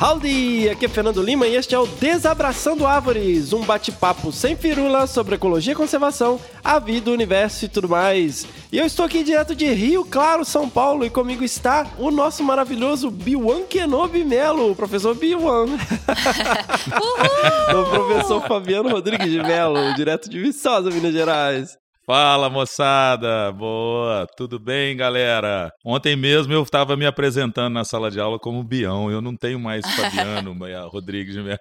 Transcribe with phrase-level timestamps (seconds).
[0.00, 0.70] Howdy!
[0.70, 5.34] Aqui é Fernando Lima e este é o Desabraçando Árvores, um bate-papo sem firula sobre
[5.34, 8.46] ecologia e conservação, a vida, o universo e tudo mais.
[8.70, 12.44] E eu estou aqui direto de Rio Claro, São Paulo, e comigo está o nosso
[12.44, 15.66] maravilhoso Biwan Kenobi Melo, o professor Biwan.
[17.74, 21.76] o professor Fabiano Rodrigues de Melo, direto de Viçosa, Minas Gerais.
[22.08, 25.70] Fala moçada, boa, tudo bem galera?
[25.84, 29.60] Ontem mesmo eu estava me apresentando na sala de aula como Bião, eu não tenho
[29.60, 30.56] mais Fabiano
[30.88, 31.58] Rodrigues de Mello.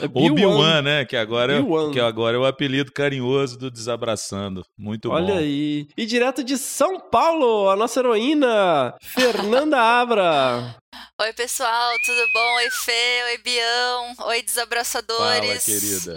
[0.00, 1.04] É Ou Biwan, né?
[1.04, 1.62] Que agora, é,
[1.92, 4.64] que agora é o apelido carinhoso do Desabraçando.
[4.76, 5.32] Muito Olha bom.
[5.34, 5.86] Olha aí.
[5.96, 10.74] E direto de São Paulo, a nossa heroína, Fernanda Abra.
[11.20, 12.54] Oi, pessoal, tudo bom?
[12.56, 15.64] Oi, Fê, oi, Bião, oi, desabraçadores.
[15.64, 16.16] Fala, querida.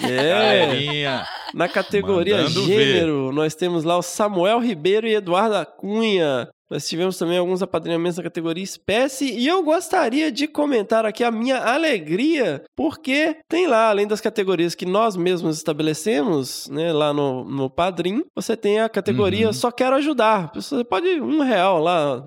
[0.02, 1.24] É.
[1.54, 3.34] Na categoria Mandando gênero, ver.
[3.34, 6.48] nós temos lá o Samuel Ribeiro e Eduardo Cunha.
[6.74, 11.30] Nós tivemos também alguns apadrinhamentos na categoria espécie e eu gostaria de comentar aqui a
[11.30, 17.44] minha alegria, porque tem lá, além das categorias que nós mesmos estabelecemos, né, lá no,
[17.44, 19.52] no Padrim, você tem a categoria uhum.
[19.52, 20.50] Só Quero Ajudar.
[20.52, 22.26] Você pode um real lá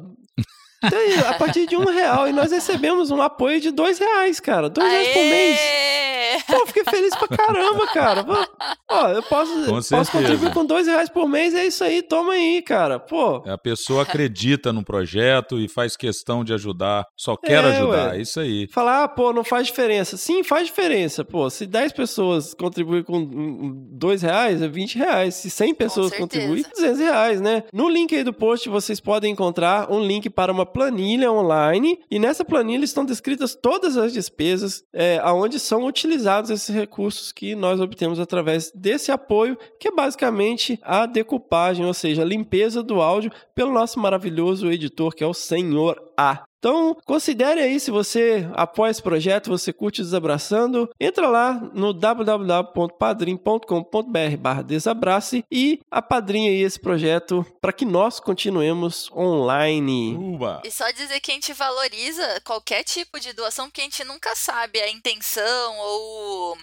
[0.83, 2.27] então, a partir de um real.
[2.27, 4.69] E nós recebemos um apoio de dois reais, cara.
[4.69, 5.03] Dois Aê!
[5.03, 6.07] reais por mês.
[6.45, 8.25] Pô, fiquei feliz pra caramba, cara.
[8.89, 12.61] Ó, eu posso, posso contribuir com dois reais por mês, é isso aí, toma aí,
[12.61, 12.99] cara.
[12.99, 13.37] Pô.
[13.45, 18.17] A pessoa acredita no projeto e faz questão de ajudar, só quer é, ajudar, ué.
[18.17, 18.67] é isso aí.
[18.71, 20.15] Falar, ah, pô, não faz diferença.
[20.15, 21.25] Sim, faz diferença.
[21.25, 23.25] Pô, se 10 pessoas contribuem com
[23.91, 25.35] dois reais, é 20 reais.
[25.35, 27.63] Se 100 pessoas contribuem, 200 reais, né?
[27.73, 32.19] No link aí do post, vocês podem encontrar um link para uma planilha online e
[32.19, 37.79] nessa planilha estão descritas todas as despesas é, aonde são utilizados esses recursos que nós
[37.79, 43.31] obtemos através desse apoio, que é basicamente a decupagem, ou seja, a limpeza do áudio
[43.55, 46.43] pelo nosso maravilhoso editor que é o Senhor A.
[46.59, 54.37] Então, considere aí se você apoia esse projeto, você curte Desabraçando, entra lá no www.padrim.com.br
[54.39, 60.15] barra Desabrace e apadrinha aí esse projeto para que nós continuemos online.
[60.15, 60.61] Uba.
[60.65, 64.35] E só dizer que a gente valoriza qualquer tipo de doação, porque a gente nunca
[64.35, 66.57] sabe a intenção ou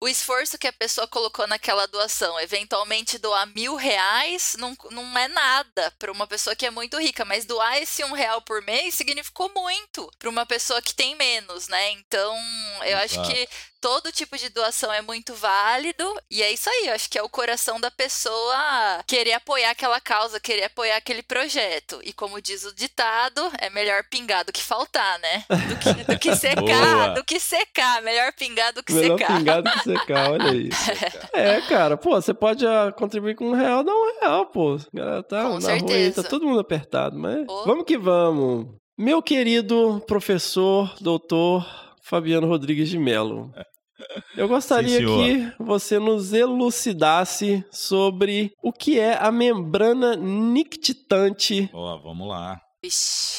[0.00, 2.38] o esforço que a pessoa colocou naquela doação.
[2.40, 7.24] Eventualmente, doar mil reais não, não é nada para uma pessoa que é muito rica,
[7.24, 11.68] mas doar esse um real por mês significou muito para uma pessoa que tem menos,
[11.68, 11.90] né?
[11.92, 12.36] Então,
[12.84, 13.30] eu acho Exato.
[13.30, 13.48] que
[13.86, 16.02] todo tipo de doação é muito válido.
[16.28, 20.00] E é isso aí, eu acho que é o coração da pessoa querer apoiar aquela
[20.00, 22.00] causa, querer apoiar aquele projeto.
[22.02, 25.44] E como diz o ditado, é melhor pingar do que faltar, né?
[25.48, 27.08] Do que, do que secar, Boa.
[27.10, 28.02] do que secar.
[28.02, 29.38] Melhor pingar do que Melhor secar.
[29.38, 30.68] pingar do que secar, olha aí.
[31.32, 34.80] É, cara, pô, você pode ah, contribuir com um real, dá um real, pô.
[34.92, 36.24] Galera tá Com na rua aí, tá certeza.
[36.24, 37.64] todo mundo apertado, mas Ô.
[37.64, 38.66] vamos que vamos.
[38.98, 41.64] Meu querido professor, doutor
[42.02, 43.52] Fabiano Rodrigues de Mello.
[44.36, 51.70] Eu gostaria Sim, que você nos elucidasse sobre o que é a membrana nictitante.
[51.72, 52.60] Ó, vamos lá.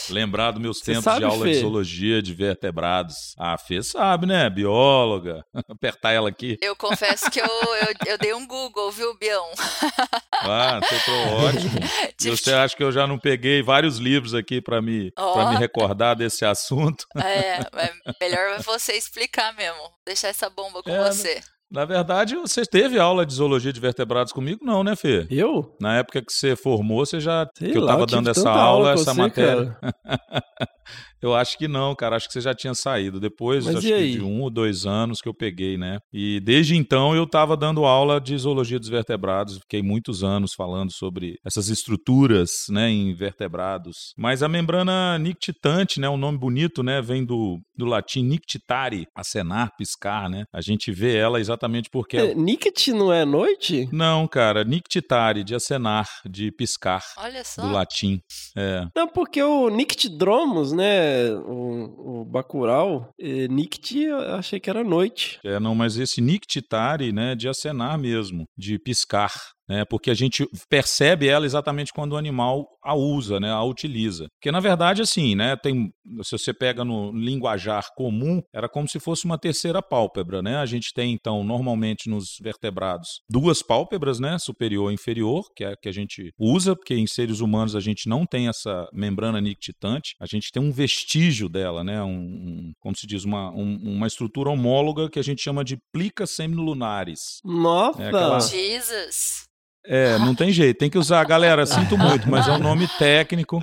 [0.10, 1.52] Lembrar dos meus Você tempos sabe, de aula Fê?
[1.52, 3.16] de zoologia de vertebrados.
[3.38, 4.50] Ah, a Fê sabe, né?
[4.50, 5.44] Bióloga.
[5.70, 6.58] Apertar ela aqui.
[6.62, 9.46] Eu confesso que eu, eu, eu dei um Google, viu, Bião?
[10.40, 11.80] Ah, tô, tô ótimo.
[12.38, 15.34] Você acha que eu já não peguei vários livros aqui pra me, Ó.
[15.34, 17.06] pra me recordar desse assunto?
[17.18, 19.82] É, é melhor você explicar mesmo.
[20.06, 21.42] Deixar essa bomba com É, você.
[21.70, 24.64] Na verdade, você teve aula de zoologia de vertebrados comigo?
[24.64, 25.28] Não, né, Fê?
[25.30, 25.76] Eu?
[25.82, 27.46] Na época que você formou, você já.
[27.58, 29.78] Sei que eu lá, tava tive dando essa aula, com essa você, matéria.
[31.22, 32.16] Eu acho que não, cara.
[32.16, 33.20] Acho que você já tinha saído.
[33.20, 34.12] Depois, Mas acho que aí?
[34.14, 36.00] de um ou dois anos que eu peguei, né?
[36.14, 39.58] E desde então eu estava dando aula de zoologia dos vertebrados.
[39.60, 44.14] Fiquei muitos anos falando sobre essas estruturas, né, em vertebrados.
[44.18, 49.72] Mas a membrana nictitante, né, um nome bonito, né, vem do, do latim nictitare, acenar,
[49.78, 50.44] piscar, né?
[50.54, 53.88] A gente vê ela exatamente porque É, Nict não é noite?
[53.92, 57.62] não, cara, nictitare, de acenar, de piscar, Olha só.
[57.62, 58.20] do latim.
[58.56, 58.86] É.
[58.96, 61.07] Não, porque o Nictidromos, né,
[61.46, 65.40] o, o Bacurau, eh, Nict achei que era noite.
[65.44, 69.32] É, não, mas esse nictitare, né, de acenar mesmo, de piscar,
[69.68, 74.28] né, porque a gente percebe ela exatamente quando o animal a usa, né, a utiliza.
[74.40, 75.90] Porque na verdade assim, né, tem,
[76.24, 80.58] se você pega no linguajar comum, era como se fosse uma terceira pálpebra, né?
[80.58, 85.68] A gente tem então normalmente nos vertebrados duas pálpebras, né, superior e inferior, que é
[85.74, 89.40] a que a gente usa, porque em seres humanos a gente não tem essa membrana
[89.40, 93.78] nictitante, a gente tem um vestígio dela, né, um, um- como se diz, uma, um-
[93.96, 97.40] uma estrutura homóloga que a gente chama de plica semilunares.
[97.44, 98.02] Nossa!
[98.04, 99.46] É aquela- Jesus.
[99.90, 101.24] É, não tem jeito, tem que usar.
[101.26, 103.60] Galera, sinto muito, mas é um nome técnico.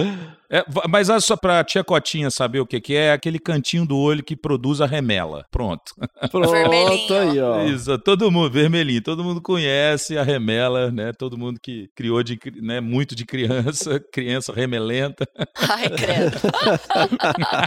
[0.51, 3.85] É, mas olha só pra tia Cotinha saber o que, que é, é aquele cantinho
[3.85, 5.45] do olho que produz a remela.
[5.51, 5.83] Pronto.
[6.31, 7.19] Pronto Vermelhinho.
[7.21, 7.65] aí, ó.
[7.65, 11.13] Isso, todo mundo, vermelhinho, todo mundo conhece a remela, né?
[11.13, 15.27] Todo mundo que criou de, né, muito de criança, criança remelenta.
[15.69, 16.37] Ai, credo.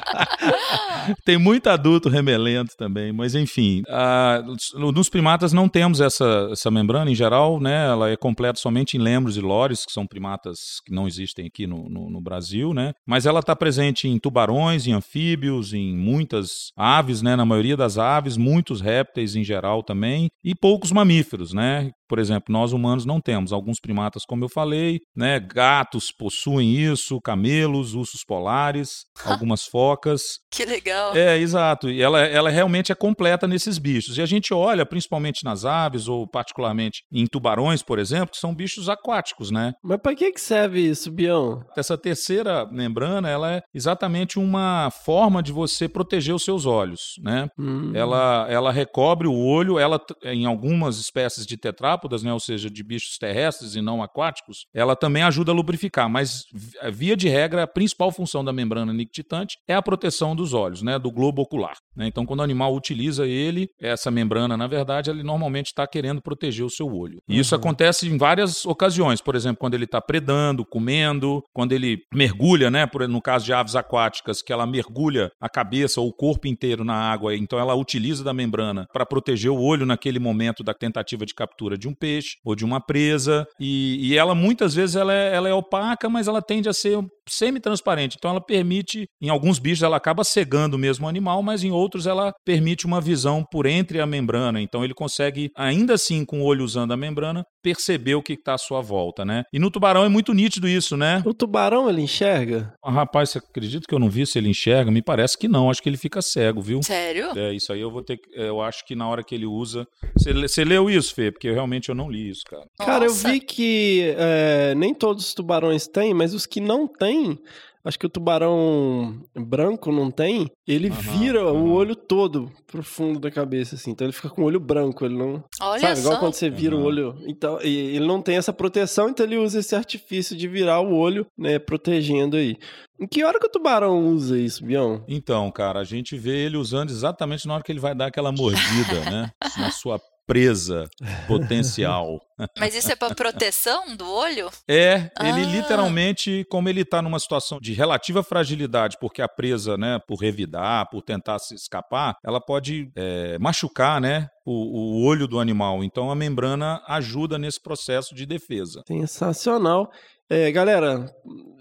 [1.25, 3.83] Tem muito adulto remelento também, mas enfim.
[3.89, 4.41] ah,
[4.75, 7.85] no- nos primatas não temos essa, essa membrana em geral, né?
[7.87, 11.67] Ela é completa somente em lembros e lores, que são primatas que não existem aqui
[11.67, 12.93] no, no- no Brasil, né?
[13.05, 17.35] Mas ela está presente em tubarões, em anfíbios, em muitas aves, né?
[17.35, 21.91] Na maioria das aves, muitos répteis em geral também, e poucos mamíferos, né?
[22.09, 23.51] Por exemplo, nós humanos não temos.
[23.51, 25.39] Alguns primatas, como eu falei, né?
[25.41, 30.21] Gatos possuem isso, camelos, ursos polares, algumas focas.
[30.49, 31.15] Que legal.
[31.17, 31.89] É, exato.
[31.89, 34.17] E ela, ela realmente é completa nesses bichos.
[34.17, 38.53] E a gente olha, principalmente nas aves, ou particularmente em tubarões, por exemplo, que são
[38.53, 39.73] bichos aquáticos, né?
[39.83, 41.63] Mas pra que que serve isso, Bião?
[41.75, 47.47] Essa terceira membrana, ela é exatamente uma forma de você proteger os seus olhos, né?
[47.57, 47.91] Hum.
[47.95, 52.83] Ela, ela recobre o olho, ela em algumas espécies de tetrápodas, né, ou seja, de
[52.83, 57.63] bichos terrestres e não aquáticos, ela também ajuda a lubrificar, mas vi- via de regra,
[57.63, 61.75] a principal função da membrana nictitante é a proteção dos olhos, né, do globo ocular.
[61.95, 62.07] né?
[62.07, 66.65] Então, quando o animal utiliza ele, essa membrana, na verdade, ele normalmente está querendo proteger
[66.65, 67.17] o seu olho.
[67.27, 71.99] E isso acontece em várias ocasiões, por exemplo, quando ele está predando, comendo, quando ele
[72.11, 76.47] mergulha, né, no caso de aves aquáticas, que ela mergulha a cabeça ou o corpo
[76.47, 80.73] inteiro na água, então ela utiliza da membrana para proteger o olho naquele momento da
[80.73, 83.45] tentativa de captura de um peixe ou de uma presa.
[83.59, 86.97] E, e ela muitas vezes ela é, ela é opaca, mas ela tende a ser
[87.27, 88.15] semi-transparente.
[88.17, 92.05] Então ela permite, em alguns bichos ela acaba cegando mesmo o animal, mas em outros
[92.07, 94.61] ela permite uma visão por entre a membrana.
[94.61, 98.53] Então ele consegue, ainda assim, com o olho usando a membrana, perceber o que está
[98.53, 99.43] à sua volta, né?
[99.51, 101.21] E no tubarão é muito nítido isso, né?
[101.25, 102.73] O tubarão, ele enxerga?
[102.83, 104.89] Ah, Rapaz, você acredita que eu não vi se ele enxerga?
[104.91, 106.81] Me parece que não, acho que ele fica cego, viu?
[106.83, 107.31] Sério?
[107.37, 108.29] É, isso aí eu vou ter que.
[108.39, 109.85] é, Eu acho que na hora que ele usa.
[110.17, 111.31] Você, leu isso, Fê?
[111.31, 112.63] Porque eu, realmente eu não li isso, cara.
[112.79, 113.29] Cara, eu Nossa.
[113.29, 117.39] vi que é, nem todos os tubarões têm, mas os que não têm, tem,
[117.83, 121.71] acho que o tubarão branco não tem, ele Aham, vira o aham.
[121.71, 123.91] olho todo pro fundo da cabeça, assim.
[123.91, 125.43] Então ele fica com o olho branco, ele não.
[125.61, 126.19] Olha sabe, igual só.
[126.19, 126.87] quando você vira o Aham.
[126.87, 127.15] olho.
[127.27, 130.93] Então, e ele não tem essa proteção, então ele usa esse artifício de virar o
[130.95, 132.57] olho, né, protegendo aí.
[132.99, 135.03] Em que hora que o tubarão usa isso, Bião?
[135.07, 138.31] Então, cara, a gente vê ele usando exatamente na hora que ele vai dar aquela
[138.31, 139.31] mordida, né?
[139.57, 140.87] Na sua presa
[141.27, 142.19] potencial.
[142.59, 144.49] Mas isso é pra proteção do olho?
[144.67, 145.45] É, ele Ah.
[145.45, 150.87] literalmente, como ele tá numa situação de relativa fragilidade, porque a presa, né, por revidar,
[150.91, 155.83] por tentar se escapar, ela pode é, machucar, né, o, o olho do animal.
[155.83, 158.83] Então a membrana ajuda nesse processo de defesa.
[158.87, 159.89] Sensacional.
[160.29, 161.05] É, galera,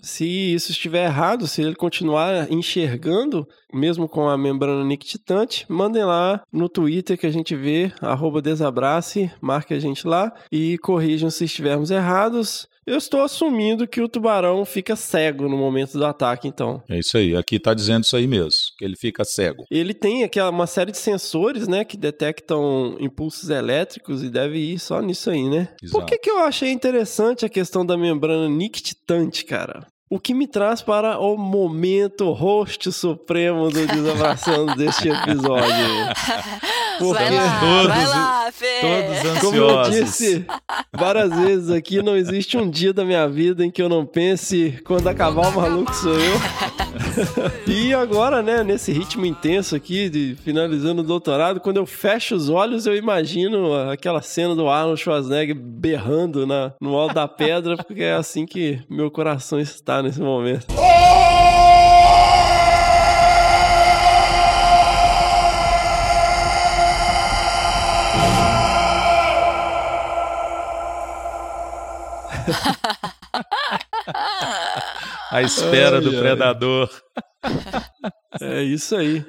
[0.02, 6.42] se isso estiver errado, se ele continuar enxergando, mesmo com a membrana nictitante, mandem lá
[6.52, 7.92] no Twitter que a gente vê,
[8.42, 12.68] desabrace, marque a gente lá e corrijam se estivermos errados.
[12.86, 16.80] Eu estou assumindo que o tubarão fica cego no momento do ataque, então.
[16.88, 19.64] É isso aí, aqui tá dizendo isso aí mesmo, que ele fica cego.
[19.68, 24.78] Ele tem aquela uma série de sensores, né, que detectam impulsos elétricos e deve ir
[24.78, 25.68] só nisso aí, né?
[25.90, 26.06] Por Exato.
[26.06, 29.86] que, que eu achei interessante a questão da membrana nictitante, cara?
[30.08, 35.74] O que me traz para o momento host supremo do Desabraçando deste episódio.
[36.98, 38.66] Porque vai lá, todos- vai lá, Fê.
[38.80, 40.04] Todos Como eu ansiosos.
[40.06, 40.46] disse
[40.96, 44.80] várias vezes aqui, não existe um dia da minha vida em que eu não pense
[44.84, 46.36] quando acabar o maluco sou eu.
[47.66, 52.48] e agora, né, nesse ritmo intenso aqui, de finalizando o doutorado, quando eu fecho os
[52.48, 58.02] olhos, eu imagino aquela cena do Arnold Schwarzenegger berrando na, no alto da pedra, porque
[58.02, 60.66] é assim que meu coração está nesse momento.
[75.30, 76.18] A espera Ai, do ai.
[76.18, 76.90] predador.
[78.40, 79.24] É isso aí.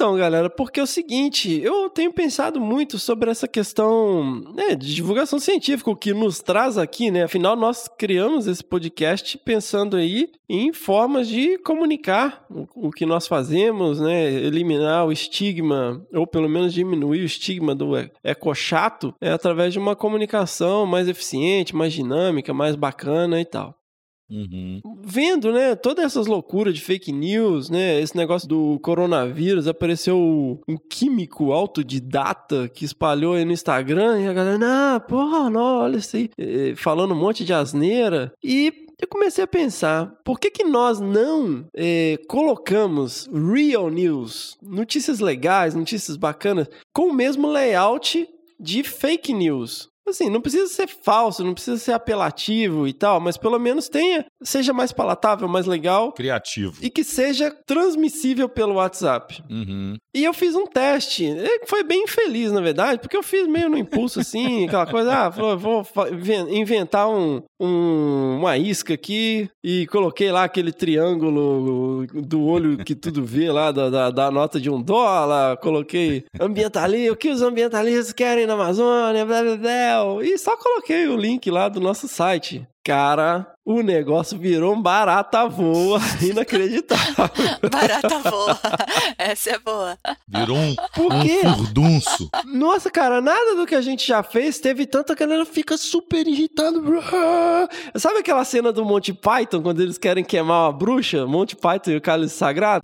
[0.00, 4.94] Então, galera, porque é o seguinte, eu tenho pensado muito sobre essa questão né, de
[4.94, 7.24] divulgação científica, o que nos traz aqui, né?
[7.24, 13.26] Afinal, nós criamos esse podcast pensando aí em formas de comunicar o, o que nós
[13.26, 14.32] fazemos, né?
[14.32, 17.92] Eliminar o estigma, ou pelo menos diminuir o estigma do
[18.24, 23.78] ecochato, é através de uma comunicação mais eficiente, mais dinâmica, mais bacana e tal
[24.30, 24.80] Uhum.
[25.02, 30.76] vendo, né, todas essas loucuras de fake news, né, esse negócio do coronavírus, apareceu um
[30.88, 36.16] químico autodidata que espalhou aí no Instagram e a galera, ah, porra, não, olha isso
[36.16, 36.30] aí,
[36.76, 38.32] falando um monte de asneira.
[38.42, 45.20] E eu comecei a pensar, por que que nós não eh, colocamos real news, notícias
[45.20, 49.89] legais, notícias bacanas, com o mesmo layout de fake news?
[50.08, 54.24] Assim, não precisa ser falso, não precisa ser apelativo e tal, mas pelo menos tenha,
[54.42, 56.76] seja mais palatável, mais legal Criativo.
[56.82, 59.40] e que seja transmissível pelo WhatsApp.
[59.48, 59.94] Uhum.
[60.14, 63.68] E eu fiz um teste, eh, foi bem infeliz, na verdade, porque eu fiz meio
[63.68, 65.86] no impulso, assim, aquela coisa, ah, vou,
[66.50, 73.24] inventar um, um- uma isca aqui e coloquei lá aquele triângulo do olho que tudo
[73.24, 78.12] vê lá, da, da, da nota de um dólar, coloquei ambientalista, o que os ambientalistas
[78.12, 79.89] querem na Amazônia, blá, blá, blá,
[80.22, 82.66] e só coloquei o link lá do nosso site.
[82.82, 87.28] Cara, o negócio virou um barata voa inacreditável.
[87.70, 88.58] Barata boa.
[89.18, 89.98] Essa é boa.
[90.26, 91.40] Virou um, Por um quê?
[91.42, 92.30] furdunço.
[92.46, 95.76] Nossa, cara, nada do que a gente já fez teve tanta que a galera fica
[95.76, 96.80] super irritada.
[96.80, 97.68] Brrr.
[97.96, 101.26] Sabe aquela cena do Monty Python, quando eles querem queimar uma bruxa?
[101.26, 102.82] Monty Python e o Cálice Sagrado?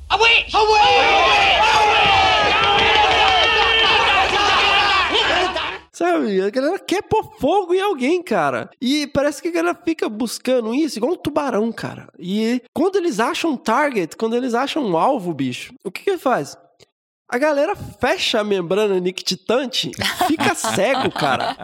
[5.96, 6.42] Sabe?
[6.42, 8.68] A galera quer pôr fogo em alguém, cara.
[8.78, 12.08] E parece que a galera fica buscando isso, igual um tubarão, cara.
[12.18, 16.10] E quando eles acham um target, quando eles acham um alvo, bicho, o que que
[16.10, 16.54] ele faz?
[17.28, 19.90] A galera fecha a membrana nictitante,
[20.28, 21.56] fica cego, cara.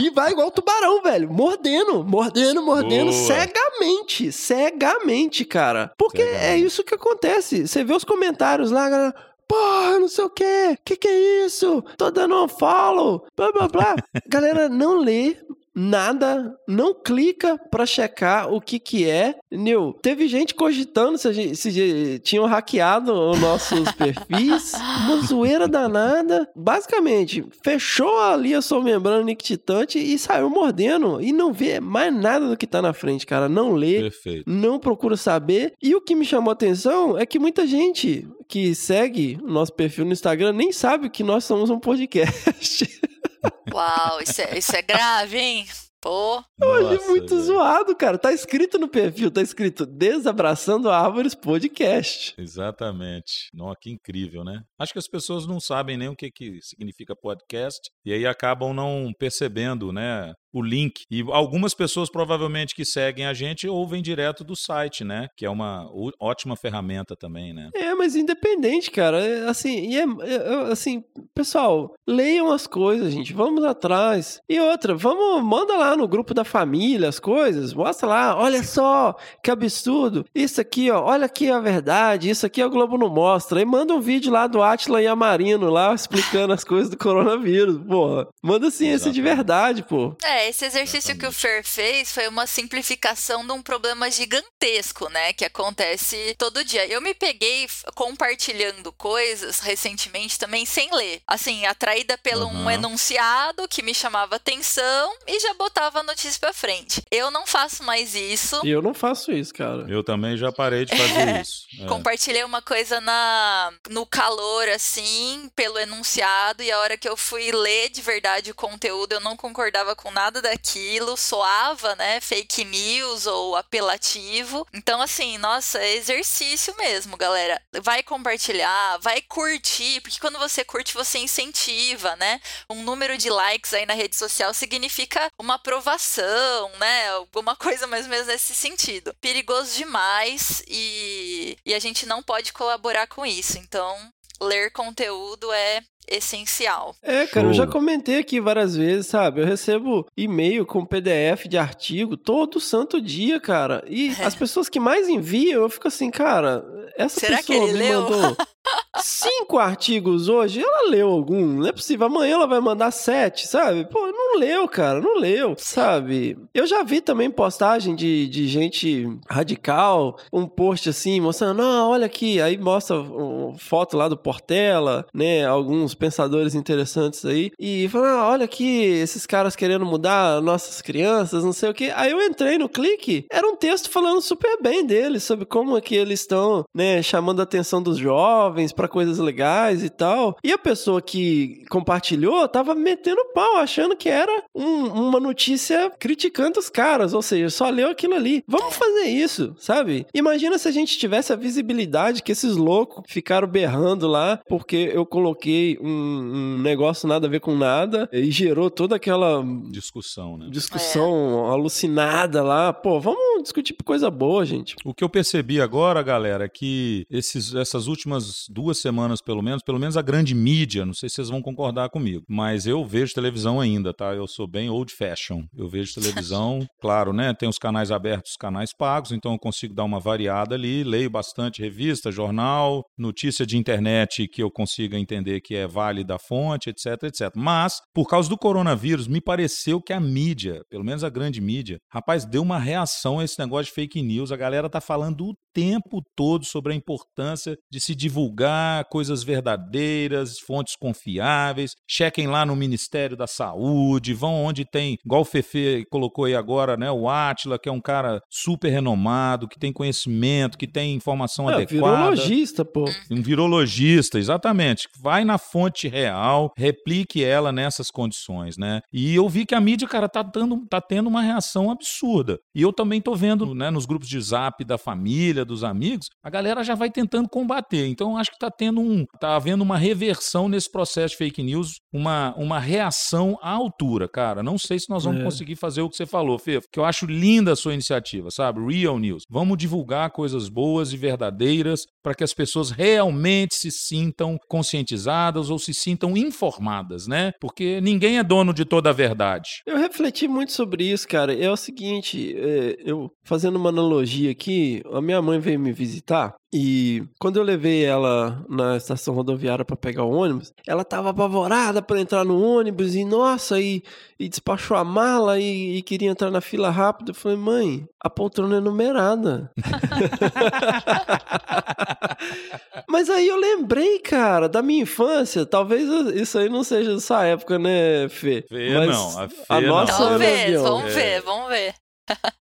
[0.00, 1.32] E vai igual tubarão, velho.
[1.32, 3.24] Mordendo, mordendo, mordendo, Boa.
[3.24, 4.32] cegamente.
[4.32, 5.92] Cegamente, cara.
[5.96, 7.68] Porque é isso que acontece.
[7.68, 9.14] Você vê os comentários lá, a galera.
[9.50, 10.78] Porra, não sei o quê.
[10.84, 11.82] Que que é isso?
[11.98, 13.26] Tô dando um follow.
[13.36, 13.96] Blá, blá, blá.
[14.28, 15.36] galera não lê
[15.80, 19.96] nada, não clica pra checar o que que é, entendeu?
[20.02, 26.48] Teve gente cogitando se, gente, se tinham hackeado os nossos perfis, uma zoeira danada.
[26.54, 32.48] Basicamente, fechou ali a sua membrana nictitante e saiu mordendo e não vê mais nada
[32.48, 33.48] do que tá na frente, cara.
[33.48, 34.44] Não lê, Perfeito.
[34.46, 35.72] não procura saber.
[35.82, 39.72] E o que me chamou a atenção é que muita gente que segue o nosso
[39.72, 43.00] perfil no Instagram nem sabe que nós somos um podcast.
[43.72, 45.66] Uau, isso é, isso é grave, hein?
[46.02, 47.42] Pô, Eu achei Nossa, muito velho.
[47.42, 48.16] zoado, cara.
[48.16, 52.34] Tá escrito no perfil, tá escrito Desabraçando Árvores Podcast.
[52.38, 53.50] Exatamente.
[53.52, 54.62] Não, que incrível, né?
[54.78, 58.72] Acho que as pessoas não sabem nem o que, que significa podcast e aí acabam
[58.72, 60.32] não percebendo, né?
[60.52, 61.04] O link.
[61.10, 65.28] E algumas pessoas, provavelmente, que seguem a gente, ouvem direto do site, né?
[65.36, 65.88] Que é uma
[66.18, 67.70] ótima ferramenta também, né?
[67.74, 69.24] É, mas independente, cara.
[69.24, 71.02] É, Assim, e é, é, é, assim,
[71.34, 73.32] pessoal, leiam as coisas, gente.
[73.32, 74.40] Vamos atrás.
[74.48, 77.74] E outra, vamos, manda lá no grupo da família as coisas.
[77.74, 80.24] Mostra lá, olha só, que absurdo.
[80.34, 82.30] Isso aqui, ó, olha aqui a verdade.
[82.30, 83.60] Isso aqui a Globo não mostra.
[83.60, 87.78] E manda um vídeo lá do Atila e Amarino lá explicando as coisas do coronavírus,
[87.78, 88.28] porra.
[88.42, 90.14] Manda ciência de verdade, pô.
[90.24, 95.32] É, esse exercício que o Fer fez foi uma simplificação de um problema gigantesco, né?
[95.32, 96.86] Que acontece todo dia.
[96.86, 101.22] Eu me peguei compartilhando coisas recentemente também sem ler.
[101.26, 102.72] Assim, atraída pelo um Aham.
[102.72, 107.02] enunciado que me chamava atenção e já botava a notícia pra frente.
[107.10, 108.60] Eu não faço mais isso.
[108.64, 109.86] E eu não faço isso, cara.
[109.88, 111.66] Eu também já parei de fazer isso.
[111.80, 111.86] É.
[111.86, 117.50] Compartilhei uma coisa na no calor, assim, pelo enunciado, e a hora que eu fui
[117.50, 123.26] ler de verdade o conteúdo, eu não concordava com nada daquilo, soava, né, fake news
[123.26, 124.66] ou apelativo.
[124.74, 127.60] Então, assim, nossa, é exercício mesmo, galera.
[127.82, 132.40] Vai compartilhar, vai curtir, porque quando você curte, você incentiva, né?
[132.68, 137.10] Um número de likes aí na rede social significa uma aprovação, né?
[137.10, 139.14] Alguma coisa mais ou menos nesse sentido.
[139.20, 143.58] Perigoso demais e, e a gente não pode colaborar com isso.
[143.58, 146.94] Então, ler conteúdo é essencial.
[147.02, 149.40] É, cara, eu já comentei aqui várias vezes, sabe?
[149.40, 153.84] Eu recebo e-mail com PDF de artigo todo santo dia, cara.
[153.88, 156.64] E as pessoas que mais enviam, eu fico assim, cara,
[156.96, 158.02] essa Será que pessoa ele me leu?
[158.02, 158.36] mandou
[159.02, 162.06] cinco artigos hoje, ela leu algum, não é possível.
[162.06, 163.84] Amanhã ela vai mandar sete, sabe?
[163.86, 166.36] Pô, não leu, cara, não leu, sabe?
[166.52, 172.06] Eu já vi também postagem de, de gente radical, um post assim, mostrando, não, olha
[172.06, 178.10] aqui, aí mostra uma foto lá do Portela, né, alguns pensadores interessantes aí, e fala,
[178.10, 181.90] ah, olha aqui, esses caras querendo mudar nossas crianças, não sei o que.
[181.94, 185.80] Aí eu entrei no clique, era um texto falando super bem deles, sobre como é
[185.80, 190.36] que eles estão, né, chamando a atenção dos jovens pra coisas legais e tal.
[190.44, 196.58] E a pessoa que compartilhou tava metendo pau, achando que era um- uma notícia criticando
[196.58, 198.42] os caras, ou seja, só leu aquilo ali.
[198.46, 200.06] Vamos fazer isso, sabe?
[200.14, 205.04] Imagina se a gente tivesse a visibilidade que esses loucos ficaram berrando lá porque eu
[205.06, 210.48] coloquei um, um negócio nada a ver com nada e gerou toda aquela Discussão, né?
[210.50, 212.72] discussão alucinada lá.
[212.72, 214.76] Pô, vamos discutir coisa boa, gente.
[214.84, 219.62] O que eu percebi agora, galera, é que esses, essas últimas duas semanas, pelo menos,
[219.62, 223.14] pelo menos a grande mídia, não sei se vocês vão concordar comigo, mas eu vejo
[223.14, 224.14] televisão ainda, tá?
[224.14, 225.44] Eu sou bem old fashion.
[225.56, 227.34] Eu vejo televisão, claro, né?
[227.34, 231.10] Tem os canais abertos, os canais pagos, então eu consigo dar uma variada ali, leio
[231.10, 236.68] bastante revista, jornal, notícia de internet que eu consiga entender que é válida a fonte,
[236.70, 237.30] etc, etc.
[237.34, 241.78] Mas, por causa do coronavírus, me pareceu que a mídia, pelo menos a grande mídia,
[241.92, 244.32] rapaz, deu uma reação a esse negócio de fake news.
[244.32, 250.38] A galera tá falando o tempo todo sobre a importância de se divulgar coisas verdadeiras,
[250.46, 251.72] fontes confiáveis.
[251.88, 256.76] Chequem lá no Ministério da Saúde, vão onde tem, igual o Fefe colocou aí agora,
[256.76, 256.90] né?
[256.90, 261.54] O Átila, que é um cara super renomado, que tem conhecimento, que tem informação É,
[261.54, 261.96] adequada.
[262.14, 262.84] virologista, pô.
[263.10, 264.88] Um virologista, exatamente.
[265.02, 268.80] Vai na fonte real, replique ela nessas condições, né?
[268.92, 272.38] E eu vi que a mídia, cara, tá, dando, tá tendo uma reação absurda.
[272.54, 276.30] E eu também tô vendo, né, nos grupos de zap da família, dos amigos, a
[276.30, 277.86] galera já vai tentando combater.
[277.86, 279.04] Então, eu acho que tá tendo um.
[279.20, 284.42] tá havendo uma reversão nesse processo de fake news, uma, uma reação à altura, cara.
[284.42, 285.24] Não sei se nós vamos É.
[285.24, 288.60] conseguir fazer o que você falou, Fê, que eu acho linda a sua iniciativa, sabe?
[288.64, 289.24] Real News.
[289.28, 295.58] Vamos divulgar coisas boas e verdadeiras para que as pessoas realmente se sintam conscientizadas ou
[295.58, 297.32] se sintam informadas, né?
[297.40, 299.62] Porque ninguém é dono de toda a verdade.
[299.66, 301.34] Eu refleti muito sobre isso, cara.
[301.34, 306.34] É o seguinte, é, eu fazendo uma analogia aqui, a minha mãe veio me visitar
[306.52, 311.80] e quando eu levei ela na estação rodoviária para pegar o ônibus, ela tava apavorada
[311.80, 313.84] para entrar no ônibus e nossa, e,
[314.18, 317.10] e despachou a mala e, e queria entrar na fila rápido.
[317.10, 319.48] Eu falei, mãe, a poltrona é numerada.
[322.88, 325.46] Mas aí eu lembrei, cara, da minha infância.
[325.46, 328.44] Talvez isso aí não seja dessa época, né, Fê?
[328.48, 329.68] Fê Mas não, a Fê a não.
[329.68, 330.62] nossa Talvez, né, Biel?
[330.64, 331.74] vamos ver, vamos ver.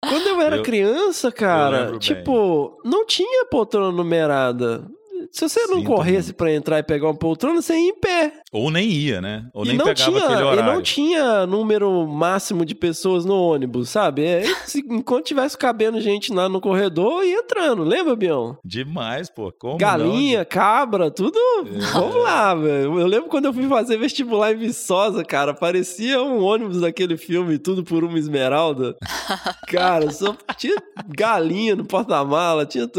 [0.01, 4.83] Quando eu era Eu- criança, cara, tipo, não tinha poltrona numerada.
[5.31, 8.38] Se você não Sinto corresse pra entrar e pegar uma poltrona, você ia em pé.
[8.51, 9.47] Ou nem ia, né?
[9.53, 10.73] Ou e nem não pegava tinha, aquele e horário.
[10.73, 14.23] não tinha número máximo de pessoas no ônibus, sabe?
[14.25, 17.83] É, se- enquanto tivesse cabendo gente lá no corredor, ia entrando.
[17.83, 18.57] Lembra, Bião?
[18.65, 19.51] Demais, pô.
[19.51, 21.37] Como Galinha, cabra, tudo.
[21.37, 21.79] É.
[21.93, 22.99] Vamos lá, velho.
[22.99, 25.53] Eu lembro quando eu fui fazer vestibular em Viçosa, cara.
[25.53, 28.95] Parecia um ônibus daquele filme, tudo por uma esmeralda.
[29.67, 30.75] Cara, só tinha
[31.07, 32.89] galinha no porta-mala, tinha.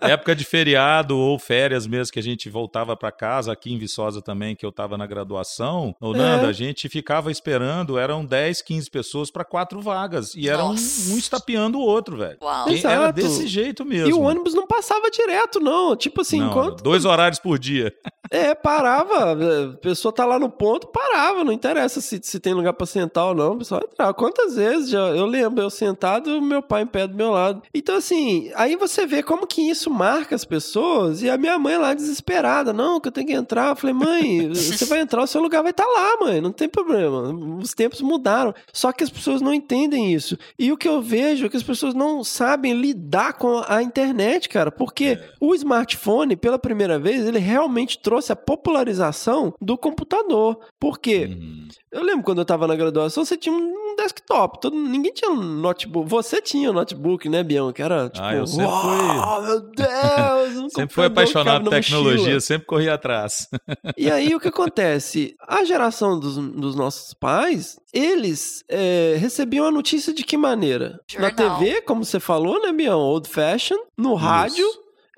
[0.00, 0.08] não?
[0.08, 4.22] Época de feriado ou férias mesmo que a gente voltava pra casa, aqui em Viçosa
[4.22, 5.94] também, que eu tava na graduação.
[6.00, 6.50] Ô, Nanda, É.
[6.50, 10.34] a gente ficava esperando, eram 10, 15 pessoas pra quatro vagas.
[10.34, 12.38] E era um, um estapeando o outro, velho.
[12.42, 12.68] Uau.
[12.68, 14.08] E Era desse jeito mesmo.
[14.08, 15.94] E o ônibus não passava direto, não.
[15.94, 16.82] Tipo assim, Não, enquanto.
[16.82, 17.94] Dois horários por dia.
[18.30, 19.32] É, parava.
[19.32, 21.44] A pessoa tá lá no ponto, parava.
[21.44, 23.52] Não interessa se, se tem lugar pra sentar ou não.
[23.52, 24.14] O pessoal entrava.
[24.14, 27.30] Quantas vezes já eu lembro eu sentado e o meu pai em pé do meu
[27.30, 27.62] lado.
[27.74, 31.22] Então, assim, aí você vê como que isso marca as pessoas.
[31.22, 33.70] E a minha mãe lá desesperada: Não, que eu tenho que entrar.
[33.70, 36.40] Eu falei, mãe, você vai entrar, o seu lugar vai estar lá, mãe.
[36.40, 37.32] Não tem problema.
[37.60, 38.54] Os tempos mudaram.
[38.72, 40.38] Só que as pessoas não entendem isso.
[40.58, 44.48] E o que eu vejo é que as pessoas não sabem lidar com a internet,
[44.48, 44.70] cara.
[44.70, 50.58] Porque o smartphone, pela primeira vez, ele realmente trouxe a popularização do computador.
[50.84, 51.30] Por quê?
[51.30, 51.66] Uhum.
[51.90, 54.60] Eu lembro quando eu tava na graduação, você tinha um desktop.
[54.60, 56.10] Todo, ninguém tinha um notebook.
[56.10, 57.72] Você tinha um notebook, né, Bião?
[57.72, 58.22] Que era tipo.
[58.22, 60.56] Ah, eu sempre "Uau, meu Deus!
[60.60, 63.48] um Sempre fui apaixonado por na tecnologia, mochila." sempre corri atrás.
[63.96, 65.34] E aí o que acontece?
[65.48, 71.00] A geração dos, dos nossos pais, eles é, recebiam a notícia de que maneira?
[71.18, 71.58] Na Jornal.
[71.58, 73.00] TV, como você falou, né, Bião?
[73.00, 74.66] Old fashion, no rádio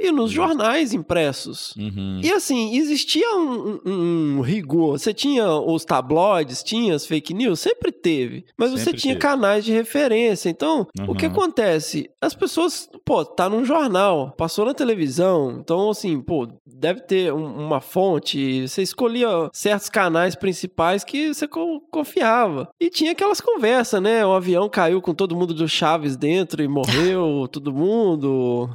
[0.01, 0.35] e nos Isso.
[0.37, 1.75] jornais impressos.
[1.77, 2.21] Uhum.
[2.23, 4.99] E assim, existia um, um- um rigor.
[4.99, 8.45] Você tinha os tabloides, tinha as fake news, sempre teve.
[8.59, 9.23] Mas você Sempre tinha teve.
[9.23, 10.49] canais de referência.
[10.51, 11.33] Então, o que Uhum.
[11.33, 12.11] acontece?
[12.21, 15.59] As pessoas, pô, tá num jornal, passou na televisão.
[15.61, 18.67] Então, assim, pô, deve ter um- uma fonte.
[18.69, 22.69] Você escolhia certos canais principais que você co- confiava.
[22.81, 24.25] E tinha aquelas conversas, né?
[24.27, 28.69] O avião caiu com todo mundo do Chaves dentro e morreu todo mundo.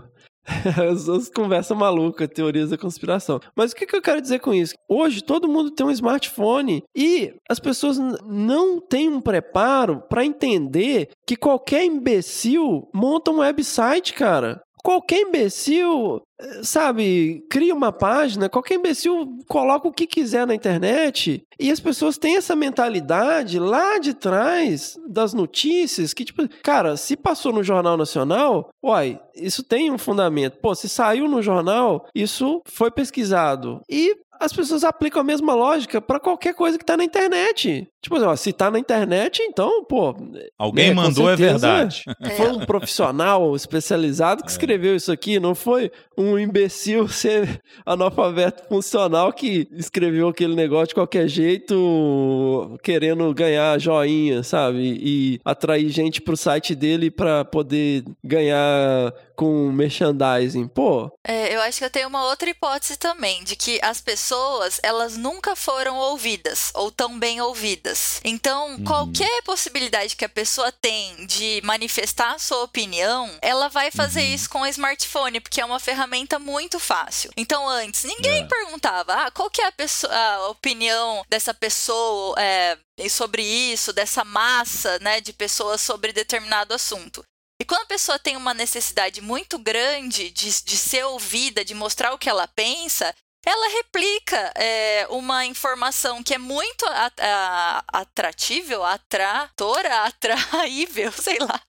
[0.91, 3.39] As, as conversas malucas, teorias da conspiração.
[3.55, 4.73] Mas o que, que eu quero dizer com isso?
[4.89, 11.09] Hoje todo mundo tem um smartphone e as pessoas não têm um preparo para entender
[11.25, 14.61] que qualquer imbecil monta um website, cara.
[14.83, 21.43] Qualquer imbecil, eh, sabe, cria uma página, qualquer imbecil coloca o que quiser na internet
[21.59, 27.15] e as pessoas têm essa mentalidade lá de trás das notícias que, tipo, cara, se
[27.15, 30.57] passou no Jornal Nacional, uai, isso tem um fundamento.
[30.59, 33.81] Pô, se saiu no jornal, isso foi pesquisado.
[33.89, 37.87] E as pessoas aplicam a mesma lógica para qualquer coisa que tá na internet.
[38.01, 40.15] Tipo, assim, ó, se tá na internet, então, pô.
[40.57, 42.03] Alguém né, mandou, é certeza, verdade.
[42.35, 49.31] Foi um profissional especializado que escreveu isso aqui, não foi um imbecil ser analfabeto funcional
[49.31, 54.97] que escreveu aquele negócio de qualquer jeito, querendo ganhar joinha, sabe?
[54.99, 60.67] E atrair gente pro site dele para poder ganhar com merchandising.
[60.67, 64.79] Pô, É, eu acho que eu tenho uma outra hipótese também, de que as pessoas,
[64.83, 67.90] elas nunca foram ouvidas, ou tão bem ouvidas.
[68.23, 74.23] Então, qualquer possibilidade que a pessoa tem de manifestar a sua opinião, ela vai fazer
[74.23, 77.31] isso com o smartphone, porque é uma ferramenta muito fácil.
[77.37, 78.45] Então, antes, ninguém É.
[78.45, 82.77] perguntava, ah, qual que é a, pessoa- a opinião dessa pessoa é,
[83.09, 87.23] sobre isso, dessa massa, né, de pessoas sobre determinado assunto.
[87.59, 92.11] E quando a pessoa tem uma necessidade muito grande de, de ser ouvida, de mostrar
[92.13, 93.13] o que ela pensa,
[93.45, 101.59] ela replica é, uma informação que é muito a- a- atratível, atratora, atraível, sei lá.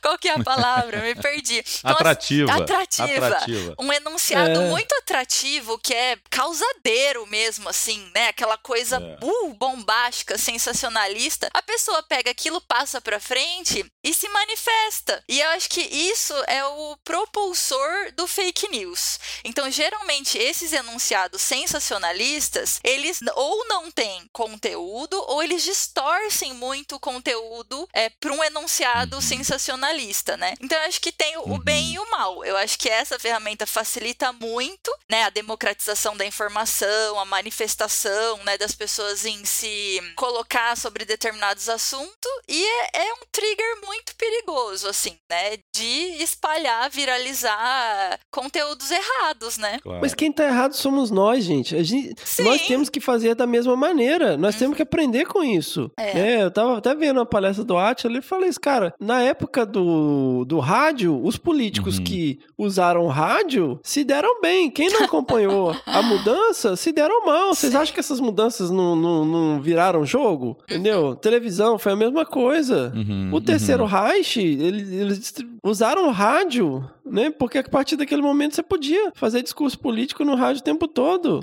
[0.00, 0.98] Qual que é a palavra?
[1.00, 1.62] Me perdi.
[1.78, 2.52] Então, Atrativa.
[2.52, 3.26] atrativa.
[3.26, 3.74] Atrativa.
[3.78, 4.68] Um enunciado É.
[4.68, 8.28] muito atrativo, que é causadeiro mesmo, assim, né?
[8.28, 9.24] Aquela coisa É.
[9.24, 11.48] uh, bombástica, sensacionalista.
[11.54, 15.22] A pessoa pega aquilo, passa pra frente e se manifesta.
[15.28, 19.18] E eu acho que isso é o propulsor do fake news.
[19.44, 27.00] Então, geralmente, esses enunciados sensacionalistas, eles ou não têm conteúdo, ou eles distorcem muito o
[27.00, 30.54] conteúdo é, para um enunciado sensacionalista, né?
[30.60, 32.44] Então, eu acho que tem o, o bem e o mal.
[32.44, 38.56] Eu acho que essa ferramenta facilita muito, né, a democratização da informação, a manifestação, né,
[38.58, 44.88] das pessoas em se colocar sobre determinados assuntos e é, é um trigger muito perigoso,
[44.88, 49.78] assim, né, de espalhar, viralizar conteúdos errados, né?
[49.82, 50.00] Claro.
[50.00, 51.74] mas quem tá errado somos somos nós, gente.
[51.74, 54.36] A gente nós temos que fazer da mesma maneira.
[54.36, 55.90] Nós temos que aprender com isso.
[55.96, 56.14] É.
[56.14, 56.42] né?
[56.44, 60.44] eu tava até vendo a palestra do Atila e falei isso, cara, na época do,
[60.44, 62.04] do rádio, os políticos Uhum.
[62.04, 64.70] que usaram rádio se deram bem.
[64.70, 67.54] Quem não acompanhou a mudança se deram mal.
[67.54, 70.58] Vocês acham que essas mudanças não, não, não viraram jogo?
[70.64, 71.14] Entendeu?
[71.16, 72.92] Televisão foi a mesma coisa.
[72.94, 73.88] Uhum, O terceiro uhum.
[73.88, 75.34] Reich, eles, eles
[75.64, 77.30] usaram rádio, né?
[77.30, 81.40] Porque a partir daquele momento você podia fazer discurso político no rádio o tempo todo.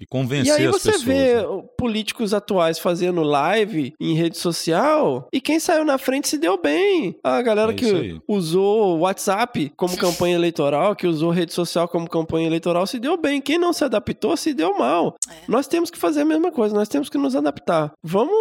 [0.00, 1.02] E convencer E aí as você pessoas.
[1.04, 1.62] vê né?
[1.78, 7.14] políticos atuais fazendo live em rede social e quem saiu na frente se deu bem.
[7.22, 12.46] A galera É que usou WhatsApp como campanha eleitoral, que usou rede social como campanha
[12.46, 13.40] eleitoral, se deu bem.
[13.40, 15.14] Quem não se adaptou se deu mal.
[15.28, 15.32] É.
[15.46, 17.92] Nós temos que fazer a mesma coisa, nós temos que nos adaptar.
[18.02, 18.34] Vamos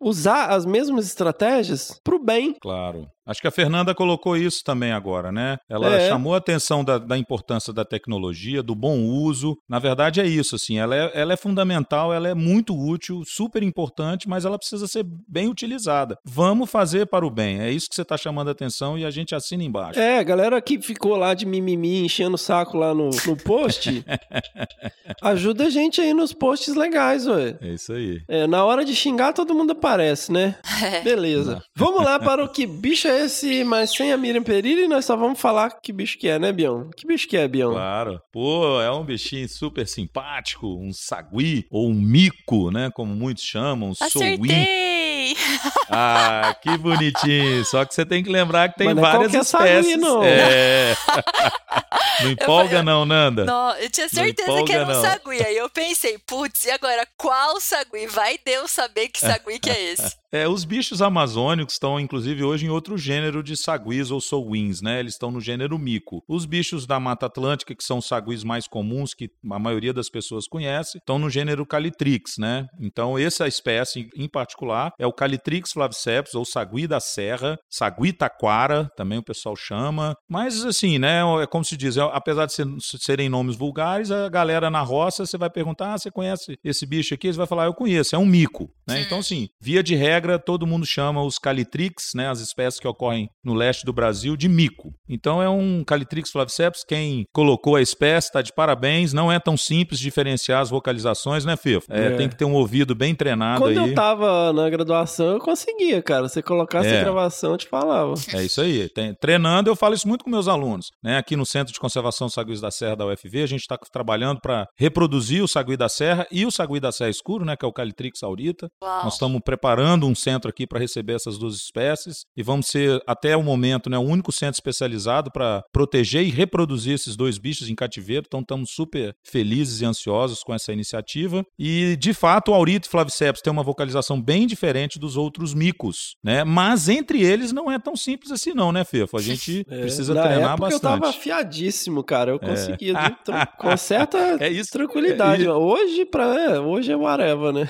[0.00, 2.54] usar as mesmas estratégias pro bem.
[2.60, 3.06] Claro.
[3.26, 5.56] Acho que a Fernanda colocou isso também agora, né?
[5.68, 6.08] Ela É.
[6.08, 9.56] chamou a atenção da, da importância da tecnologia, do bom uso.
[9.68, 13.62] Na verdade, é isso, assim, ela é, ela é fundamental, ela é muito útil, super
[13.62, 16.16] importante, mas ela precisa ser bem utilizada.
[16.24, 17.60] Vamos fazer para o bem.
[17.60, 19.98] É isso que você está chamando a atenção e a gente assina embaixo.
[19.98, 24.04] É, a galera que ficou lá de mimimi enchendo o saco lá no, no post,
[25.22, 27.56] ajuda a gente aí nos posts legais, ué.
[27.60, 28.20] É isso aí.
[28.28, 30.56] É, na hora de xingar, todo mundo aparece, né?
[31.04, 31.62] Beleza.
[31.74, 35.16] Vamos lá para o que bicho é esse, mas sem a Miriam Perilli, nós só
[35.16, 36.90] vamos falar que bicho que é, né, Bion?
[36.96, 37.72] Que bicho que é, Bion?
[37.72, 38.20] Claro.
[38.32, 42.90] Pô, é um bichinho super simpático, um sagui ou um mico, né?
[42.94, 44.34] Como muitos chamam, um souí.
[44.34, 44.96] Acertei!
[45.88, 47.64] Ah, que bonitinho.
[47.64, 49.96] Só que você tem que lembrar que tem Mas não é várias qualquer sagui, espécies.
[50.00, 50.22] não.
[50.22, 50.94] É.
[52.22, 53.44] Não empolga eu- não, Nanda.
[53.44, 55.02] Não, eu tinha certeza empolga, que era um não.
[55.02, 55.44] sagui.
[55.44, 58.06] Aí eu pensei, putz, e agora qual sagui?
[58.06, 60.16] Vai Deus saber que sagui que é esse.
[60.32, 65.00] É, os bichos amazônicos estão, inclusive, hoje em outro gênero de saguis ou souins, né?
[65.00, 66.22] Eles estão no gênero mico.
[66.28, 70.08] Os bichos da Mata Atlântica, que são os saguis mais comuns, que a maioria das
[70.10, 72.66] pessoas conhece, estão no gênero Calitrix, né?
[72.80, 78.90] Então, essa espécie em particular é o Calitrix flaviceps, ou sagui da serra, sagui taquara,
[78.96, 80.14] também o pessoal chama.
[80.28, 81.20] Mas, assim, né?
[81.42, 85.24] É como se diz, é- apesar de ser- serem nomes vulgares, a galera na roça,
[85.24, 87.28] você vai perguntar, ah, você conhece esse bicho aqui?
[87.28, 89.00] Eles vai falar, eu conheço, é um mico, né?
[89.02, 93.28] Então, assim, via de regra, todo mundo chama os Calitrix, né, as espécies que ocorrem
[93.44, 94.92] no leste do Brasil, de mico.
[95.08, 99.56] Então é um Calitrix flaviceps, quem colocou a espécie está de parabéns, não é tão
[99.56, 101.86] simples diferenciar as vocalizações, né, Fifo?
[101.90, 102.16] É, É.
[102.16, 103.88] Tem que ter um ouvido bem treinado Quando aí.
[103.90, 106.28] eu tava na graduação, eu conseguia, cara.
[106.28, 107.00] Você colocasse É.
[107.00, 108.14] a gravação, eu te falava.
[108.32, 108.88] É isso aí.
[108.88, 110.86] Tem- treinando, eu falo isso muito com meus alunos.
[111.02, 111.16] Né?
[111.18, 114.66] Aqui no Centro de Conservação Saguis da Serra da UFV, a gente está trabalhando para
[114.78, 117.72] reproduzir o sagui da serra e o sagui da serra escuro, né, que é o
[117.72, 118.68] Calitrix aurita.
[118.82, 119.04] Uau.
[119.04, 123.36] Nós estamos preparando um centro aqui para receber essas duas espécies e vamos ser, até
[123.36, 127.74] o momento, né, o único centro especializado para proteger e reproduzir esses dois bichos em
[127.74, 128.24] cativeiro.
[128.26, 131.44] Então estamos super felizes e ansiosos com essa iniciativa.
[131.58, 136.44] E, de fato, o Aurito Flaviceps tem uma vocalização bem diferente dos outros micos, né?
[136.44, 139.16] Mas entre eles não é tão simples assim não, né, Fefo?
[139.16, 140.72] A gente É, precisa na treinar bastante.
[140.84, 142.30] eu tava afiadíssimo, cara.
[142.30, 145.44] Eu conseguia de tran- com certa É isso- tranquilidade.
[145.44, 147.68] é- Hoje, pra, é, hoje é whatever, né?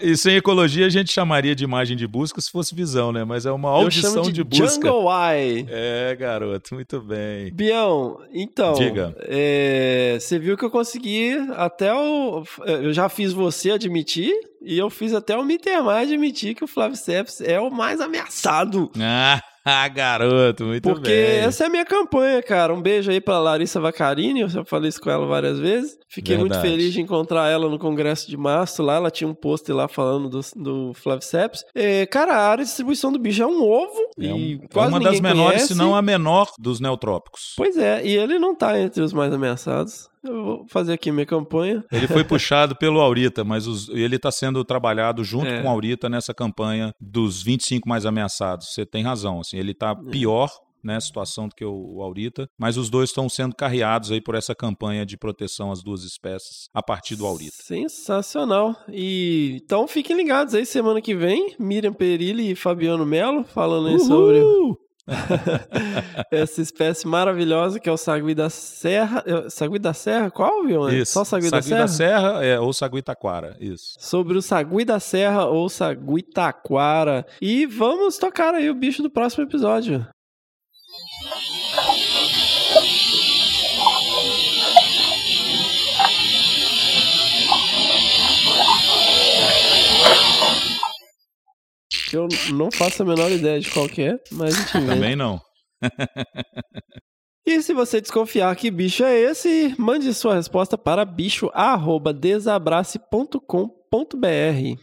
[0.00, 3.24] Isso em ecologia a gente chamaria de imagem de busca se fosse visão, né?
[3.24, 4.88] Mas é uma audição de, de, busca.
[4.88, 5.66] Jungle Eye.
[5.68, 7.52] É, garoto, muito bem.
[7.52, 9.14] Bião, então, Diga.
[9.20, 12.44] é, você viu que eu consegui até o.
[12.64, 17.40] Eu já fiz você admitir e eu fiz até o Mittermeier admitir que o Flaviceps
[17.40, 18.90] é o mais ameaçado.
[18.98, 19.40] Ah,
[19.94, 21.38] garoto, muito Porque bem.
[21.40, 22.72] essa é a minha campanha, cara.
[22.74, 25.98] Um beijo aí pra Larissa Vacarini, eu já falei isso com ela várias vezes.
[26.08, 26.70] Fiquei muito Verdade.
[26.74, 28.94] feliz de encontrar ela no congresso de março lá.
[28.96, 31.64] Ela tinha um pôster lá falando do, do Flaviceps.
[31.74, 34.68] É, cara, a área de distribuição do bicho é um ovo É, e um- é
[34.72, 35.66] quase uma das menores, conhece.
[35.68, 37.52] se não a menor dos neotrópicos.
[37.56, 40.08] Pois é, e ele não tá entre os mais ameaçados.
[40.28, 41.84] Eu vou fazer aqui minha campanha.
[41.90, 45.62] Ele foi puxado pelo Aurita, mas os- ele está sendo trabalhado junto É.
[45.62, 48.68] com o Aurita nessa campanha dos 25 mais ameaçados.
[48.72, 50.10] Você tem razão, assim, ele está É.
[50.10, 50.50] pior
[50.84, 54.54] né, situação do que o, Aurita, mas os dois estão sendo carreados aí por essa
[54.54, 57.56] campanha de proteção às duas espécies a partir do Aurita.
[57.60, 58.76] Sensacional.
[58.88, 63.98] E então fiquem ligados aí semana que vem, Miriam Perilli e Fabiano Melo falando aí
[63.98, 64.78] sobre Uhul!
[66.30, 69.24] essa espécie maravilhosa que é o sagui da serra.
[69.26, 70.30] é, Sagui da serra?
[70.30, 70.88] Qual, viu?
[70.88, 71.12] Isso.
[71.12, 71.80] Só sagui, da serra?
[71.80, 73.94] da Serra é, ou sagui taquara, isso.
[73.98, 77.26] Sobre o sagui da serra ou sagui taquara.
[77.40, 80.06] E vamos tocar aí o bicho do próximo episódio.
[92.08, 94.94] Que eu não faço a menor ideia de qual que é, mas a gente vê.
[94.94, 95.40] Também não.
[97.46, 103.77] E se você desconfiar que bicho é esse, mande sua resposta para bicho@desabrace.com www.radiofobia.com.br.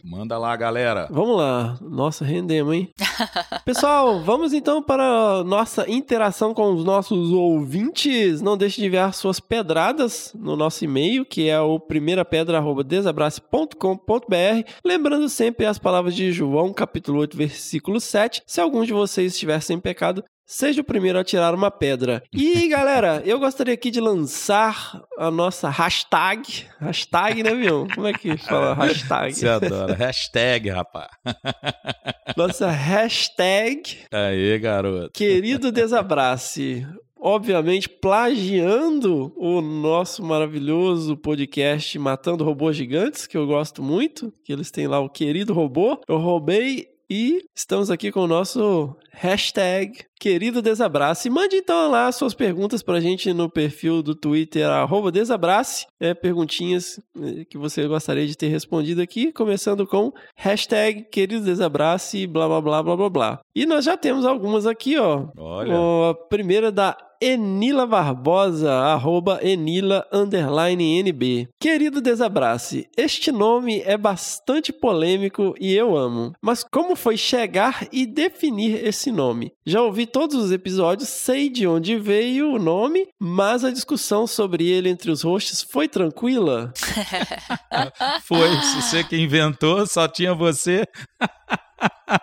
[0.04, 1.08] Manda lá, galera.
[1.10, 1.78] Vamos lá.
[1.80, 2.88] Nossa, rendemos, hein?
[3.64, 8.40] Pessoal, vamos então para a nossa interação com os nossos ouvintes.
[8.40, 14.70] Não deixe de enviar suas pedradas no nosso e-mail, que é o primeirapedra.desabrace.com.br.
[14.84, 18.42] Lembrando sempre as palavras de João, capítulo 8, versículo 7.
[18.46, 22.22] Se algum de vocês estiver sem pecado, Seja o primeiro a tirar uma pedra.
[22.32, 26.66] E galera, eu gostaria aqui de lançar a nossa hashtag.
[26.78, 27.88] Hashtag, né, Vião?
[27.92, 29.34] Como é que fala hashtag?
[29.34, 29.94] Você adora.
[29.94, 31.08] hashtag, rapaz.
[32.36, 33.98] Nossa hashtag.
[34.12, 35.10] Aí, garoto.
[35.12, 36.86] Querido Desabrace.
[37.18, 44.70] Obviamente, plagiando o nosso maravilhoso podcast Matando Robôs Gigantes, que eu gosto muito, que eles
[44.70, 46.00] têm lá o querido robô.
[46.06, 51.30] Eu roubei e estamos aqui com o nosso hashtag querido desabrace.
[51.30, 55.86] Mande então lá suas perguntas pra gente no perfil do Twitter, arroba desabrace.
[56.00, 62.26] É, perguntinhas eh, que você gostaria de ter respondido aqui, começando com hashtag querido desabrace,
[62.26, 63.40] blá blá blá blá blá blá.
[63.54, 65.28] E nós já temos algumas aqui, ó.
[65.36, 66.10] Olha.
[66.10, 71.48] A primeira da Enila Barbosa, arroba Enila underline NB.
[71.60, 76.32] Querido Desabrace, este nome é bastante polêmico e eu amo.
[76.42, 79.52] Mas como foi chegar e definir esse nome?
[79.64, 84.68] Já ouvi todos os episódios, sei de onde veio o nome, mas a discussão sobre
[84.68, 86.72] ele entre os hosts foi tranquila?
[88.24, 88.50] Foi.
[88.62, 90.84] Se você que inventou, só tinha você.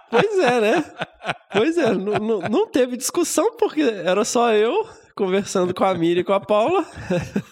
[0.09, 0.85] Pois é, né?
[1.51, 6.21] Pois é, não, não, não teve discussão porque era só eu conversando com a Miri
[6.21, 6.85] e com a Paula.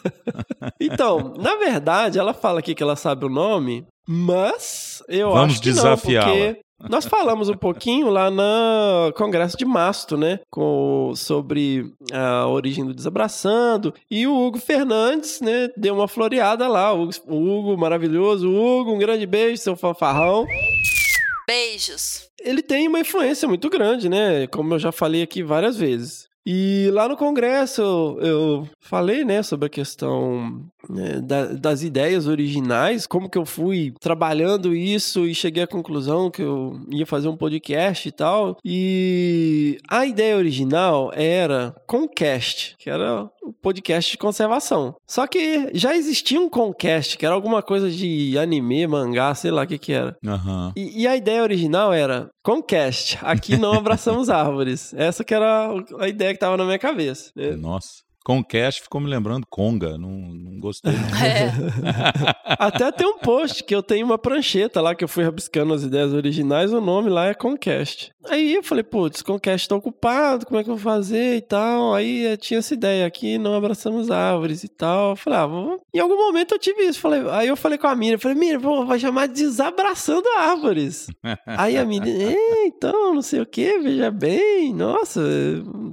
[0.80, 5.62] então, na verdade, ela fala aqui que ela sabe o nome, mas eu Vamos acho
[5.62, 6.28] que não, desafiá-la.
[6.28, 10.40] porque nós falamos um pouquinho lá no Congresso de Masto, né?
[10.50, 13.94] Com, sobre a origem do Desabraçando.
[14.10, 15.70] E o Hugo Fernandes, né?
[15.78, 16.92] Deu uma floreada lá.
[16.94, 18.50] O Hugo, o Hugo maravilhoso.
[18.50, 20.46] Hugo, um grande beijo, seu fanfarrão.
[21.48, 22.30] Beijos.
[22.40, 24.48] Ele tem uma influência muito grande, né?
[24.48, 26.30] Como eu já falei aqui várias vezes.
[26.46, 30.66] E lá no Congresso eu, falei, né, sobre a questão
[31.54, 36.80] das ideias originais, como que eu fui trabalhando isso e cheguei à conclusão que eu
[36.90, 38.58] ia fazer um podcast e tal.
[38.64, 44.96] E a ideia original era Concast, que era o podcast de conservação.
[45.08, 49.64] Só que já existia um Concast, que era alguma coisa de anime, mangá, sei lá
[49.64, 50.16] o que que era.
[50.26, 50.74] Aham.
[50.76, 54.94] E, e a ideia original era Concast, aqui não abraçamos árvores.
[54.94, 57.32] Essa que era a ideia que tava na minha cabeça.
[57.36, 57.52] né?
[57.52, 58.02] Nossa.
[58.24, 59.98] Concast ficou me lembrando Conga.
[59.98, 60.94] Não, não gostei.
[60.94, 61.02] não.
[61.22, 61.52] É,
[62.60, 65.84] Até tem um post que eu tenho uma prancheta lá que eu fui rabiscando as
[65.84, 68.12] ideias originais, o nome lá é Concast.
[68.30, 71.94] Aí eu falei, putz, Concast tá ocupado, como é que eu vou fazer e tal?
[71.94, 75.12] Aí tinha essa ideia aqui, não abraçamos árvores e tal.
[75.12, 75.82] Eu falei, ah, vou...
[75.94, 77.00] em algum momento eu tive isso.
[77.00, 81.08] Falei, aí eu falei com a Miriam, falei, Miriam, vou, vai chamar de Desabraçando Árvores.
[81.46, 85.22] Aí a Miriam, é, então, não sei o que, veja bem, nossa,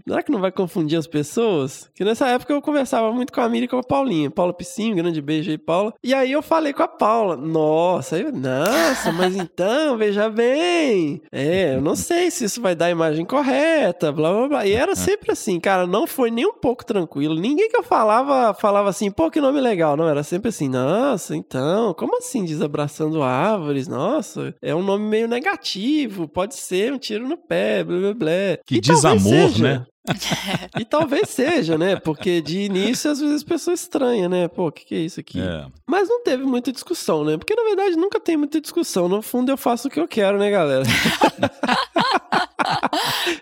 [0.07, 1.91] será que não vai confundir as pessoas?
[1.95, 4.31] Que nessa época eu conversava muito com a Miriam e com a Paulinha.
[4.31, 5.95] Paula Piscinho, grande beijo aí, Paula.
[6.03, 11.75] E aí eu falei com a Paula, nossa, eu, nossa, mas então, veja bem, é,
[11.77, 14.67] eu não sei se isso vai dar a imagem correta, blá blá blá.
[14.67, 17.35] E era sempre assim, cara, não foi nem um pouco tranquilo.
[17.35, 21.37] Ninguém que eu falava, falava assim, pô, que nome legal, não, era sempre assim, nossa,
[21.37, 23.89] então, como assim desabraçando árvores?
[23.89, 28.59] Nossa, é um nome meio negativo, pode ser um tiro no pé, blá blá blá.
[28.67, 29.87] Que E desamor, né?
[30.79, 31.97] E talvez seja, né?
[31.97, 34.49] Porque de início às vezes as pessoas estranham, né?
[34.49, 35.41] Pô, o que, que é isso aqui?
[35.41, 35.67] É.
[35.87, 37.37] Mas não teve muita discussão, né?
[37.37, 39.09] Porque na verdade nunca tem muita discussão.
[39.09, 40.85] No fundo eu faço o que eu quero, né, galera?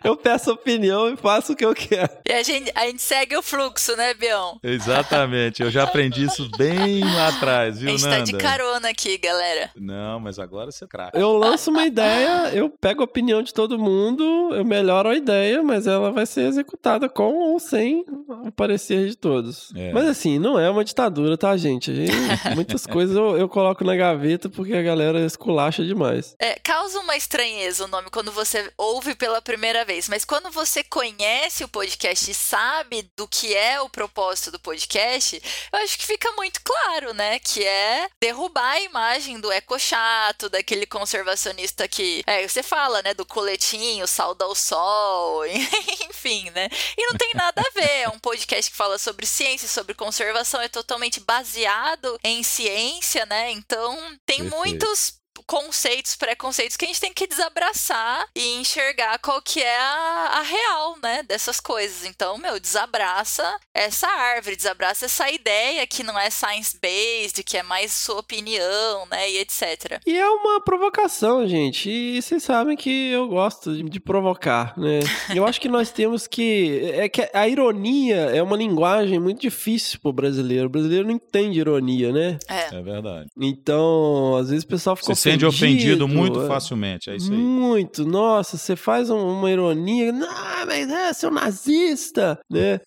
[0.05, 2.11] eu peço opinião e faço o que eu quero.
[2.29, 4.59] E a gente, a gente segue o fluxo, né, Bião?
[4.62, 5.62] Exatamente.
[5.62, 8.25] Eu já aprendi isso bem lá atrás, A viu, gente tá Nanda?
[8.25, 9.71] de carona aqui, galera.
[9.77, 11.19] Não, mas agora você é craque.
[11.19, 15.62] Eu lanço uma ideia, eu pego a opinião de todo mundo, eu melhoro a ideia,
[15.62, 18.05] mas ela vai ser executada com ou sem
[18.45, 19.73] o parecer de todos.
[19.75, 19.93] É.
[19.93, 21.91] Mas assim, não é uma ditadura, tá, gente?
[21.91, 22.07] E
[22.55, 26.35] Muitas coisas eu, eu coloco na gaveta porque a galera esculacha demais.
[26.39, 30.85] É, causa uma estranheza o nome quando você ouve pela primeira vez, mas quando você
[30.85, 36.07] conhece o podcast e sabe do que é o propósito do podcast, eu acho que
[36.07, 37.39] fica muito claro, né?
[37.39, 42.23] Que é derrubar a imagem do eco chato, daquele conservacionista que.
[42.27, 43.15] É, você fala, né?
[43.15, 45.45] Do coletinho, salda ao sol,
[46.09, 46.69] enfim, né?
[46.97, 48.03] E não tem nada a ver.
[48.03, 53.51] É um podcast que fala sobre ciência, sobre conservação, é totalmente baseado em ciência, né?
[53.51, 54.57] Então tem Perfeito.
[54.57, 60.38] muitos conceitos, preconceitos que a gente tem que desabraçar e enxergar qual que é a,
[60.38, 62.05] a real, né, dessas coisas.
[62.05, 67.92] Então, meu, desabraça essa árvore, desabraça essa ideia que não é science-based, que é mais
[67.92, 70.01] sua opinião, né, e etc.
[70.07, 71.88] E é uma provocação, gente.
[71.88, 75.01] E vocês sabem que eu gosto de, de provocar, né?
[75.34, 76.90] Eu acho que nós temos que.
[76.94, 80.66] É que a ironia é uma linguagem muito difícil pro brasileiro.
[80.66, 82.38] O brasileiro não entende ironia, né?
[82.49, 82.76] É.
[82.76, 83.28] É verdade.
[83.38, 86.47] Então, às vezes o pessoal fica Você se sente ofendido muito é.
[86.47, 87.39] facilmente, é isso aí.
[87.39, 90.28] Muito, nossa, você faz um- uma ironia, não,
[90.66, 92.80] mas é, seu nazista, né?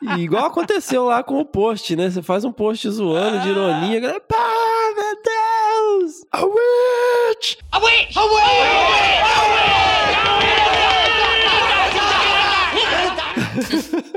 [0.00, 2.08] E igual aconteceu lá com o post, né?
[2.10, 4.48] Você faz um post zoando de ironia, a galera, pá,
[4.94, 5.16] meu
[6.04, 6.24] Deus!
[6.30, 7.56] A witch!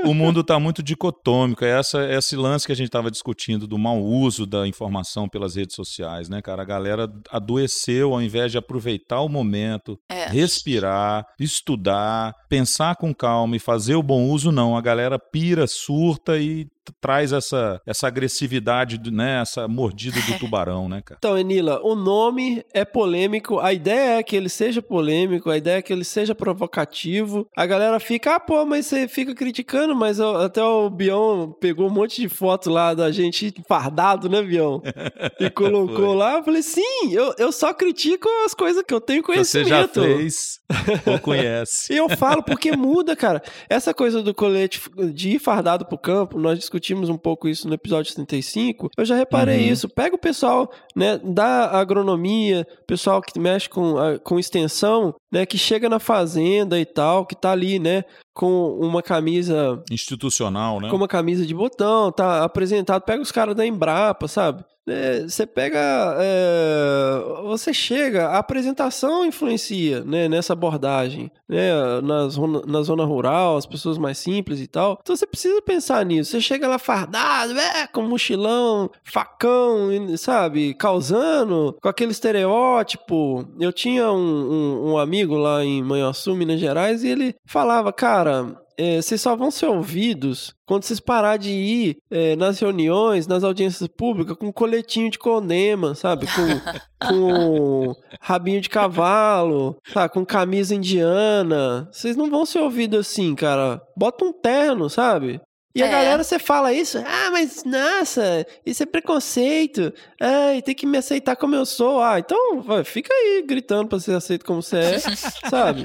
[0.04, 1.64] O mundo está muito dicotômico.
[1.64, 5.56] É essa, esse lance que a gente estava discutindo do mau uso da informação pelas
[5.56, 6.62] redes sociais, né, cara?
[6.62, 10.26] A galera adoeceu ao invés de aproveitar o momento, É.
[10.26, 14.76] respirar, estudar, pensar com calma e fazer o bom uso, não.
[14.76, 16.66] A galera pira, surta e
[17.00, 19.40] traz essa, essa agressividade, né?
[19.40, 21.18] Essa mordida do tubarão, né, cara?
[21.18, 25.78] Então, Enila, o nome é polêmico, a ideia é que ele seja polêmico, a ideia
[25.78, 27.48] é que ele seja provocativo.
[27.56, 31.86] A galera fica, ah, pô, mas você fica criticando, mas eu- até o Bion pegou
[31.88, 34.80] um monte de foto lá da gente fardado, né, Bion?
[35.40, 36.34] E colocou lá.
[36.34, 39.86] Eu falei, sim, eu, eu só critico as coisas que eu tenho Que Você já
[39.86, 40.16] conhecimento.
[40.18, 40.60] fez
[41.06, 41.92] ou conhece.
[41.92, 43.42] E eu falo porque muda, cara.
[43.68, 44.80] Essa coisa do colete
[45.12, 48.88] de ir fardado pro campo, nós discutimos um pouco isso no episódio 35.
[48.96, 49.72] Eu já reparei Uhum.
[49.72, 49.88] isso.
[49.88, 53.94] Pega o pessoal, né, da agronomia, pessoal que mexe com,
[54.24, 59.02] com extensão, né, que chega na fazenda e tal, que tá ali, né, com uma
[59.02, 60.88] camisa Institucional, né?
[60.88, 63.02] com uma camisa de botão, tá apresentado.
[63.02, 64.64] Pega os caras da Embrapa, sabe?
[64.88, 65.78] É, Você pega.
[66.18, 71.70] é, você chega, a apresentação influencia né, nessa abordagem, né?
[72.02, 74.98] Na zona, na zona rural, as pessoas mais simples e tal.
[75.02, 76.30] Então você precisa pensar nisso.
[76.30, 80.74] Você chega lá fardado, é, com mochilão, facão, sabe?
[80.74, 83.46] Causando, com aquele estereótipo.
[83.58, 88.56] Eu tinha um, um, um amigo lá em Manhuaçu, Minas Gerais, e ele falava, cara,
[88.78, 93.42] é, vocês só vão ser ouvidos quando vocês parar de ir é, nas reuniões, nas
[93.42, 96.26] audiências públicas, com coletinho de condema, sabe?
[96.26, 100.12] Com, com rabinho de cavalo, sabe?
[100.12, 101.88] Com camisa indiana.
[101.90, 103.80] Vocês não vão ser ouvidos assim, cara.
[103.96, 105.40] Bota um terno, sabe?
[105.76, 105.90] E a É.
[105.90, 111.36] galera, você fala isso, ah, mas nossa, isso é preconceito, ai, tem que me aceitar
[111.36, 112.00] como eu sou.
[112.02, 114.98] Ah, então vai, fica aí gritando pra ser aceito como você é,
[115.50, 115.84] sabe?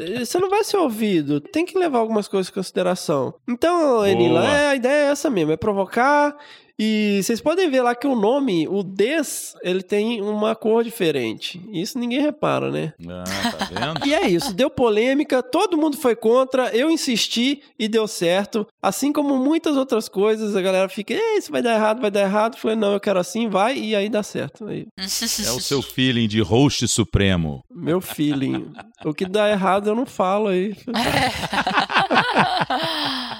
[0.00, 3.34] Eh, Você não vai ser ouvido, tem que levar algumas coisas em consideração.
[3.48, 6.36] Então, Enila, é, a ideia é essa mesmo, é provocar.
[6.80, 11.60] E vocês podem ver lá que o nome, o Des, ele tem uma cor diferente.
[11.72, 12.92] Isso ninguém repara, né?
[13.08, 13.98] Ah, tá vendo?
[14.06, 18.66] E é isso, deu polêmica, todo mundo foi contra, eu insisti e deu certo.
[18.80, 22.20] Assim como muitas outras coisas, a galera fica, "Ei, isso vai dar errado, vai dar
[22.22, 22.54] errado.
[22.54, 24.66] Eu falei, não, eu quero assim, vai, e aí dá certo.
[24.66, 27.64] Aí, É o seu feeling de host supremo.
[27.74, 28.70] meu feeling.
[29.04, 30.76] o que dá errado eu não falo aí.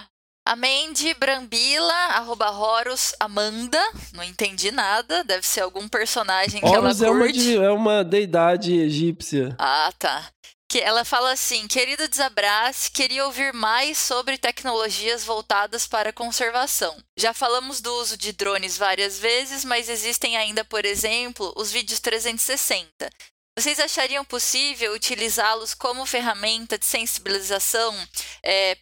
[0.49, 3.79] A Mandy Brambila, arroba Horus Amanda,
[4.15, 7.57] não entendi nada, deve ser algum personagem que Horus ela é uma, curte.
[7.59, 9.55] é uma deidade egípcia.
[9.59, 10.27] Ah, tá.
[10.67, 16.97] Que ela fala assim: querido Desabrace, queria ouvir mais sobre tecnologias voltadas para a conservação.
[17.15, 22.01] Já falamos do uso de drones várias vezes, mas existem ainda, por exemplo, os vídeos
[22.01, 23.11] 360.
[23.59, 27.93] Vocês achariam possível utilizá-los como ferramenta de sensibilização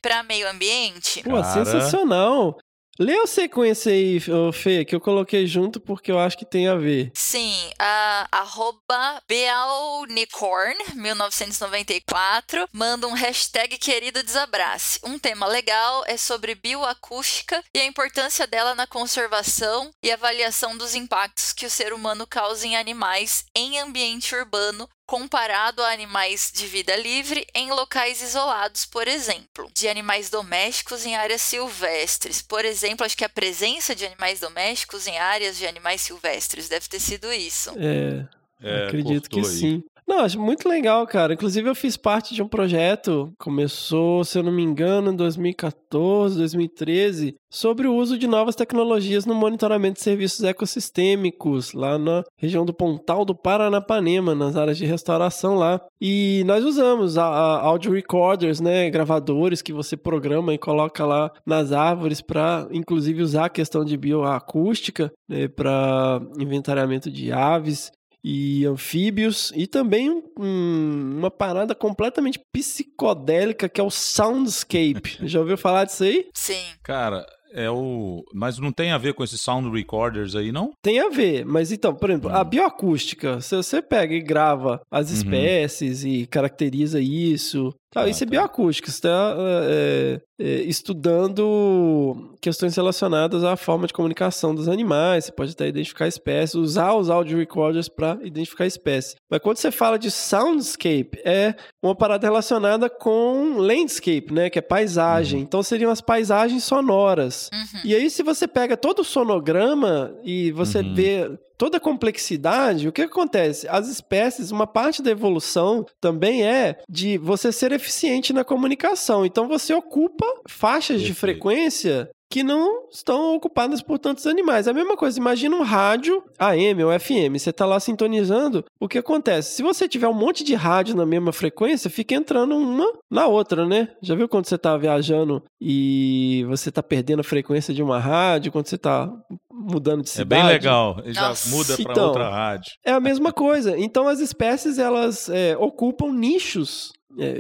[0.03, 1.23] para meio ambiente?
[1.23, 1.65] Pô, Cara.
[1.65, 2.59] sensacional.
[2.99, 4.19] Lê a sequência aí,
[4.55, 7.11] Fê, que eu coloquei junto porque eu acho que tem a ver.
[7.15, 14.99] Sim, a arroba Bealnicorn, 1994, manda um hashtag querido desabrace.
[15.05, 20.95] Um tema legal é sobre bioacústica e a importância dela na conservação e avaliação dos
[20.95, 26.67] impactos que o ser humano causa em animais em ambiente urbano comparado a animais de
[26.67, 32.43] vida livre em locais isolados, por exemplo, de animais domésticos em áreas silvestres.
[32.43, 36.89] Por exemplo, acho que a presença de animais domésticos em áreas de animais silvestres deve
[36.89, 37.71] ter sido isso.
[37.79, 38.27] É,
[38.63, 39.45] É, acredito que aí.
[39.45, 39.83] sim.
[40.07, 41.35] Não, acho muito legal, cara.
[41.35, 46.39] Inclusive, eu fiz parte de um projeto, começou, se eu não me engano, em 2014,
[46.39, 52.65] 2013, sobre o uso de novas tecnologias no monitoramento de serviços ecossistêmicos, lá na região
[52.65, 55.81] do Pontal do Paranapanema, nas áreas de restauração lá.
[56.01, 61.33] E nós usamos a, a audio recorders, né, gravadores que você programa e coloca lá
[61.45, 67.91] nas árvores para, inclusive, usar a questão de bioacústica, né, para inventariamento de aves.
[68.29, 75.19] E anfíbios, e também um, uma parada completamente psicodélica que é o Soundscape.
[75.29, 76.27] Já ouviu falar disso aí?
[76.35, 76.65] Sim.
[76.83, 78.25] Cara, é o.
[78.35, 80.73] Mas não tem a ver com esses sound recorders aí, não?
[80.83, 85.09] Tem a ver, mas então, por exemplo, a bioacústica, se você pega e grava as
[85.11, 85.17] Uhum.
[85.17, 93.43] espécies e caracteriza isso, tá, isso é bioacústica, você está é, é, estudando questões relacionadas
[93.45, 97.89] à forma de comunicação dos animais, você pode até identificar espécies, usar os audio recorders
[97.89, 99.17] para identificar espécies.
[99.31, 104.63] Mas quando você fala de soundscape, é uma parada relacionada com landscape, né, que é
[104.63, 105.41] paisagem.
[105.41, 107.51] Então seriam as paisagens sonoras.
[107.53, 107.81] Uhum.
[107.85, 110.95] E aí, se você pega todo o sonograma e você Uhum.
[110.95, 113.67] vê toda a complexidade, o que acontece?
[113.69, 119.25] As espécies, uma parte da evolução também é de você ser eficiente na comunicação.
[119.25, 121.21] Então, você ocupa faixas de Perfeito.
[121.21, 124.67] frequência que não estão ocupadas por tantos animais.
[124.67, 128.89] É a mesma coisa, imagina um rádio AM ou FM, você está lá sintonizando, o
[128.89, 129.55] que acontece?
[129.55, 133.67] Se você tiver um monte de rádio na mesma frequência, fica entrando uma na outra,
[133.67, 133.89] né?
[134.03, 138.51] Já viu quando você está viajando e você está perdendo a frequência de uma rádio,
[138.53, 139.11] quando você está
[139.53, 140.29] mudando de É cidade?
[140.29, 141.01] bem legal.
[141.05, 141.49] Ele já Nossa.
[141.55, 142.73] muda pra Então, outra rádio.
[142.85, 143.79] É a mesma coisa.
[143.79, 146.96] Então as espécies elas é, ocupam nichos é,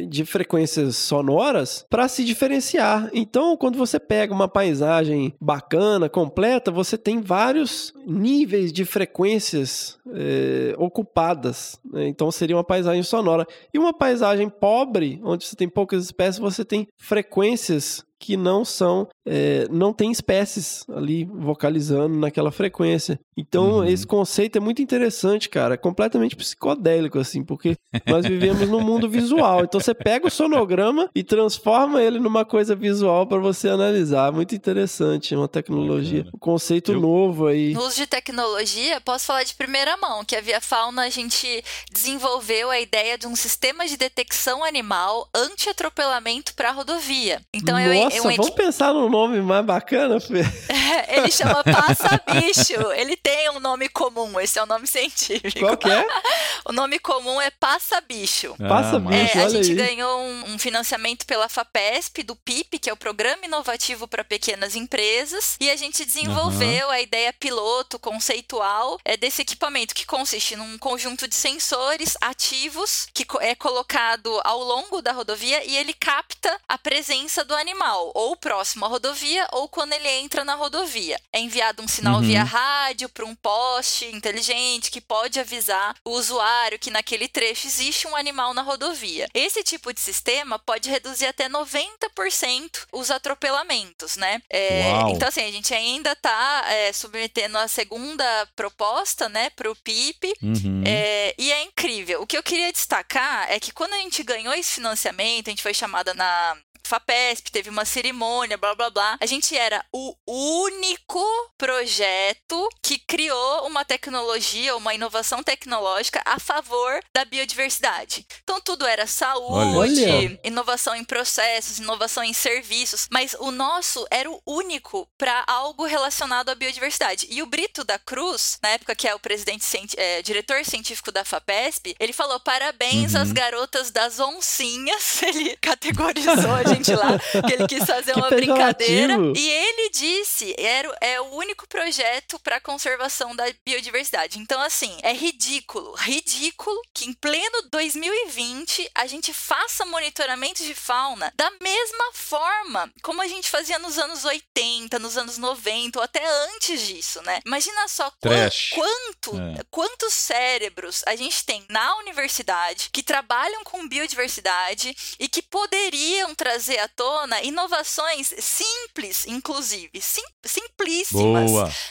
[0.08, 3.10] de frequências sonoras para se diferenciar.
[3.12, 10.74] Então, quando você pega uma paisagem bacana, completa, você tem vários níveis de frequências é,
[10.78, 11.78] ocupadas.
[11.84, 12.08] né?
[12.08, 13.46] Então, seria uma paisagem sonora.
[13.72, 19.06] E uma paisagem pobre, onde você tem poucas espécies, você tem frequências que não são,
[19.26, 23.18] é, não tem espécies ali vocalizando naquela frequência.
[23.36, 23.84] Então, Uhum.
[23.84, 25.74] esse conceito é muito interessante, cara.
[25.74, 29.64] É completamente psicodélico, assim, porque nós vivemos num mundo visual.
[29.64, 34.32] Então, você pega o sonograma e transforma ele numa coisa visual para você analisar.
[34.32, 37.74] Muito interessante, é uma tecnologia, um conceito Eu- novo aí.
[37.74, 41.62] No uso de tecnologia, posso falar de primeira mão que a Via Fauna a gente
[41.92, 47.40] desenvolveu a ideia de um sistema de detecção animal anti-atropelamento para rodovia.
[47.52, 50.42] Então eu, Nossa, eu vamos pensar num nome mais bacana, Fê.
[51.08, 52.92] ele chama passa-bicho.
[52.92, 55.58] Ele tem um nome comum, esse é o nome científico.
[55.60, 56.06] Qual que é?
[56.68, 58.56] O nome comum é passa-bicho.
[58.58, 59.38] Passa Ah, bicho.
[59.38, 59.76] É, a gente aí.
[59.76, 64.74] ganhou um, um financiamento pela FAPESP, do PIP, que é o Programa Inovativo para Pequenas
[64.74, 70.76] Empresas, e a gente desenvolveu a ideia piloto, conceitual, é, desse equipamento, que consiste num
[70.78, 76.76] conjunto de sensores ativos que é colocado ao longo da rodovia e ele capta a
[76.76, 81.20] presença do animal, ou próximo à rodovia, ou quando ele entra na rodovia.
[81.32, 82.22] É enviado um sinal Uhum.
[82.22, 88.06] via rádio para um poste inteligente que pode avisar o usuário que naquele trecho existe
[88.06, 89.28] um animal na rodovia.
[89.34, 94.40] Esse tipo de sistema pode reduzir até 90% os atropelamentos, né?
[94.50, 98.24] É, então, assim, a gente ainda está submetendo a segunda
[98.54, 100.82] proposta, né, para o PIP, Uhum.
[100.86, 102.22] é, e é incrível.
[102.22, 105.62] O que eu queria destacar é que quando a gente ganhou esse financiamento, a gente
[105.62, 106.56] foi chamada na
[106.86, 109.18] FAPESP, teve uma cerimônia, blá blá blá.
[109.20, 111.22] A gente era o único
[111.58, 118.26] projeto que criou uma tecnologia, uma inovação tecnológica a favor da biodiversidade.
[118.42, 120.40] Então tudo era saúde, Olha.
[120.44, 126.48] inovação em processos, inovação em serviços, mas o nosso era o único para algo relacionado
[126.48, 127.26] à biodiversidade.
[127.30, 129.66] E o Brito da Cruz, na época que é o presidente
[129.96, 133.20] é, diretor científico da FAPESP, ele falou parabéns Uhum.
[133.22, 135.22] às garotas das oncinhas.
[135.26, 136.34] Ele categorizou
[136.76, 139.14] gente lá, que ele quis fazer Que uma brincadeira.
[139.36, 144.38] E ele disse, era, o- é o único projeto para conservação da biodiversidade.
[144.38, 151.32] Então, assim, é ridículo, ridículo que em pleno 2020 a gente faça monitoramento de fauna
[151.36, 156.24] da mesma forma como a gente fazia nos anos 80, nos anos 90 ou até
[156.54, 157.40] antes disso, né?
[157.44, 158.70] Imagina só Trash.
[158.74, 159.62] quanto, É.
[159.70, 166.65] quantos cérebros a gente tem na universidade que trabalham com biodiversidade e que poderiam trazer
[166.68, 171.50] à tona inovações simples, inclusive, sim, simplíssimas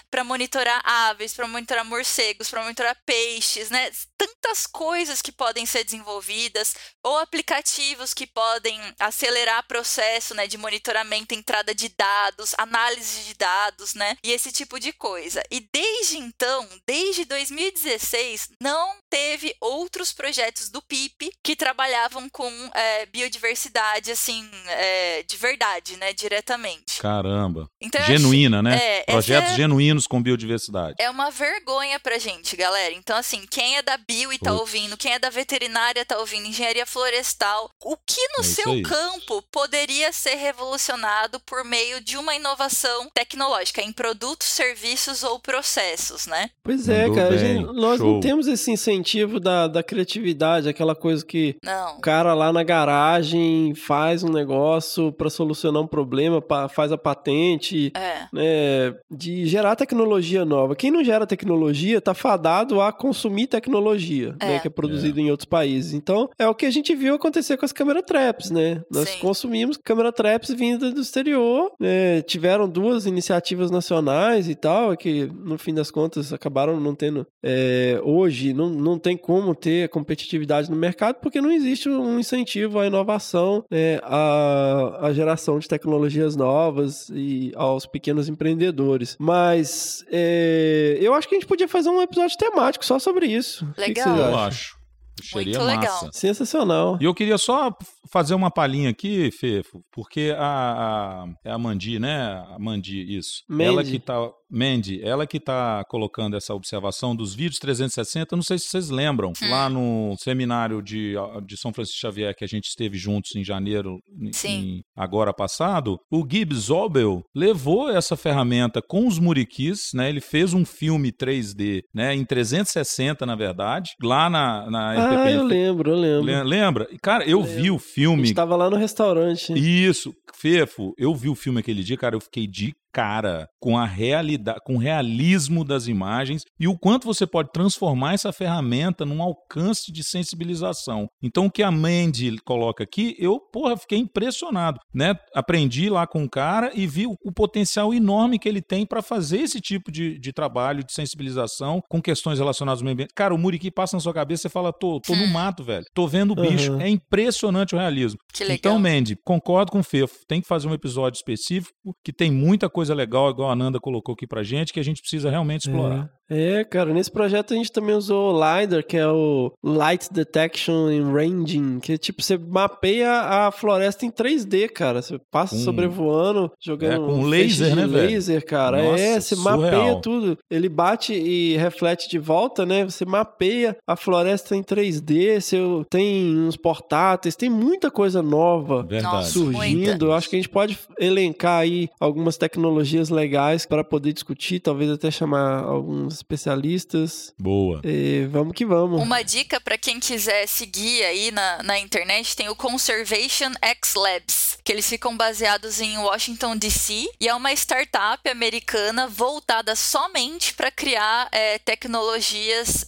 [0.10, 3.92] para monitorar aves, para monitorar morcegos, para monitorar peixes, né?
[4.18, 11.34] Tantas coisas que podem ser desenvolvidas ou aplicativos que podem acelerar processo, né, de monitoramento,
[11.34, 14.18] entrada de dados, análise de dados, né?
[14.24, 15.44] E esse tipo de coisa.
[15.52, 23.06] E desde então, desde 2016, não teve outros projetos do PIP que trabalhavam com é,
[23.06, 26.12] biodiversidade, assim, é, de verdade, né?
[26.12, 27.00] Diretamente.
[27.00, 27.70] Caramba.
[27.80, 28.76] Então, eu acho- Genuína, né?
[28.78, 30.96] é, Projetos é- genuínos com biodiversidade.
[31.00, 32.94] É uma vergonha pra gente, galera.
[32.94, 36.48] Então, assim, quem é da bio e tá ouvindo, quem é da veterinária tá ouvindo,
[36.48, 38.82] engenharia florestal, o que no É seu aí.
[38.82, 46.26] campo poderia ser revolucionado por meio de uma inovação tecnológica em produtos, serviços ou processos,
[46.28, 46.50] né?
[46.62, 47.38] Pois é, Mandou cara.
[47.38, 48.14] gente- nós show.
[48.16, 49.05] não temos esse incentivo
[49.40, 51.98] da, da criatividade, aquela coisa que Não.
[51.98, 56.98] o cara lá na garagem faz um negócio pra solucionar um problema, pa- faz a
[56.98, 58.28] patente, É.
[58.34, 60.76] né, de gerar tecnologia nova.
[60.76, 64.60] Quem não gera tecnologia tá fadado a consumir tecnologia, né, É.
[64.60, 65.94] que é produzido em outros países.
[65.94, 68.82] Então, é o que a gente viu acontecer com as câmera traps, né?
[68.92, 69.20] Nós Sim.
[69.20, 72.22] consumimos câmera traps vinda do exterior, né?
[72.24, 78.00] tiveram duas iniciativas nacionais e tal, que no fim das contas acabaram não tendo é,
[78.04, 82.88] hoje não, não tem como ter competitividade no mercado porque não existe um incentivo à
[82.88, 89.16] inovação, né, à, à geração de tecnologias novas e aos pequenos empreendedores.
[89.20, 93.66] Mas é, eu acho que a gente podia fazer um episódio temático só sobre isso.
[93.66, 94.18] O que que Legal.
[94.18, 94.86] Eu acho.
[95.24, 95.80] Seria Muito massa.
[95.80, 96.10] legal.
[96.12, 96.98] Sensacional.
[97.00, 97.72] E eu queria só
[98.12, 102.44] fazer uma palhinha aqui, Fefo, porque a, a, é a Mandi, né?
[102.50, 103.44] A Mandi, isso.
[103.50, 103.92] Ela Mandy.
[103.92, 104.30] que tá.
[104.56, 109.34] Mandy, ela que tá colocando essa observação dos vídeos 360, não sei se vocês lembram,
[109.42, 109.50] Hum.
[109.50, 111.14] lá no seminário de,
[111.46, 114.50] de São Francisco Xavier que a gente esteve juntos em janeiro, em- Sim.
[114.78, 120.10] em- agora passado, o Gibbs Zobel levou essa ferramenta com os muriquis, né?
[120.10, 122.16] Ele fez um filme 3D, né?
[122.16, 125.34] Em 360, na verdade, lá na, na Ah, RPP.
[125.36, 126.26] eu lembro, eu lembro.
[126.26, 126.88] Le- Lembra?
[127.02, 128.28] Cara, eu vi o A filme.
[128.28, 129.54] gente tava lá no restaurante.
[129.54, 133.86] Isso, Fefo, eu vi o filme aquele dia, cara, eu fiquei de cara com a
[133.86, 139.22] realidade, com o realismo das imagens e o quanto você pode transformar essa ferramenta num
[139.22, 141.10] alcance de sensibilização.
[141.22, 145.14] Então o que a Mandy coloca aqui, eu, porra, fiquei impressionado, né?
[145.34, 149.02] Aprendi lá com o cara e vi o, o potencial enorme que ele tem para
[149.02, 153.14] fazer esse tipo de, de trabalho de sensibilização com questões relacionadas ao meio ambiente.
[153.14, 155.84] Cara, o Muriqui passa na sua cabeça, você fala, tô, tô no mato, velho.
[155.94, 156.72] Tô vendo o bicho.
[156.72, 156.82] Uhum.
[156.82, 158.20] É impressionante o realismo.
[158.36, 158.56] Que legal.
[158.58, 160.20] Então, Mandy, concordo com o Fefo.
[160.28, 161.74] Tem que fazer um episódio específico,
[162.04, 165.00] que tem muita coisa legal, igual a Nanda colocou aqui pra gente, que a gente
[165.02, 166.10] precisa realmente explorar.
[166.28, 170.88] É, cara, nesse projeto a gente também usou o LiDAR, que é o Light Detection
[170.88, 175.04] and Ranging, que tipo, você mapeia a floresta em 3D, cara.
[175.04, 178.08] Você passa Com- sobrevoando, jogando É, com feixes laser, né, velho?
[178.10, 178.82] laser, cara.
[178.84, 179.60] Nossa, é, você surreal.
[179.62, 180.38] mapeia tudo.
[180.50, 182.84] Ele bate e reflete de volta, né?
[182.86, 185.58] Você mapeia a floresta em 3D, você
[185.92, 189.30] tem uns portáteis, tem muita coisa nova Verdade.
[189.30, 190.08] Surgindo.
[190.08, 194.90] Eu acho que a gente pode elencar aí algumas tecnologias legais para poder discutir, talvez
[194.90, 197.34] até chamar alguns especialistas.
[197.40, 197.82] Boa.
[197.84, 199.02] E vamos que vamos.
[199.02, 204.58] Uma dica para quem quiser seguir aí na, na internet tem o Conservation X Labs,
[204.64, 210.72] que eles ficam baseados em Washington DC e é uma startup americana voltada somente para
[210.72, 212.86] criar é, tecnologias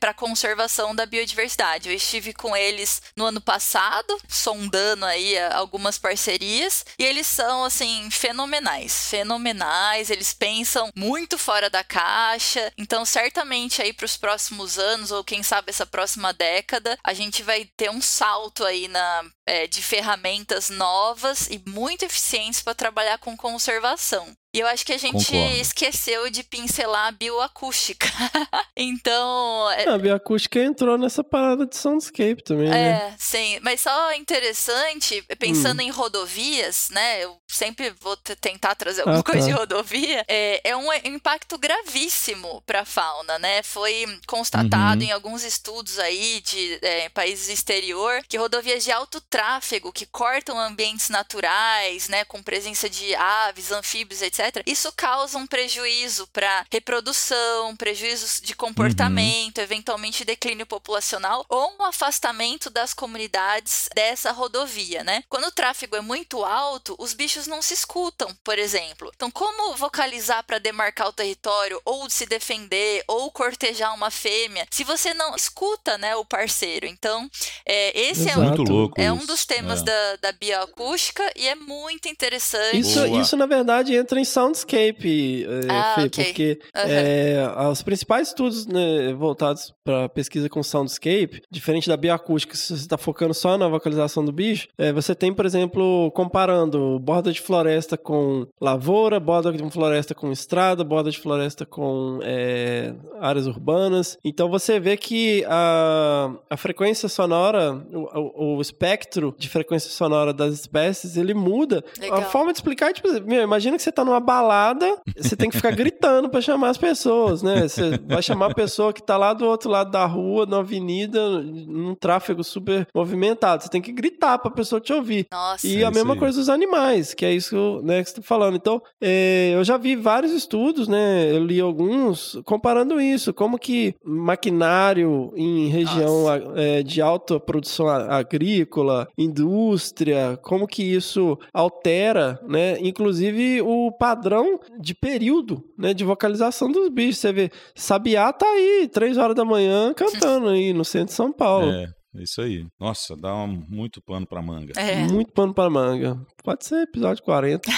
[0.00, 1.88] para conservação da biodiversidade.
[1.88, 4.67] Eu estive com eles no ano passado, sondando
[5.06, 10.10] aí é, algumas parcerias e eles são assim fenomenais, fenomenais.
[10.10, 12.72] Eles pensam muito fora da caixa.
[12.76, 17.42] Então, certamente aí para os próximos anos ou quem sabe essa próxima década, a gente
[17.42, 23.18] vai ter um salto aí na é, de ferramentas novas e muito eficientes para trabalhar
[23.18, 24.36] com conservação.
[24.58, 25.56] E eu acho que a gente Concordo.
[25.60, 28.08] esqueceu de pincelar a bioacústica.
[28.76, 32.90] então, é, A bioacústica entrou nessa parada de soundscape também, né?
[32.90, 33.60] é, sim.
[33.62, 37.22] Mas só interessante, pensando em rodovias, né?
[37.22, 39.30] Eu sempre vou tentar trazer alguma Ah, tá.
[39.32, 40.24] coisa de rodovia.
[40.26, 43.62] É, é um impacto gravíssimo para a fauna, né?
[43.62, 45.08] Foi constatado Uhum.
[45.08, 50.58] em alguns estudos aí de é, países exterior que rodovias de alto tráfego que cortam
[50.58, 52.24] ambientes naturais, né?
[52.24, 54.47] Com presença de aves, anfíbios, etc.
[54.66, 62.70] Isso causa um prejuízo para reprodução, prejuízos de comportamento, eventualmente declínio populacional ou um afastamento
[62.70, 65.22] das comunidades dessa rodovia, né?
[65.28, 69.10] Quando o tráfego é muito alto, os bichos não se escutam, por exemplo.
[69.14, 74.84] Então, como vocalizar para demarcar o território ou se defender ou cortejar uma fêmea se
[74.84, 76.86] você não escuta, né, o parceiro?
[76.86, 77.28] Então,
[77.66, 79.84] é, esse é um, Muito louco é um dos temas É.
[79.84, 82.78] da, da bioacústica e é muito interessante.
[82.78, 83.20] Isso, Boa.
[83.20, 86.24] isso, na verdade, entra em soundscape, é, Ah, Fê, ok.
[86.24, 86.86] porque Aham.
[86.88, 92.74] é, os principais estudos né, voltados para pesquisa com soundscape, diferente da bioacústica, se você
[92.82, 97.40] está focando só na vocalização do bicho, é, você tem, por exemplo, comparando borda de
[97.40, 104.18] floresta com lavoura, borda de floresta com estrada, borda de floresta com é, áreas urbanas.
[104.24, 110.32] Então você vê que a, a frequência sonora, o, o- o espectro de frequência sonora
[110.32, 111.84] das espécies, ele muda.
[111.98, 112.18] Legal.
[112.18, 115.50] A forma de explicar é tipo, meu, imagina que você tá numa balada, você tem
[115.50, 117.68] que ficar gritando pra chamar as pessoas, né?
[117.68, 121.40] Você vai chamar a pessoa que tá lá do outro lado da rua, na avenida,
[121.42, 123.62] num tráfego super movimentado.
[123.62, 125.26] Você tem que gritar pra pessoa te ouvir.
[125.30, 125.66] Nossa.
[125.66, 126.18] E É a mesma aí.
[126.18, 128.56] coisa dos animais, que é isso né, que você tá falando.
[128.56, 131.30] Então, é, eu já vi vários estudos, né?
[131.32, 136.24] Eu li alguns comparando isso, como que maquinário em região
[136.56, 142.76] é, de alta produção agrícola, indústria, como que isso altera, né?
[142.80, 145.92] Inclusive o padrão de período, né?
[145.92, 147.18] De vocalização dos bichos.
[147.18, 151.32] Você vê, Sabiá tá aí, três horas da manhã, cantando aí no centro de São
[151.32, 151.70] Paulo.
[151.70, 151.86] É,
[152.22, 152.64] isso aí.
[152.80, 154.72] Nossa, dá um- muito pano pra manga.
[154.76, 154.96] É.
[155.06, 156.18] Muito pano para manga.
[156.48, 157.68] Pode ser episódio 40.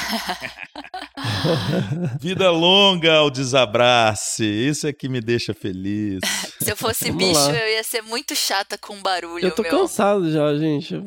[2.20, 4.44] Vida longa ao desabrace.
[4.44, 6.20] Isso é que me deixa feliz.
[6.62, 7.52] Se eu fosse Vamos bicho, lá.
[7.52, 9.70] eu ia ser muito chata com barulho, Eu tô meu.
[9.72, 10.94] cansado já, gente.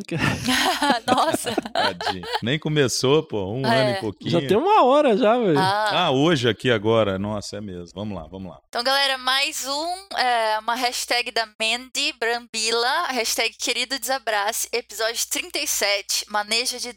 [1.07, 1.53] Nossa.
[1.71, 2.25] Tadinho.
[2.41, 3.53] Nem começou, pô.
[3.53, 3.81] Um É.
[3.81, 4.31] ano e pouquinho.
[4.31, 5.57] Já tem uma hora já, velho.
[5.57, 7.17] Ah, Ah, hoje aqui agora.
[7.19, 7.91] Nossa, é mesmo.
[7.95, 8.57] Vamos lá, vamos lá.
[8.67, 16.25] Então, galera, mais um, é, uma hashtag da Mandy Brambila, hashtag querido desabrace, episódio 37,
[16.29, 16.91] manejo de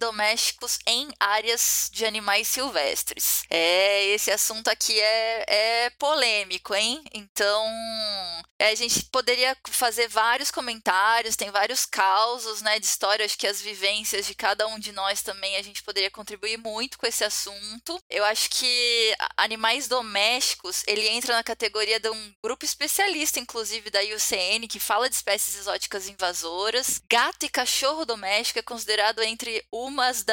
[0.87, 3.45] em áreas de animais silvestres.
[3.51, 7.03] É, esse assunto aqui é, é polêmico, hein?
[7.13, 7.67] Então,
[8.59, 13.47] é, a gente poderia fazer vários comentários, tem vários causos, né, de história, acho que
[13.47, 17.23] as vivências de cada um de nós também a gente poderia contribuir muito com esse
[17.25, 18.01] assunto.
[18.09, 24.01] Eu acho que animais domésticos, ele entra na categoria de um grupo especialista, inclusive da
[24.01, 27.01] IUCN, que fala de espécies exóticas invasoras.
[27.11, 30.25] Gato e cachorro doméstico é considerado entre umas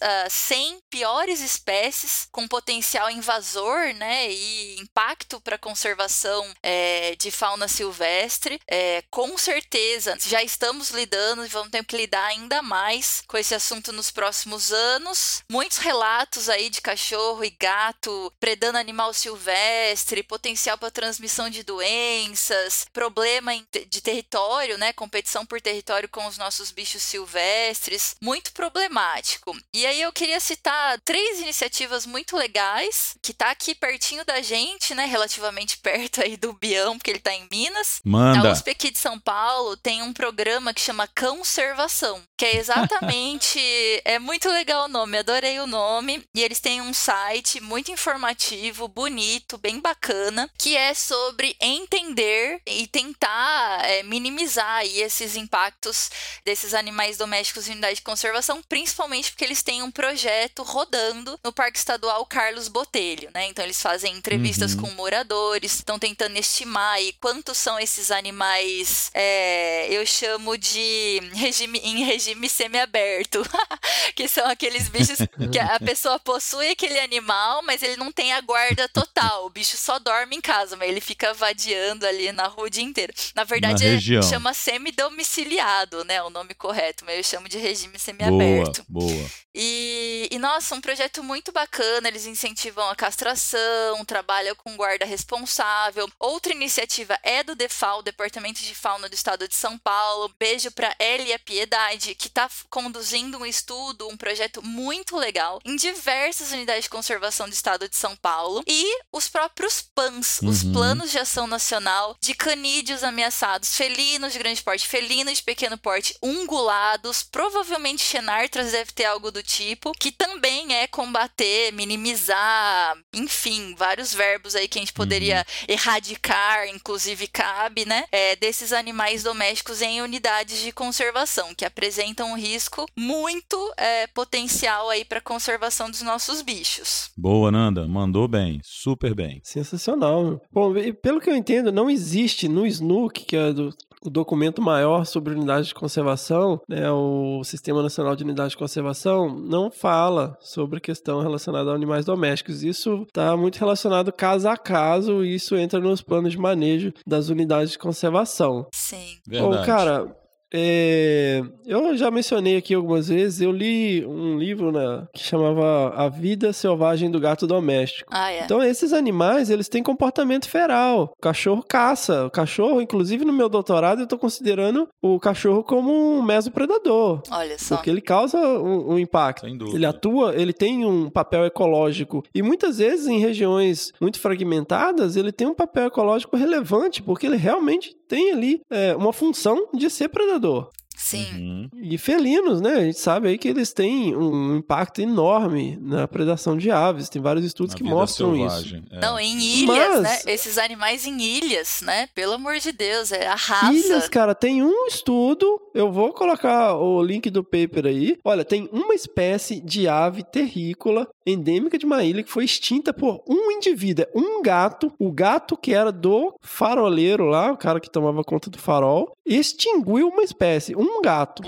[0.00, 7.30] ah, 100 piores espécies com potencial invasor, né, e impacto para a conservação eh, de
[7.30, 8.60] fauna silvestre.
[8.66, 13.54] É, com certeza, já estamos lidando e vamos ter que lidar ainda mais com esse
[13.54, 15.42] assunto nos próximos anos.
[15.50, 22.86] Muitos relatos aí de cachorro e gato predando animal silvestre, potencial para transmissão de doenças,
[22.92, 23.52] problema
[23.88, 24.92] de território, né?
[24.92, 29.49] Competição por território com os nossos bichos silvestres, muito problemático.
[29.74, 34.94] E aí eu queria citar três iniciativas muito legais que tá aqui pertinho da gente,
[34.94, 35.04] né?
[35.04, 38.00] Relativamente perto aí do Bião, porque ele tá em Minas.
[38.04, 38.52] A Manda.
[38.52, 43.60] USP aqui de São Paulo tem um programa que chama Conservação, que é exatamente.
[44.02, 46.24] é muito legal o nome, adorei o nome.
[46.34, 52.86] E eles têm um site muito informativo, bonito, bem bacana, que é sobre entender e
[52.86, 56.10] tentar é, minimizar aí esses impactos
[56.42, 61.52] desses animais domésticos em unidade de conservação, principalmente porque eles têm um projeto rodando no
[61.52, 63.48] Parque Estadual Carlos Botelho, né?
[63.48, 64.80] Então eles fazem entrevistas Uhum.
[64.80, 71.78] com moradores, estão tentando estimar aí quantos são esses animais, é, eu chamo de regime,
[71.80, 73.42] em regime semiaberto,
[74.14, 75.18] que são aqueles bichos
[75.52, 79.76] que a pessoa possui aquele animal, mas ele não tem a guarda total, o bicho
[79.76, 83.12] só dorme em casa, mas ele fica vadiando ali na rua o dia inteiro.
[83.34, 84.22] Na verdade, é- região.
[84.22, 88.84] chama semidomiciliado, né, o nome correto, mas eu chamo de regime Boa, semiaberto.
[88.88, 89.30] boa.
[89.54, 92.06] E, e, nossa, um projeto muito bacana.
[92.06, 96.08] Eles incentivam a castração, trabalham com guarda responsável.
[96.20, 100.32] Outra iniciativa é do DEFAL, Departamento de Fauna do Estado de São Paulo.
[100.38, 106.52] Beijo para Elia Piedade, que está conduzindo um estudo, um projeto muito legal em diversas
[106.52, 108.62] unidades de conservação do Estado de São Paulo.
[108.66, 110.72] E os próprios PANs, os Uhum.
[110.74, 116.14] Planos de Ação Nacional de Canídeos Ameaçados, felinos de grande porte, felinos de pequeno porte,
[116.22, 124.12] ungulados, provavelmente Xenartras deve ter algo do tipo, que também é combater, minimizar, enfim, vários
[124.12, 128.04] verbos aí que a gente poderia erradicar, inclusive cabe, né?
[128.12, 134.88] É, desses animais domésticos em unidades de conservação, que apresentam um risco muito é, potencial
[134.90, 137.10] aí para conservação dos nossos bichos.
[137.16, 137.86] Boa, Nanda.
[137.86, 138.60] Mandou bem.
[138.64, 139.40] Super bem.
[139.44, 140.40] Sensacional.
[140.52, 145.04] Bom, pelo que eu entendo, não existe no SNUC, que é do- o documento maior
[145.04, 150.78] sobre unidade de conservação, né, o Sistema Nacional de Unidade de Conservação, não fala sobre
[150.78, 152.62] a questão relacionada a animais domésticos.
[152.62, 157.28] Isso está muito relacionado caso a caso, e isso entra nos planos de manejo das
[157.28, 158.66] unidades de conservação.
[158.74, 159.18] Sim.
[159.28, 159.62] Verdade.
[159.62, 160.16] Ô, cara,
[160.52, 166.08] é, eu já mencionei aqui algumas vezes, eu li um livro né, que chamava A
[166.08, 168.10] Vida Selvagem do Gato Doméstico.
[168.12, 168.44] Ah, é.
[168.44, 171.14] Então, esses animais, eles têm comportamento feral.
[171.16, 172.26] O cachorro caça.
[172.26, 177.22] O cachorro, inclusive no meu doutorado, eu tô considerando o cachorro como um mesopredador.
[177.30, 177.76] Olha só.
[177.76, 179.46] Porque ele causa um, um impacto.
[179.46, 179.76] Sem dúvida.
[179.76, 182.24] Ele atua, ele tem um papel ecológico.
[182.34, 187.36] E muitas vezes, em regiões muito fragmentadas, ele tem um papel ecológico relevante, porque ele
[187.36, 190.68] realmente tem ali é, uma função de ser predador.
[191.10, 191.26] Sim.
[191.34, 191.70] Uhum.
[191.82, 192.72] E felinos, né?
[192.74, 197.08] A gente sabe aí que eles têm um impacto enorme na predação de aves.
[197.08, 198.56] Tem vários estudos Na que mostram isso.
[198.56, 198.84] selvagem.
[198.90, 199.00] é.
[199.00, 200.32] Não, em ilhas, Mas- né?
[200.32, 202.08] Esses animais em ilhas, né?
[202.14, 203.72] Pelo amor de Deus, é arrasa.
[203.72, 208.16] Ilhas, cara, tem um estudo, eu vou colocar o link do paper aí.
[208.24, 213.22] Olha, tem uma espécie de ave terrícola endêmica de uma ilha que foi extinta por
[213.28, 217.90] um indivíduo, é um gato, o gato que era do faroleiro lá, o cara que
[217.90, 221.42] tomava conta do farol, extinguiu uma espécie, um gato.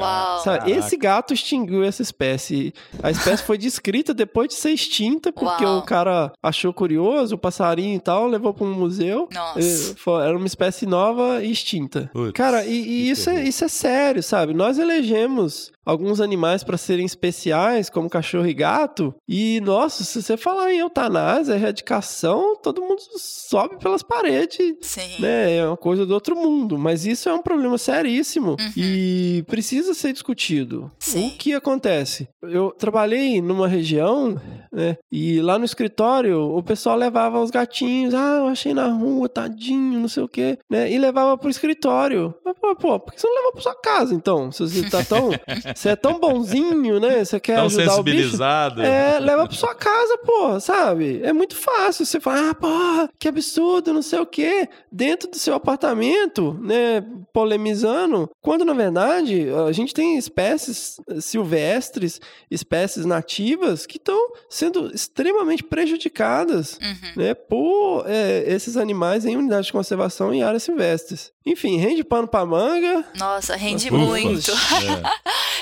[0.66, 2.72] Esse gato extinguiu essa espécie.
[3.02, 5.78] A espécie foi descrita depois de ser extinta, porque Uau.
[5.78, 9.28] o cara achou curioso, o passarinho e tal, levou para um museu.
[9.32, 9.94] Nossa.
[9.96, 12.10] Foi- Era uma espécie nova e extinta.
[12.12, 14.54] Putz, Cara, e, e isso, é, isso é sério, sabe?
[14.54, 20.36] Nós elegemos alguns animais para serem especiais, como cachorro e gato, e, nossa, se você
[20.36, 25.20] falar em eutanásia, erradicação, todo mundo sobe pelas paredes Sim.
[25.20, 25.56] né?
[25.56, 26.78] É uma coisa do outro mundo.
[26.78, 28.72] Mas isso é um problema seríssimo Uhum.
[28.76, 30.90] e precisa ser discutido.
[30.98, 31.28] Sim.
[31.28, 32.28] O que acontece?
[32.42, 34.40] Eu trabalhei numa região,
[34.72, 34.96] né?
[35.10, 40.00] E lá no escritório o pessoal levava os gatinhos, ah, eu achei na rua, tadinho,
[40.00, 40.90] não sei o quê, né?
[40.90, 42.34] E levava pro escritório.
[42.42, 44.50] Falei, pô, por que você não leva pra sua casa então?
[44.52, 45.30] Se você tá tão.
[45.74, 47.24] Você é tão bonzinho, né?
[47.24, 48.16] Você quer Tão ajudar o bicho.
[48.18, 48.82] sensibilizado.
[48.82, 51.20] É, leva pra sua casa, porra, sabe?
[51.22, 52.04] É muito fácil.
[52.06, 54.68] Você fala, ah, porra, que absurdo, não sei o quê.
[54.90, 58.30] Dentro do seu apartamento, né, polemizando.
[58.40, 62.20] Quando, na verdade, a gente tem espécies silvestres,
[62.50, 64.18] espécies nativas que estão
[64.48, 67.22] sendo extremamente prejudicadas, Uhum.
[67.22, 71.32] né, por eh, esses animais em unidades de conservação em áreas silvestres.
[71.44, 73.04] Enfim, rende pano pra manga.
[73.18, 73.96] Nossa, rende Ufa.
[73.98, 74.52] muito.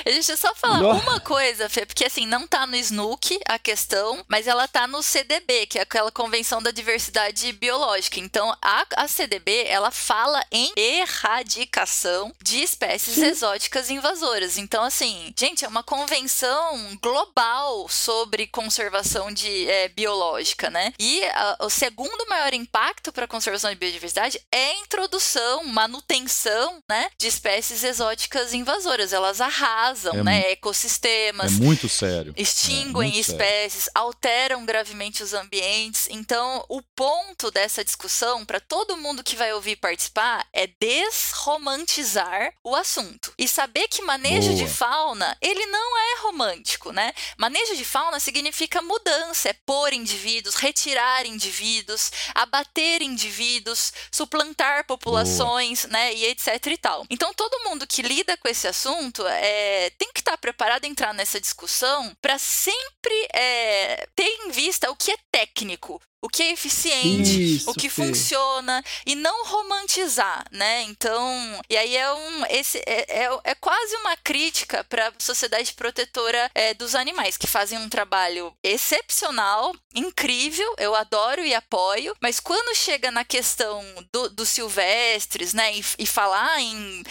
[0.21, 1.03] Deixa eu só falar Nossa.
[1.09, 5.01] uma coisa, Fê, porque assim, não tá no SNUC a questão, mas ela tá no
[5.01, 8.19] CDB, que é aquela Convenção da Diversidade Biológica.
[8.19, 14.57] Então, a, a CDB, ela fala em erradicação de espécies exóticas invasoras.
[14.57, 20.93] Então, assim, gente, é uma convenção global sobre conservação de é, biológica, né?
[20.99, 26.81] E a- o segundo maior impacto para a conservação de biodiversidade é a introdução, manutenção,
[26.89, 29.13] né, de espécies exóticas invasoras.
[29.13, 31.51] Elas arrasam, É né, É ecossistemas.
[31.53, 32.33] muito sério.
[32.37, 33.41] Extinguem muito sério.
[33.41, 36.07] espécies, alteram gravemente os ambientes.
[36.09, 42.75] Então, o ponto dessa discussão, para todo mundo que vai ouvir participar, é desromantizar o
[42.75, 43.33] assunto.
[43.37, 44.67] E saber que manejo de Boa.
[44.75, 47.13] fauna, ele não é romântico, né?
[47.37, 56.13] Manejo de fauna significa mudança, é pôr indivíduos, retirar indivíduos, abater indivíduos, suplantar populações, né?
[56.13, 57.05] E etc e tal.
[57.09, 61.13] Então, todo mundo que lida com esse assunto é, tem que estar preparado a entrar
[61.13, 66.01] nessa discussão para sempre é, ter em vista o que é técnico.
[66.23, 68.03] O que é eficiente, Isso, o que Fê.
[68.05, 70.83] funciona e não romantizar, né?
[70.83, 75.73] Então, e aí é um esse é, é, é quase uma crítica para a sociedade
[75.73, 82.39] protetora é, dos animais que fazem um trabalho excepcional, incrível, eu adoro e apoio, mas
[82.39, 87.03] quando chega na questão do- dos silvestres, né, e, e falar em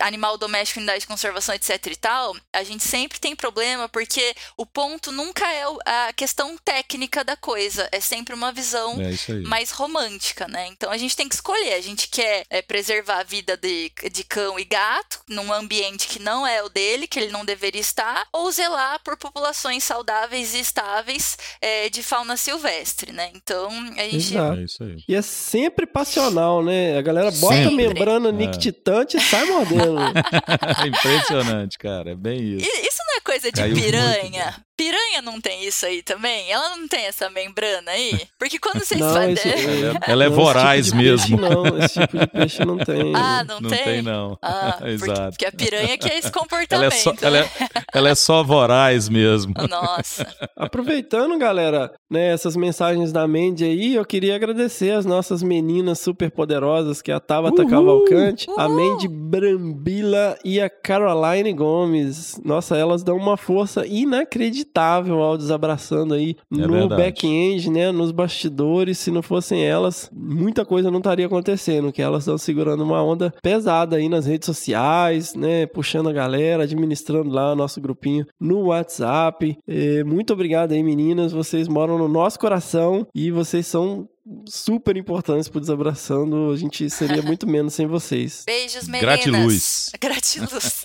[0.00, 4.66] animal doméstico, unidade de conservação, etc e tal, a gente sempre tem problema porque o
[4.66, 10.46] ponto nunca é a questão técnica da coisa, é sempre uma visão É mais romântica,
[10.48, 10.66] né?
[10.68, 11.74] Então a gente tem que escolher.
[11.74, 16.18] A gente quer é, preservar a vida de, de cão e gato num ambiente que
[16.20, 20.60] não é o dele, que ele não deveria estar, ou zelar por populações saudáveis e
[20.60, 23.30] estáveis é, de fauna silvestre, né?
[23.34, 24.16] Então a gente.
[24.34, 24.60] Exato.
[24.60, 24.96] É isso aí.
[25.08, 26.96] E é sempre passional, né?
[26.98, 27.76] A galera bota a Sempre.
[27.88, 28.32] membrana É.
[28.32, 29.96] nictitante e sai mordendo.
[30.82, 32.10] É impressionante, cara.
[32.12, 32.66] É bem isso.
[32.66, 34.64] E- Isso não é coisa de Caiu piranha?
[34.80, 36.50] Piranha não tem isso aí também?
[36.50, 38.18] Ela não tem essa membrana aí?
[38.38, 39.32] Porque quando vocês Não, fazem.
[39.34, 41.38] esse- Ela é, ela é Não, esse voraz tipo mesmo.
[41.38, 43.12] Peixe não, esse tipo de peixe não tem.
[43.20, 43.84] Ah, não, não tem?
[43.84, 44.38] tem, não.
[44.42, 45.30] Ah, porque, Exato.
[45.32, 46.92] porque a piranha que é esse Ela comportamento.
[46.92, 47.18] é, só, né?
[47.20, 47.48] ela, é,
[47.92, 49.52] ela é só voraz mesmo.
[49.68, 50.26] Nossa.
[50.56, 56.30] Aproveitando, galera, né, essas mensagens da Mandy aí, eu queria agradecer as nossas meninas super
[56.30, 58.76] poderosas, que é a Tabata Cavalcante, a Uhul.
[58.92, 62.40] Mandy Brambila e a Caroline Gomes.
[62.42, 67.02] Nossa, elas dão uma força inacreditável ao desabraçando aí no verdade.
[67.02, 67.90] back-end, né?
[67.92, 68.98] Nos bastidores.
[68.98, 71.92] Se não fossem elas, muita coisa não estaria acontecendo.
[71.92, 75.66] Que elas estão segurando uma onda pesada aí nas redes sociais, né?
[75.66, 79.58] Puxando a galera, administrando lá o nosso grupinho no WhatsApp.
[79.66, 81.32] É, muito obrigado aí, meninas.
[81.32, 84.08] Vocês moram no nosso coração e vocês são
[84.46, 86.50] super importantes pro Desabraçando.
[86.52, 88.44] A gente seria muito menos sem vocês.
[88.46, 89.00] Beijos, meninas.
[89.00, 89.90] Gratiluz.
[90.00, 90.84] Gratiluz.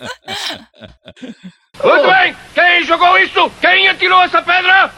[1.83, 2.35] Muito bem!
[2.53, 3.51] Quem jogou isso?
[3.61, 4.93] Quem atirou essa pedra?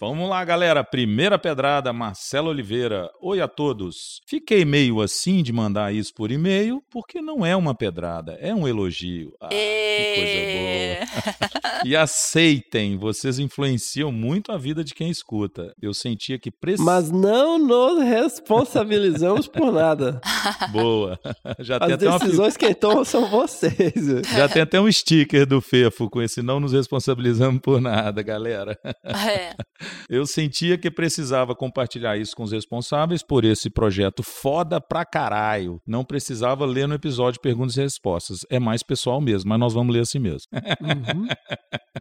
[0.00, 0.84] Vamos lá, galera.
[0.84, 3.10] Primeira pedrada, Marcelo Oliveira.
[3.20, 4.20] Oi a todos.
[4.28, 8.68] Fiquei meio assim de mandar isso por e-mail, porque não é uma pedrada, é um
[8.68, 9.32] elogio.
[9.40, 11.58] Ah, que coisa boa.
[11.84, 15.72] E aceitem, vocês influenciam muito a vida de quem escuta.
[15.80, 16.90] Eu sentia que precisava.
[16.90, 20.20] Mas não nos responsabilizamos por nada.
[20.72, 21.18] Boa.
[21.60, 23.94] Já tem, As até uma, decisões quem tomam são vocês.
[24.34, 28.76] já tem até um sticker do Fefo com esse não nos responsabilizamos por nada, galera.
[29.04, 29.54] É.
[30.08, 35.80] Eu sentia que precisava compartilhar isso com os responsáveis por esse projeto foda pra caralho.
[35.86, 38.38] Não precisava ler no episódio Perguntas e Respostas.
[38.50, 40.48] É mais pessoal mesmo, mas nós vamos ler assim mesmo.
[40.52, 41.28] Uhum.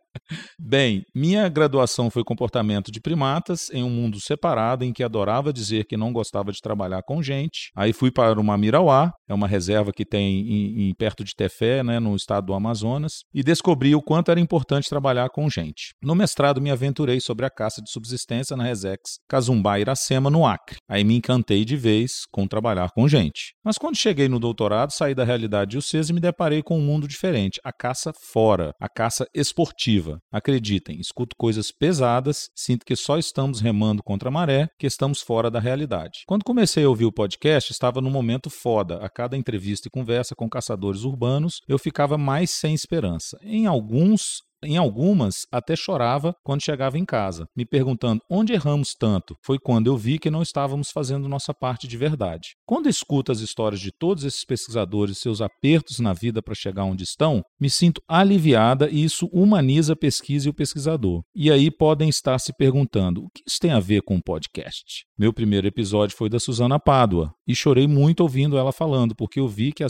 [0.59, 5.85] Bem, minha graduação foi comportamento de primatas em um mundo separado em que adorava dizer
[5.85, 7.69] que não gostava de trabalhar com gente.
[7.75, 11.83] Aí fui para uma Mirauá, é uma reserva que tem em, em- perto de Tefé,
[11.83, 15.93] né, no estado do Amazonas, e descobri o quanto era importante trabalhar com gente.
[16.01, 20.77] No mestrado me aventurei sobre a caça de subsistência na Resex Cazumbá Iracema, no Acre.
[20.89, 23.53] Aí me encantei de vez com trabalhar com gente.
[23.63, 26.81] Mas quando cheguei no doutorado, saí da realidade de UCES e me deparei com um
[26.81, 30.16] mundo diferente, a caça fora, a caça esportiva.
[30.31, 35.49] Acreditem, escuto coisas pesadas, sinto que só estamos remando contra a maré, que estamos fora
[35.51, 36.23] da realidade.
[36.27, 38.97] Quando comecei a ouvir o podcast, estava num momento foda.
[38.97, 43.37] A cada entrevista e conversa com caçadores urbanos, eu ficava mais sem esperança.
[43.41, 49.35] Em alguns em algumas, até chorava quando chegava em casa, me perguntando onde erramos tanto.
[49.43, 52.55] Foi quando eu vi que não estávamos fazendo nossa parte de verdade.
[52.65, 56.85] Quando escuto as histórias de todos esses pesquisadores e seus apertos na vida para chegar
[56.85, 61.21] onde estão, me sinto aliviada e isso humaniza a pesquisa e o pesquisador.
[61.35, 65.05] E aí podem estar se perguntando: o que isso tem a ver com o podcast?
[65.17, 69.47] Meu primeiro episódio foi da Suzana Pádua e chorei muito ouvindo ela falando, porque eu
[69.47, 69.83] vi que,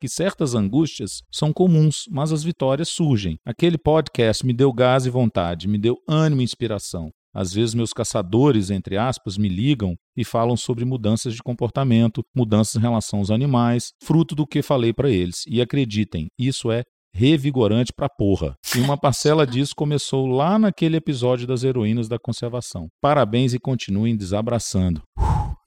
[0.00, 3.38] que certas angústias são comuns, mas as vitórias surgem.
[3.44, 4.09] Aquele podcast
[4.44, 7.10] me deu gás e vontade, me deu ânimo e inspiração.
[7.32, 12.74] Às vezes, meus caçadores, entre aspas, me ligam e falam sobre mudanças de comportamento, mudanças
[12.74, 15.44] em relação aos animais, fruto do que falei para eles.
[15.46, 16.82] E acreditem, isso é
[17.14, 18.54] revigorante pra porra.
[18.74, 22.88] E uma parcela disso começou lá naquele episódio das heroínas da conservação.
[23.00, 25.02] Parabéns e continuem desabraçando.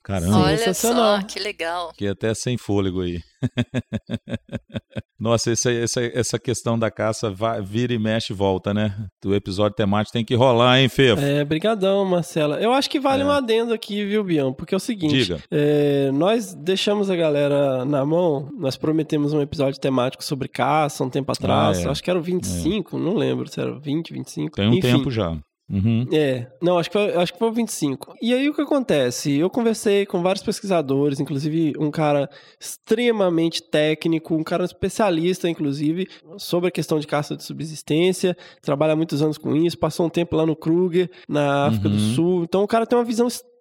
[0.04, 1.20] Caramba, Olha Sensacional.
[1.22, 1.88] só, que legal.
[1.92, 3.20] fiquei até sem fôlego aí.
[5.18, 8.94] Nossa, essa, essa, essa questão da caça vai, vira e mexe e volta, né?
[9.24, 11.22] O episódio temático tem que rolar, hein, Fefo?
[11.22, 12.60] É, brigadão, Marcela.
[12.60, 13.26] Eu acho que vale É.
[13.26, 14.52] um adendo aqui, viu, Bião?
[14.52, 15.38] Porque é o seguinte, Diga.
[15.50, 21.08] é, nós deixamos a galera na mão, nós prometemos um episódio temático sobre caça um
[21.08, 21.88] tempo atrás, Ah, é.
[21.90, 24.56] acho que era o 25, não lembro se era 20, 25.
[24.56, 25.34] Tem um Enfim, tempo já.
[25.70, 26.06] Uhum.
[26.12, 28.14] É, não, acho que, foi, acho que foi o 25.
[28.20, 29.32] E aí o que acontece?
[29.38, 32.28] Eu conversei com vários pesquisadores, inclusive um cara
[32.60, 36.06] extremamente técnico, um cara especialista, inclusive,
[36.36, 40.10] sobre a questão de caça de subsistência, trabalha há muitos anos com isso, passou um
[40.10, 42.14] tempo lá no Kruger, na África do Uhum.
[42.14, 42.44] Sul.
[42.44, 43.53] Então o cara tem uma visão extremamente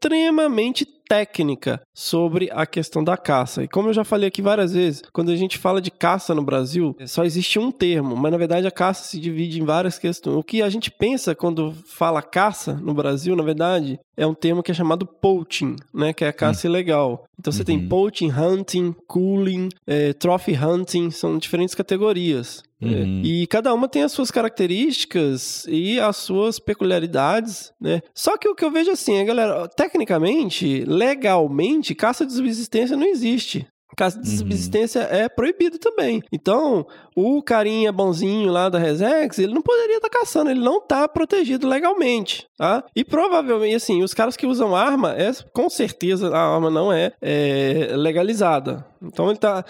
[1.07, 3.63] técnica sobre a questão da caça.
[3.63, 6.41] E como eu já falei aqui várias vezes, quando a gente fala de caça no
[6.41, 10.35] Brasil, só existe um termo, mas na verdade a caça se divide em várias questões.
[10.37, 14.63] O que a gente pensa quando fala caça no Brasil, na verdade, é um termo
[14.63, 17.25] que é chamado poaching, né, que é a caça ilegal.
[17.39, 17.89] Então você tem Uhum.
[17.89, 22.63] poaching, hunting, cooling, eh, trophy hunting, são diferentes categorias.
[22.83, 23.21] Uhum.
[23.23, 28.01] É, E cada uma tem as suas características e as suas peculiaridades, né?
[28.13, 33.07] Só que o que eu vejo assim, é, galera, tecnicamente, legalmente, caça de subsistência não
[33.07, 33.65] existe.
[33.95, 34.37] Caça de Uhum.
[34.37, 36.19] subsistência é proibido também.
[36.31, 36.83] Então,
[37.15, 41.67] o carinha bonzinho lá da Resex, ele não poderia estar caçando, ele não está protegido
[41.67, 42.83] legalmente, tá?
[42.95, 47.11] E provavelmente, assim, os caras que usam arma, é, com certeza a arma não é,
[47.21, 48.83] é, legalizada.
[48.99, 49.63] Então ele está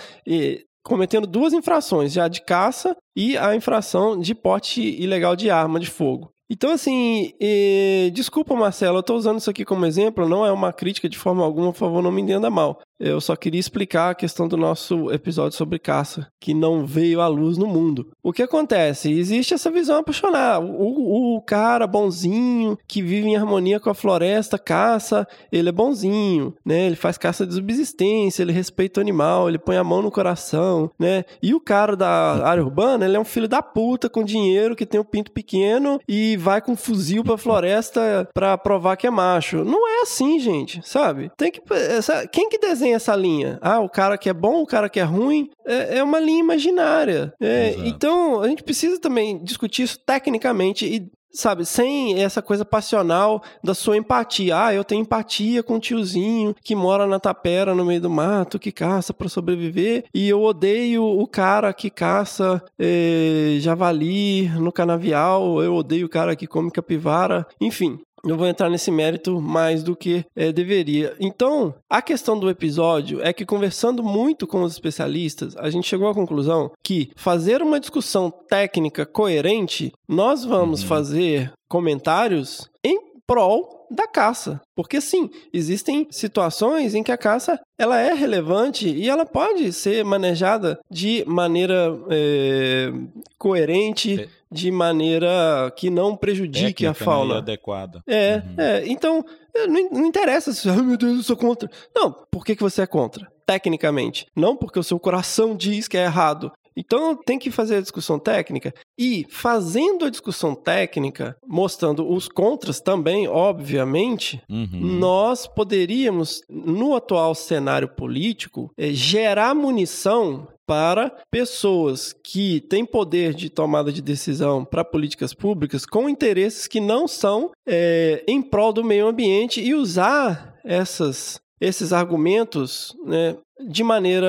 [0.84, 5.90] cometendo duas infrações, já de caça e a infração de porte ilegal de arma de
[5.90, 6.34] fogo.
[6.50, 10.74] Então, assim, eh, desculpa, Marcelo, eu tô usando isso aqui como exemplo, não é uma
[10.74, 12.80] crítica de forma alguma, por favor, não me entenda mal.
[13.00, 17.28] Eu só queria explicar a questão do nosso episódio sobre caça, que não veio à
[17.28, 18.12] luz no mundo.
[18.22, 19.12] O que acontece?
[19.12, 20.64] Existe essa visão apaixonada.
[20.64, 26.54] O, o cara bonzinho, que vive em harmonia com a floresta, caça, ele é bonzinho,
[26.66, 26.86] né?
[26.86, 30.90] Ele faz caça de subsistência, ele respeita o animal, ele põe a mão no coração,
[31.00, 31.26] né?
[31.42, 34.86] E o cara da área urbana, ele é um filho da puta com dinheiro, que
[34.86, 39.12] tem um pinto pequeno e vai com um fuzil pra floresta pra provar que é
[39.12, 39.64] macho.
[39.64, 41.32] Não é assim, gente, sabe?
[41.38, 41.62] Tem que.
[41.74, 43.58] Essa, quem que desenha essa linha?
[43.62, 45.50] Ah, o cara que é bom, o cara que é ruim.
[45.66, 47.34] É, é uma linha imaginária.
[47.40, 53.42] É, então, a gente precisa também discutir isso tecnicamente e sabe, sem essa coisa passional
[53.64, 54.66] da sua empatia.
[54.66, 58.60] Ah, eu tenho empatia com o tiozinho que mora na tapera no meio do mato,
[58.60, 65.62] que caça para sobreviver, e eu odeio o cara que caça eh, javali no canavial,
[65.64, 68.00] eu odeio o cara que come capivara, enfim.
[68.26, 71.14] Eu vou entrar nesse mérito mais do que é, deveria.
[71.20, 76.08] Então, a questão do episódio é que, conversando muito com os especialistas, a gente chegou
[76.08, 80.88] à conclusão que fazer uma discussão técnica coerente, nós vamos uhum.
[80.88, 82.98] fazer comentários em
[83.28, 84.60] prol da caça.
[84.76, 90.04] Porque sim, existem situações em que a caça ela é relevante e ela pode ser
[90.04, 92.92] manejada de maneira é,
[93.38, 97.34] coerente, de maneira que não prejudique Técnica, a fauna.
[97.34, 98.04] Né, adequada.
[98.08, 98.56] É, uhum.
[98.58, 98.88] é.
[98.88, 99.26] Então,
[99.68, 101.70] não, não interessa se, ai meu Deus, eu sou contra.
[101.96, 103.28] Não, por que, que você é contra?
[103.46, 104.28] Tecnicamente.
[104.36, 106.52] Não porque o seu coração diz que é errado.
[106.76, 112.80] Então tem que fazer a discussão técnica e fazendo a discussão técnica, mostrando os contras
[112.80, 114.68] também, obviamente, uhum.
[114.72, 123.50] nós poderíamos, no atual cenário político, é, gerar munição para pessoas que têm poder de
[123.50, 128.84] tomada de decisão para políticas públicas com interesses que não são é, em prol do
[128.84, 134.28] meio ambiente e usar essas esses argumentos né, de maneira.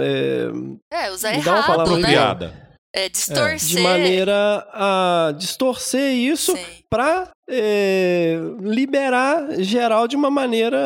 [0.00, 2.52] É, é usar errado, né?
[2.94, 3.52] É, distorcer.
[3.52, 6.56] É, de maneira a distorcer isso
[6.88, 10.78] para é, liberar geral de uma maneira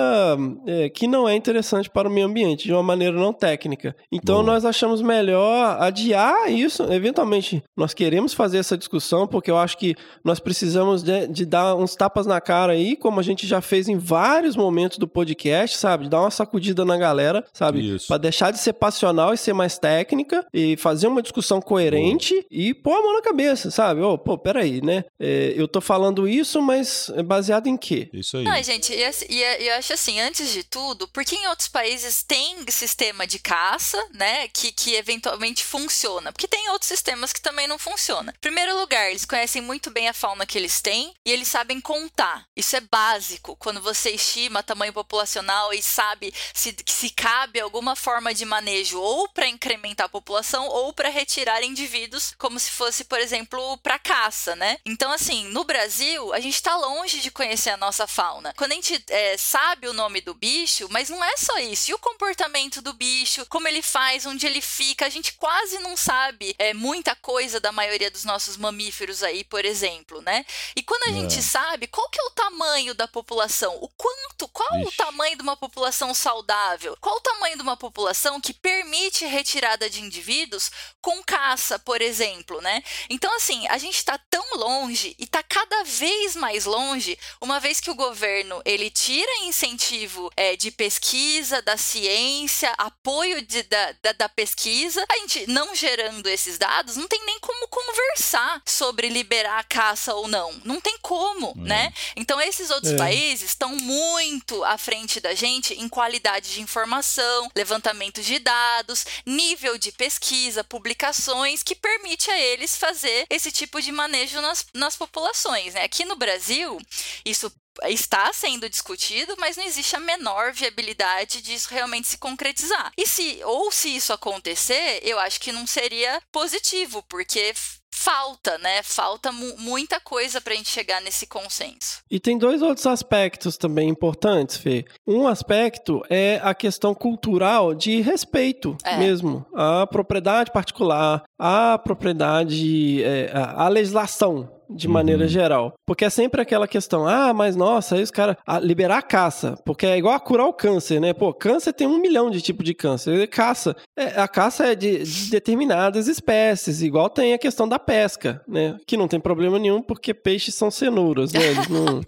[0.67, 3.95] é, que não é interessante para o meio ambiente, de uma maneira não técnica.
[4.11, 4.45] Então Bom.
[4.45, 6.83] nós achamos melhor adiar isso.
[6.85, 9.95] Eventualmente, nós queremos fazer essa discussão, porque eu acho que
[10.25, 13.89] nós precisamos de, de dar uns tapas na cara aí, como a gente já fez
[13.89, 16.09] em vários momentos do podcast, sabe?
[16.09, 17.99] Dar uma sacudida na galera, sabe?
[18.09, 22.43] Para deixar de ser passional e ser mais técnica e fazer uma discussão coerente Bom.
[22.51, 24.01] e pôr a mão na cabeça, sabe?
[24.01, 25.05] Oh, pô, peraí, né?
[25.21, 28.09] É, eu tô falando isso isso, mas é baseado em quê?
[28.13, 28.45] Isso aí.
[28.45, 32.65] Não, gente, e, e, eu acho assim, antes de tudo, porque em outros países tem
[32.71, 36.33] sistema de caça, né, que, que eventualmente funciona?
[36.33, 38.33] Porque tem outros sistemas que também não funcionam.
[38.33, 41.81] Em primeiro lugar, eles conhecem muito bem a fauna que eles têm e eles sabem
[41.81, 42.47] contar.
[42.57, 43.57] Isso é básico.
[43.57, 49.29] Quando você estima tamanho populacional e sabe se, se cabe alguma forma de manejo ou
[49.29, 54.55] para incrementar a população ou para retirar indivíduos, como se fosse, por exemplo, para caça,
[54.55, 54.79] né?
[54.85, 58.53] Então, assim, no Brasil, a gente está longe de conhecer a nossa fauna.
[58.57, 61.91] Quando a gente é, sabe o nome do bicho, mas não é só isso.
[61.91, 65.97] E o comportamento do bicho, como ele faz, onde ele fica, a gente quase não
[65.97, 70.45] sabe é, muita coisa da maioria dos nossos mamíferos aí, por exemplo, né?
[70.77, 71.13] E quando a é.
[71.15, 73.77] gente sabe, qual que é o tamanho da população?
[73.81, 74.47] O quanto?
[74.49, 74.89] Qual Ixi.
[74.89, 76.97] o tamanho de uma população saudável?
[77.01, 80.71] Qual o tamanho de uma população que permite retirada de indivíduos
[81.01, 82.83] com caça, por exemplo, né?
[83.09, 87.81] Então, assim, a gente está tão longe e está cada vez mais longe, uma vez
[87.81, 94.13] que o governo ele tira incentivo é, de pesquisa, da ciência, apoio de, da, da,
[94.13, 99.59] da, pesquisa, a gente não gerando esses dados, não tem nem como conversar sobre liberar
[99.59, 100.53] a caça ou não.
[100.65, 101.61] Não tem como, é.
[101.61, 101.93] né?
[102.17, 102.97] Então esses outros é.
[102.97, 109.79] países estão muito à frente da gente em qualidade de informação, levantamento de dados, nível
[109.79, 115.75] de pesquisa, publicações que permite a eles fazer esse tipo de manejo nas, nas populações,
[115.75, 115.85] né?
[115.85, 116.79] Aqui no Brasil,
[117.25, 117.53] isso
[117.85, 122.93] está sendo discutido, mas não existe a menor viabilidade disso realmente se concretizar.
[122.97, 127.53] E se ou se isso acontecer, eu acho que não seria positivo, porque
[127.95, 128.83] falta, né?
[128.83, 132.03] Falta mu muita coisa para a gente chegar nesse consenso.
[132.11, 134.85] E tem dois outros aspectos também importantes, Fê.
[135.07, 138.99] Um aspecto é a questão cultural de respeito é.
[138.99, 145.29] mesmo à propriedade particular, à propriedade, é, à legislação de maneira Uhum.
[145.29, 145.75] geral.
[145.87, 148.37] Porque é sempre aquela questão, ah, mas nossa, aí os caras.
[148.47, 149.57] ah, liberar a caça.
[149.65, 151.13] Porque é igual a curar o câncer, né?
[151.13, 153.15] Pô, câncer tem um milhão de tipos de câncer.
[153.19, 153.77] E Caça.
[153.97, 158.77] é, a caça é de, de determinadas espécies, igual tem a questão da pesca, né?
[158.87, 161.41] Que não tem problema nenhum, porque peixes são cenouras, né?
[161.45, 162.01] Eles não,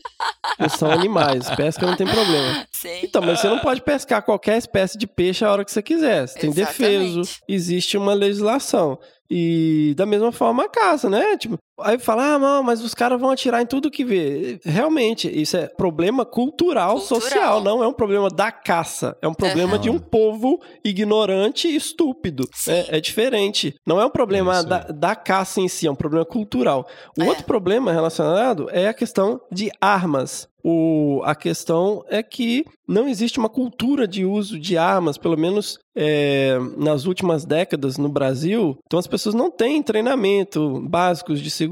[0.58, 1.48] não são animais.
[1.50, 2.66] Pesca não tem problema.
[2.72, 3.00] Sim.
[3.02, 6.26] Então, mas você não pode pescar qualquer espécie de peixe a hora que você quiser.
[6.26, 8.98] Você tem defeso, existe uma legislação.
[9.28, 11.36] E da mesma forma a caça, né?
[11.36, 14.58] Tipo, aí fala, ah, não, mas os caras vão atirar em tudo que vê.
[14.64, 17.20] Realmente, isso é problema cultural, Cultural.
[17.20, 19.16] social, não é um problema da caça.
[19.20, 22.48] É um problema de um povo ignorante e estúpido.
[22.68, 23.74] É, é diferente.
[23.86, 26.86] Não é um problema É da, da caça em si, é um problema cultural.
[27.18, 27.28] O É.
[27.28, 30.48] outro problema relacionado é a questão de armas.
[30.68, 35.78] O, a questão é que não existe uma cultura de uso de armas, pelo menos
[35.96, 38.76] é, nas últimas décadas no Brasil.
[38.84, 41.65] Então as pessoas não têm treinamento básicos de segurança.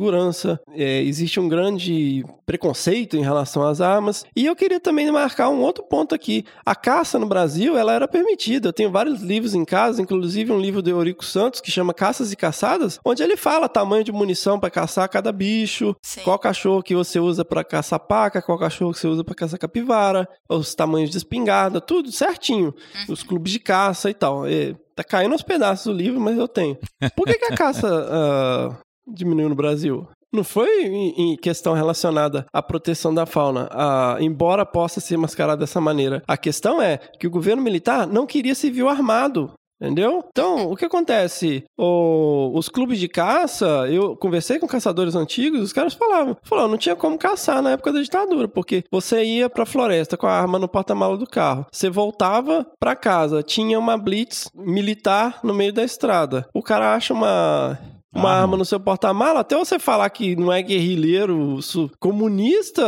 [0.73, 4.25] É, existe um grande preconceito em relação às armas.
[4.37, 6.45] E eu queria também marcar um outro ponto aqui.
[6.65, 8.69] A caça no Brasil ela era permitida.
[8.69, 12.33] Eu tenho vários livros em casa, inclusive um livro do Eurico Santos que chama Caças
[12.33, 16.23] e Caçadas, onde ele fala tamanho de munição para caçar cada bicho, Sim.
[16.23, 19.59] qual cachorro que você usa para caçar paca, qual cachorro que você usa para caçar
[19.59, 22.75] capivara, os tamanhos de espingarda, tudo certinho.
[23.09, 24.47] Os clubes de caça e tal.
[24.47, 26.79] É, tá caindo aos pedaços o livro, mas eu tenho.
[27.17, 28.77] Por que, que a caça ah,
[29.07, 30.07] diminuiu no Brasil?
[30.33, 35.81] Não foi em questão relacionada à proteção da fauna, ah, embora possa ser mascarado dessa
[35.81, 36.23] maneira.
[36.27, 39.53] A questão é que o governo militar não queria civil armado.
[39.83, 40.25] Entendeu?
[40.31, 41.65] Então, o que acontece?
[41.77, 46.79] O- os clubes de caça, eu conversei com caçadores antigos, os caras falavam, falaram, não
[46.79, 50.61] tinha como caçar na época da ditadura, porque você ia pra floresta com a arma
[50.61, 55.83] no porta-malas do carro, você voltava pra casa, tinha uma blitz militar no meio da
[55.85, 56.47] estrada.
[56.55, 57.77] O cara acha uma
[58.15, 58.43] uma Arma.
[58.43, 61.59] arma no seu porta-mala, até você falar que não é guerrilheiro
[61.99, 62.83] comunista,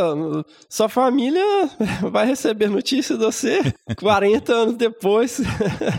[0.69, 1.43] sua família
[2.11, 3.61] vai receber notícia de você
[3.99, 5.41] 40 anos depois,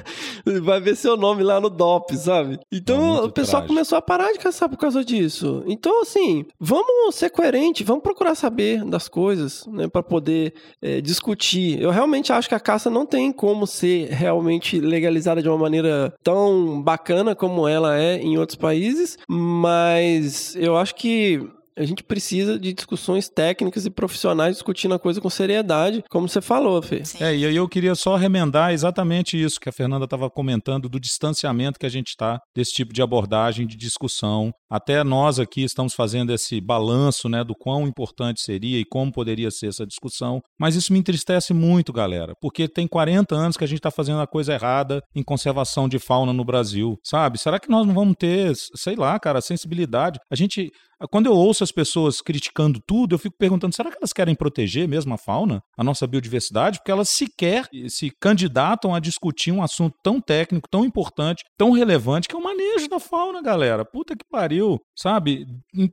[0.62, 2.54] vai ver seu nome lá no DOP, sabe?
[2.54, 3.74] É Então muito o pessoal trágico.
[3.74, 5.62] começou a parar de caçar por causa disso.
[5.66, 11.80] Então, assim, vamos ser coerentes, vamos procurar saber das coisas, né, para poder é, discutir.
[11.80, 16.14] Eu realmente acho que a caça não tem como ser realmente legalizada de uma maneira
[16.22, 22.58] tão bacana como ela é em outros países, mas eu acho que a gente precisa
[22.58, 27.04] de discussões técnicas e profissionais discutindo a coisa com seriedade, como você falou, Fê.
[27.04, 27.22] Sim.
[27.22, 30.98] É, e aí eu queria só remendar exatamente isso que a Fernanda estava comentando, do
[30.98, 34.50] distanciamento que a gente está desse tipo de abordagem, de discussão.
[34.68, 39.50] Até nós aqui estamos fazendo esse balanço né, do quão importante seria e como poderia
[39.50, 40.40] ser essa discussão.
[40.58, 44.20] Mas isso me entristece muito, galera, porque tem 40 anos que a gente está fazendo
[44.20, 47.38] a coisa errada em conservação de fauna no Brasil, sabe?
[47.38, 50.18] Será que nós não vamos ter, sei lá, cara, sensibilidade?
[50.30, 50.70] A gente
[51.06, 54.88] quando eu ouço as pessoas criticando tudo, eu fico perguntando: será que elas querem proteger
[54.88, 56.78] mesmo a fauna, a nossa biodiversidade?
[56.78, 62.26] Porque elas sequer se candidatam a discutir um assunto tão técnico, tão importante, tão relevante,
[62.28, 63.84] que é o manejo da fauna, galera.
[63.84, 65.46] Puta que pariu, sabe?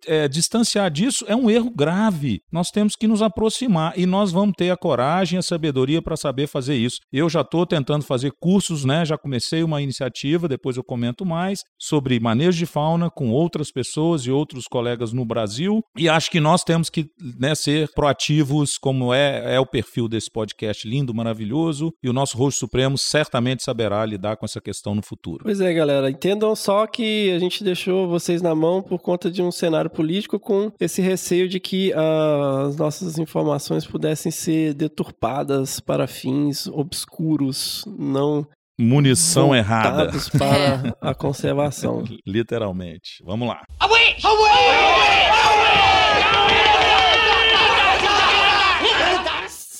[0.08, 2.40] É, distanciar disso é um erro grave.
[2.52, 6.48] Nós temos que nos aproximar e nós vamos ter a coragem a sabedoria para saber
[6.48, 6.98] fazer isso.
[7.12, 9.06] Eu já estou tentando fazer cursos, né?
[9.06, 14.24] Já comecei uma iniciativa, depois eu comento mais, sobre manejo de fauna com outras pessoas
[14.24, 15.82] e outros colegas no Brasil.
[15.98, 17.10] E acho que nós temos que
[17.40, 21.94] né, ser proativos, como é, é o perfil desse podcast lindo, maravilhoso.
[22.04, 25.44] E o nosso rosto supremo certamente saberá lidar com essa questão no futuro.
[25.44, 26.10] Pois é, galera.
[26.10, 30.40] Entendam só que a gente deixou vocês na mão por conta de um cenário político
[30.40, 37.84] com esse receio de que ah, as nossas informações pudessem ser deturpadas para fins obscuros,
[37.88, 38.48] não
[38.78, 40.12] Munição errada.
[40.38, 42.04] para a conservação.
[42.26, 43.24] Literalmente.
[43.24, 43.62] Vamos lá.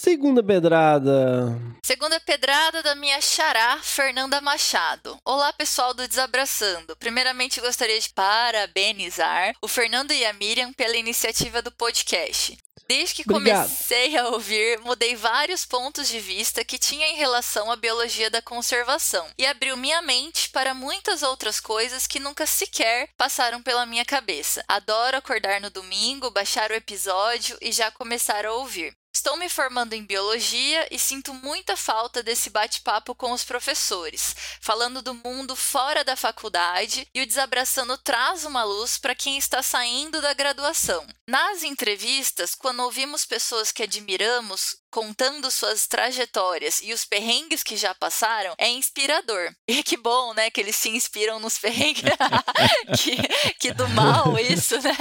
[0.06, 1.60] Segunda pedrada.
[1.84, 5.18] Segunda pedrada da minha xará, Fernanda Machado.
[5.26, 6.96] Olá, pessoal do Desabraçando.
[6.98, 12.56] Primeiramente, gostaria de parabenizar o Fernando e a Miriam pela iniciativa do podcast.
[12.88, 13.64] Desde que Obrigado.
[13.64, 18.44] comecei a ouvir, mudei vários pontos de vista que tinha em relação à biologia da
[18.44, 24.06] conservação e abriu minha mente para muitas outras coisas que nunca sequer passaram pela minha
[24.06, 24.64] cabeça.
[24.68, 28.96] Adoro acordar no domingo, baixar o episódio e já começar a ouvir.
[29.16, 35.02] Estou me formando em biologia e sinto muita falta desse bate-papo com os professores, falando
[35.02, 40.22] do mundo fora da faculdade e o Desabraçando traz uma luz para quem está saindo
[40.22, 41.08] da graduação.
[41.26, 47.94] Nas entrevistas, quando ouvimos pessoas que admiramos contando suas trajetórias e os perrengues que já
[47.94, 49.54] passaram, é inspirador.
[49.68, 52.04] E que bom, né, que eles se inspiram nos perrengues.
[52.98, 53.18] que,
[53.60, 54.96] que do mal isso, né?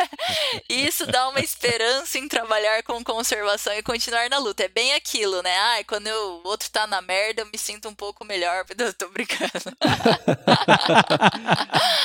[0.68, 4.64] E isso dá uma esperança em trabalhar com conservação e continuar na luta.
[4.64, 5.56] É bem aquilo, né?
[5.56, 8.64] Ai, quando eu, o outro tá na merda, eu me sinto um pouco melhor.
[8.76, 9.50] Eu tô brincando.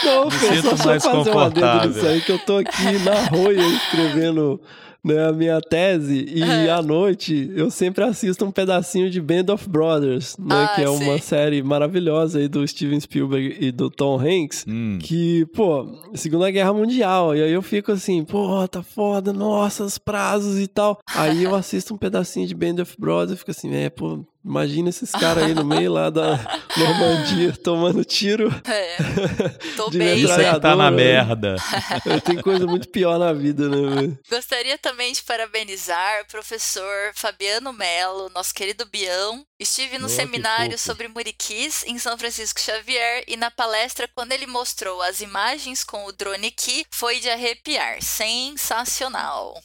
[0.03, 1.89] Não, Me sinto só, só mais fazer dedo confortável.
[1.89, 4.61] nisso aí, que eu tô aqui na rolha escrevendo
[5.03, 6.69] né, a minha tese e É.
[6.71, 10.89] à noite eu sempre assisto um pedacinho de Band of Brothers, né, Ah, que é
[10.89, 11.19] uma sei.
[11.19, 14.65] série maravilhosa aí do Steven Spielberg e do Tom Hanks.
[14.67, 14.99] Hum.
[15.01, 17.35] Que, pô, Segunda Guerra Mundial.
[17.35, 20.99] E aí eu fico assim, pô, tá foda, nossa, os prazos e tal.
[21.15, 24.89] Aí eu assisto um pedacinho de Band of Brothers e fico assim, é, pô, imagina
[24.89, 26.39] esses caras aí no meio lá da
[26.77, 28.49] Normandia tomando tiro.
[28.65, 28.97] É,
[29.75, 30.19] tô De bem.
[30.19, 31.55] Isso é que tá na merda.
[32.25, 33.95] Tem coisa muito pior na vida, né?
[33.95, 34.19] velho?
[34.29, 39.43] Gostaria também de parabenizar o professor Fabiano Melo, nosso querido Bião.
[39.59, 44.31] Estive no Oh, que seminário sobre Muriquis em São Francisco Xavier e na palestra, quando
[44.31, 48.01] ele mostrou as imagens com o drone Ki, foi de arrepiar.
[48.01, 49.61] Sensacional.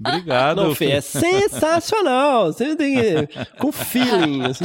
[0.00, 0.62] Obrigado.
[0.62, 2.52] Não, Fê, é sensacional.
[2.52, 3.38] Você tem que.
[4.18, 4.64] feeling, assim.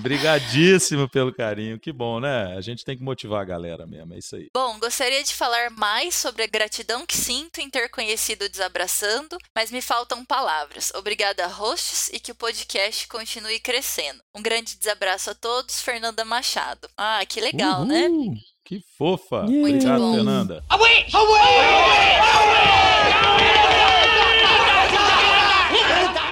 [0.00, 1.78] Brigadíssimo pelo carinho.
[1.78, 2.54] Que bom, né?
[2.56, 4.14] A gente tem que motivar a galera mesmo.
[4.14, 4.48] É isso aí.
[4.54, 9.36] Bom, gostaria de falar mais sobre a gratidão que sinto em ter conhecido o Desabraçando,
[9.54, 10.92] mas me faltam palavras.
[10.94, 14.20] Obrigada, hosts, e que o podcast continue crescendo.
[14.34, 16.88] Um grande desabraço a todos, Fernanda Machado.
[16.96, 18.08] Ah, que legal, né?
[18.08, 18.34] Uhul,
[18.64, 19.36] Que fofa.
[19.46, 19.50] Yeah.
[19.52, 20.14] Muito Obrigado, bom.
[20.14, 20.64] Fernanda.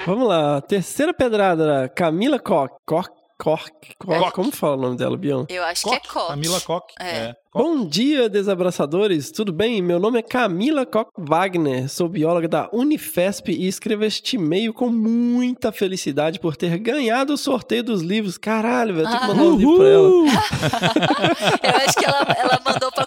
[0.05, 0.61] Vamos lá.
[0.61, 2.71] Terceira pedrada, Camila Koch.
[2.85, 3.09] Koch.
[3.39, 3.71] Koch.
[3.97, 4.31] Koch.
[4.33, 5.45] Como fala o nome dela, Bião?
[5.49, 6.27] Eu acho que é Coque.
[6.27, 6.85] Camila Koch.
[6.99, 7.05] É.
[7.05, 7.35] É.
[7.53, 9.31] Bom dia, desabraçadores.
[9.31, 9.81] Tudo bem?
[9.81, 11.89] Meu nome é Camila Koch Wagner.
[11.89, 17.37] Sou bióloga da Unifesp e escrevo este e-mail com muita felicidade por ter ganhado o
[17.37, 18.37] sorteio dos livros.
[18.37, 19.07] Caralho, velho.
[19.07, 20.05] Eu tenho que mandar um livro pra ela.
[21.63, 23.04] Eu acho que ela, ela mandou pra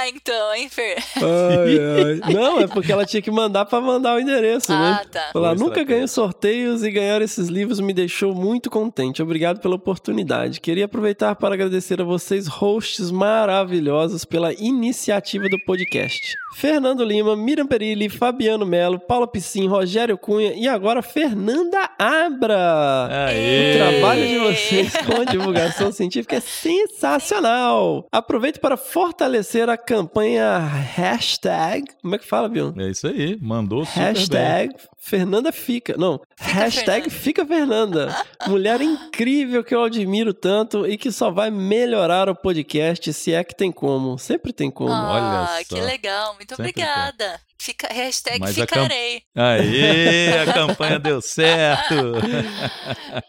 [0.00, 0.96] cobrar, então, hein, Fer?
[1.16, 2.32] Ai, ai.
[2.32, 5.00] Não, é porque ela tinha que mandar pra mandar o endereço, né?
[5.00, 5.30] Ah, tá.
[5.32, 5.84] Falar, Boa nunca estratégia.
[5.94, 9.22] ganhei sorteios e ganhar esses livros me deixou muito contente.
[9.22, 10.60] Obrigado pela oportunidade.
[10.60, 16.36] Queria aproveitar para agradecer a vocês, hosts maravilhosos, pela iniciativa do podcast.
[16.56, 23.08] Fernando Lima, Miriam Perilli, Fabiano Melo, Paula Piscin, Rogério Cunha e agora Fernanda Abra.
[23.28, 23.74] Aê!
[23.74, 28.06] O trabalho de vocês com a divulgação científica é sensacional.
[28.10, 31.84] Aproveito para fortalecer a campanha hashtag.
[32.00, 32.72] Como é que fala, Bion?
[32.78, 33.36] É isso aí.
[33.40, 34.12] Mandou super bem.
[34.12, 35.96] Hashtag Fernanda fica.
[35.96, 37.10] Não, hashtag Fernanda.
[37.10, 38.16] fica Fernanda.
[38.46, 43.42] Mulher incrível que eu admiro tanto e que só vai melhorar o podcast se é
[43.42, 44.16] que tem como.
[44.16, 44.92] Sempre tem como.
[44.92, 45.84] Ah, olha que só.
[45.84, 46.34] legal.
[46.34, 47.40] Muito Sempre obrigada.
[47.60, 49.22] Fica, hashtag Mas a ficarei.
[49.36, 51.94] Aê, a campanha deu certo.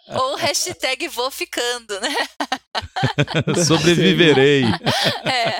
[0.08, 2.16] Ou hashtag vou ficando, né?
[3.66, 4.64] Sobreviverei.
[5.26, 5.60] É.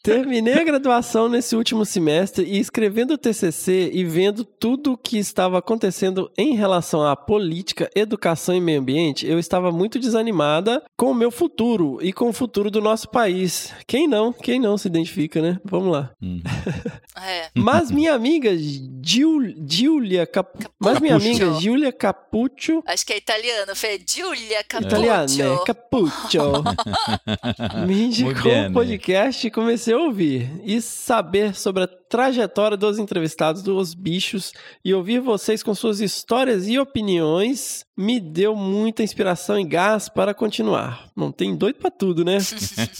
[0.00, 5.18] Terminei a graduação nesse último semestre e escrevendo o TCC e vendo tudo o que
[5.18, 11.10] estava acontecendo em relação à política, educação e meio ambiente, eu estava muito desanimada com
[11.10, 13.72] o meu futuro e com o futuro do nosso país.
[13.88, 14.32] Quem não?
[14.32, 15.58] Quem não se identifica, né?
[15.64, 16.10] Vamos lá.
[16.22, 16.40] Hum.
[17.20, 17.50] é.
[17.56, 20.66] Mas minha amiga Giulia Cap...
[20.78, 21.46] Mas minha Capuccio.
[21.46, 24.00] amiga Giulia Capuccio Acho que é italiano, Fê.
[24.06, 24.98] Giulia Capuccio.
[24.98, 25.64] Italiana, né?
[25.66, 26.42] Capuccio.
[27.86, 33.62] Me indicou o podcast e comecei a ouvir e saber sobre a trajetória dos entrevistados
[33.62, 34.52] dos bichos
[34.84, 40.32] e ouvir vocês com suas histórias e opiniões me deu muita inspiração e gás para
[40.32, 41.10] continuar.
[41.14, 42.38] Não tem doido pra tudo, né?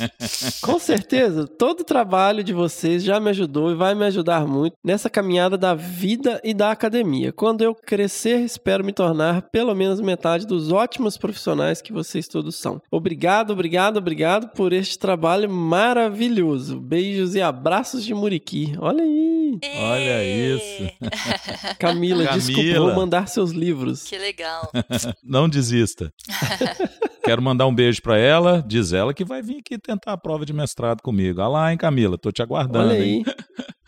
[0.61, 4.77] Com certeza, todo o trabalho de vocês já me ajudou e vai me ajudar muito
[4.85, 7.33] nessa caminhada da vida e da academia.
[7.33, 12.57] Quando eu crescer, espero me tornar pelo menos metade dos ótimos profissionais que vocês todos
[12.57, 12.81] são.
[12.91, 16.79] Obrigado, obrigado, obrigado por este trabalho maravilhoso.
[16.79, 18.75] Beijos e abraços de Muriqui.
[18.79, 19.59] Olha aí.
[19.79, 20.91] Olha isso.
[21.79, 22.39] Camila, Camila.
[22.39, 24.05] desculpa, vou mandar seus livros.
[24.05, 24.71] Que legal.
[25.23, 26.13] Não desista.
[27.25, 28.65] Quero mandar um beijo pra ela.
[28.67, 31.41] Diz ela que vai vir aqui tentar a prova de mestrado comigo.
[31.41, 32.19] Olha lá, hein, Camila?
[32.19, 33.25] Tô te aguardando, Olha hein?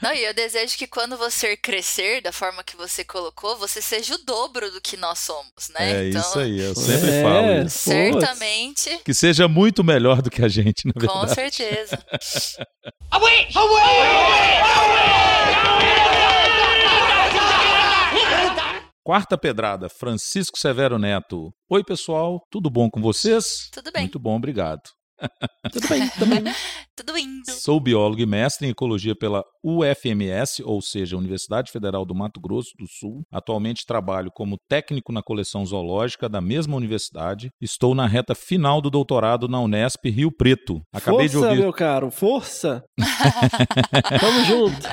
[0.03, 4.15] Não, e eu desejo que quando você crescer da forma que você colocou, você seja
[4.15, 5.93] o dobro do que nós somos, né?
[6.07, 7.79] É então, isso aí, eu sempre É, falo isso.
[7.79, 11.35] Certamente, Que seja muito melhor do que a gente, na com verdade.
[11.35, 12.05] certeza.
[13.11, 13.49] Away!
[13.55, 13.83] Away!
[14.61, 15.35] Away!
[19.03, 21.53] Quarta pedrada, Francisco Severo Neto.
[21.69, 23.69] Oi, pessoal, tudo bom com vocês?
[23.71, 24.03] Tudo bem.
[24.05, 24.81] Muito bom, obrigado.
[25.73, 26.43] Tudo bem, também.
[26.97, 27.43] Tudo indo.
[27.49, 32.71] Sou biólogo e mestre em ecologia pela UFMS, ou seja, Universidade Federal do Mato Grosso
[32.79, 33.23] do Sul.
[33.33, 37.51] Atualmente trabalho como técnico na coleção zoológica da mesma universidade.
[37.61, 40.81] Estou na reta final do doutorado na Unesp Rio Preto.
[40.93, 41.61] Acabei força, de ouvir.
[41.63, 42.85] meu caro, força.
[44.21, 44.89] Tamo junto.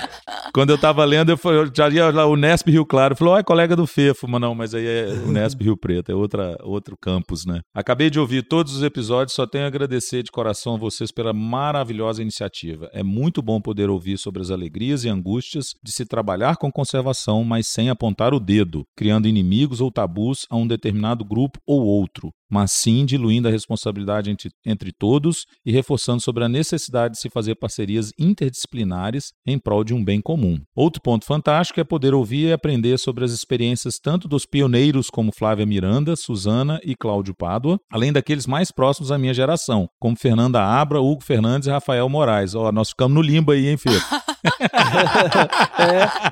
[0.53, 3.15] Quando eu tava lendo, eu, falei, eu já ia lá, Unesp Rio Claro.
[3.15, 6.15] Falou, ó, é colega do Fefo, mas não, mas aí é Unesp Rio Preto, é
[6.15, 7.61] outra, outro campus, né?
[7.75, 11.33] Acabei de ouvir todos os episódios, só tenho a agradecer de coração a vocês pela
[11.33, 12.89] maravilhosa iniciativa.
[12.93, 17.43] É muito bom poder ouvir sobre as alegrias e angústias de se trabalhar com conservação,
[17.43, 22.31] mas sem apontar o dedo, criando inimigos ou tabus a um determinado grupo ou outro
[22.51, 27.29] mas sim diluindo a responsabilidade entre, entre todos e reforçando sobre a necessidade de se
[27.29, 30.59] fazer parcerias interdisciplinares em prol de um bem comum.
[30.75, 35.31] Outro ponto fantástico é poder ouvir e aprender sobre as experiências tanto dos pioneiros como
[35.33, 40.63] Flávia Miranda, Suzana e Cláudio Pádua, além daqueles mais próximos à minha geração, como Fernanda
[40.63, 42.55] Abra, Hugo Fernandes e Rafael Moraes.
[42.55, 43.89] Ó, nós ficamos no limbo aí, hein, Fê?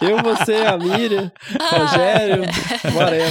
[0.02, 1.32] é, eu, você, a Miriam,
[1.72, 2.44] Rogério.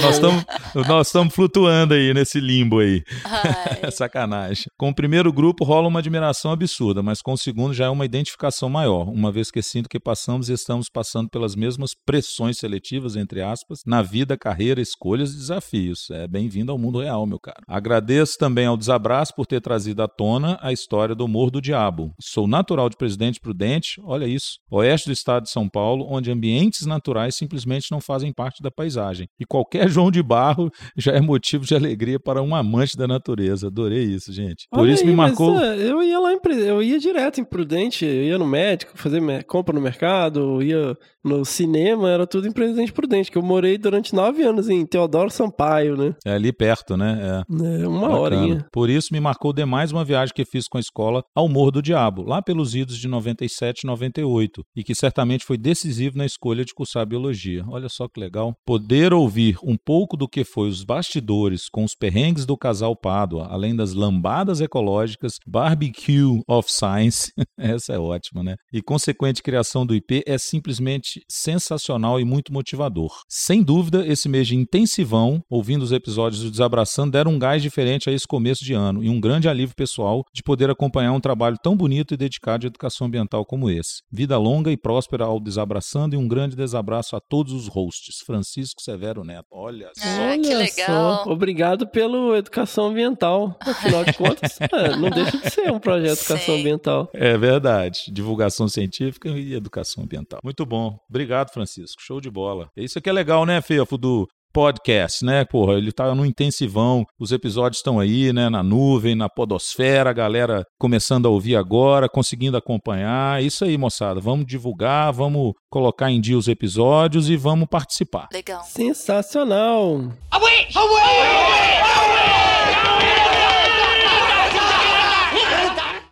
[0.01, 0.45] Nós estamos
[0.87, 3.03] nós estamos flutuando aí nesse limbo aí.
[3.25, 3.91] Ai.
[3.91, 4.65] Sacanagem.
[4.77, 8.05] Com o primeiro grupo rola uma admiração absurda, mas com o segundo já é uma
[8.05, 13.15] identificação maior, uma vez que sinto que passamos e estamos passando pelas mesmas pressões seletivas,
[13.15, 16.09] entre aspas, na vida, carreira, escolhas e desafios.
[16.11, 17.61] É bem-vindo ao mundo real, meu caro.
[17.67, 22.13] Agradeço também ao Desabraço por ter trazido à tona a história do Morro do Diabo.
[22.21, 26.85] Sou natural de Presidente Prudente, olha isso, oeste do estado de São Paulo, onde ambientes
[26.85, 29.27] naturais simplesmente não fazem parte da paisagem.
[29.39, 33.67] E qualquer João de Barro já é motivo de alegria para um amante da natureza.
[33.67, 34.65] Adorei isso, gente.
[34.71, 35.59] Por Olha isso aí, me mas, marcou.
[35.59, 39.19] é, eu ia lá em, eu ia direto em Prudente, eu ia no médico fazer
[39.45, 43.77] compra no mercado, eu ia no cinema, era tudo em Presidente Prudente, que eu morei
[43.77, 46.15] durante nove anos em Teodoro Sampaio, né?
[46.25, 47.43] É ali perto, né?
[47.49, 47.83] É.
[47.83, 48.19] É, uma Bacana.
[48.19, 48.65] horinha.
[48.71, 51.81] Por isso me marcou demais uma viagem que fiz com a escola ao Morro do
[51.81, 56.65] Diabo, lá pelos idos de 97 e 98, e que certamente foi decisivo na escolha
[56.65, 57.63] de cursar biologia.
[57.67, 58.53] Olha só que legal.
[58.65, 63.47] Poder ouvir um pouco do que foi os bastidores com os perrengues do casal Pádua,
[63.49, 68.55] além das lambadas ecológicas, barbecue of science, essa é ótima, né?
[68.73, 73.11] E consequente criação do IP é simplesmente sensacional e muito motivador.
[73.27, 78.09] Sem dúvida, esse mês de intensivão, ouvindo os episódios do Desabraçando, deram um gás diferente
[78.09, 81.57] a esse começo de ano e um grande alívio pessoal de poder acompanhar um trabalho
[81.61, 84.01] tão bonito e dedicado de educação ambiental como esse.
[84.11, 88.21] Vida longa e próspera ao Desabraçando e um grande desabraço a todos os hosts.
[88.25, 89.47] Francisco Severo Neto.
[89.51, 90.03] Olha só.
[90.03, 91.23] Ah, que Olha legal.
[91.23, 93.55] só, obrigado pelo educação ambiental.
[93.59, 96.59] Afinal de contas, é, não deixa de ser um projeto de educação Sim.
[96.61, 97.09] ambiental.
[97.13, 98.05] É verdade.
[98.11, 100.39] Divulgação científica e educação ambiental.
[100.43, 100.97] Muito bom.
[101.07, 102.01] Obrigado, Francisco.
[102.01, 102.69] Show de bola.
[102.75, 105.45] Isso aqui é legal, né, Fefo, do podcast, né?
[105.45, 110.13] Porra, ele tá no intensivão, os episódios estão aí, né, na nuvem, na podosfera, a
[110.13, 113.43] galera começando a ouvir agora, conseguindo acompanhar.
[113.43, 114.19] Isso aí, moçada.
[114.19, 118.27] Vamos divulgar, vamos colocar em dia os episódios e vamos participar.
[118.33, 118.63] Legal.
[118.63, 120.11] Sensacional.
[120.31, 120.67] Away!
[120.75, 122.48] Away!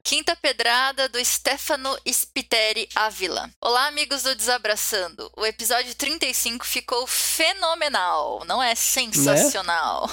[0.07, 3.51] Quinta pedrada do Stefano Spiteri Ávila.
[3.59, 5.29] Olá, amigos do Desabraçando.
[5.35, 10.09] O episódio 35 ficou fenomenal, não é sensacional?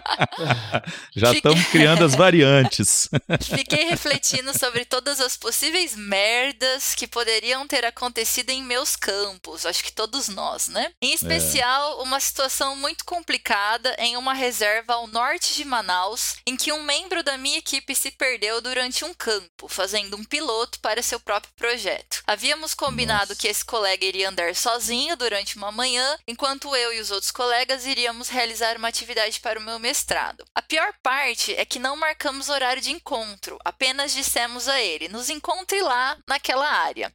[1.16, 3.08] Já Fique- estamos criando as variantes.
[3.40, 9.82] Fiquei refletindo sobre todas as possíveis merdas que poderiam ter acontecido em meus campos, acho
[9.82, 10.92] que todos nós, né?
[11.00, 16.70] Em especial, uma situação muito complicada em uma reserva ao norte de Manaus, em que
[16.70, 21.18] um membro da minha equipe se perdeu durante um campo, fazendo um piloto para seu
[21.20, 22.22] próprio projeto.
[22.26, 23.40] Havíamos combinado Nossa.
[23.40, 27.86] que esse colega iria andar sozinho durante uma manhã, enquanto eu e os outros colegas
[27.86, 30.44] iríamos realizar uma atividade para o meu mestrado.
[30.54, 35.30] A pior parte é que não marcamos horário de encontro, apenas dissemos a ele: nos
[35.30, 37.12] encontre lá naquela área.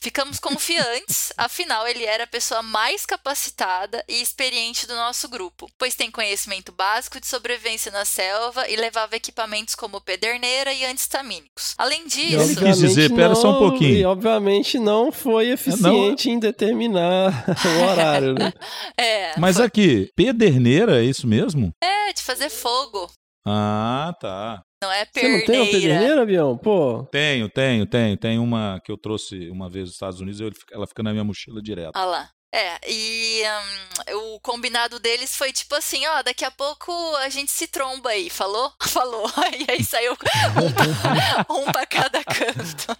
[0.00, 5.94] Ficamos confiantes, afinal ele era a pessoa mais capacitada e experiente do nosso grupo, pois
[5.94, 10.84] tem conhecimento básico de sobrevivência na selva e levava equipamentos como pederneira e
[11.26, 11.74] antistamínicos.
[11.78, 13.96] Além E, disso, quis dizer, obviamente, pera só um não- pouquinho.
[13.98, 18.52] E obviamente não foi eficiente em determinar o horário, né?
[18.98, 21.70] é, Mas foi- aqui, pederneira, é isso mesmo?
[21.82, 23.10] é de fazer fogo,
[23.46, 24.62] Ah, tá.
[24.82, 25.70] não é Você não tem uma perneira.
[25.72, 26.56] pederneira, avião?
[26.58, 28.16] Pô, Tenho, tenho, tenho.
[28.16, 31.24] Tem uma que eu trouxe uma vez dos Estados Unidos, eu- ela fica na minha
[31.24, 31.92] mochila direto.
[31.94, 32.28] Ah lá.
[32.52, 37.50] É, e hum, o combinado deles foi tipo assim, ó, daqui a pouco a gente
[37.50, 38.72] se tromba aí, falou?
[38.96, 39.30] Falou.
[39.58, 40.16] E aí saiu um
[40.72, 42.96] pra, um pra cada canto.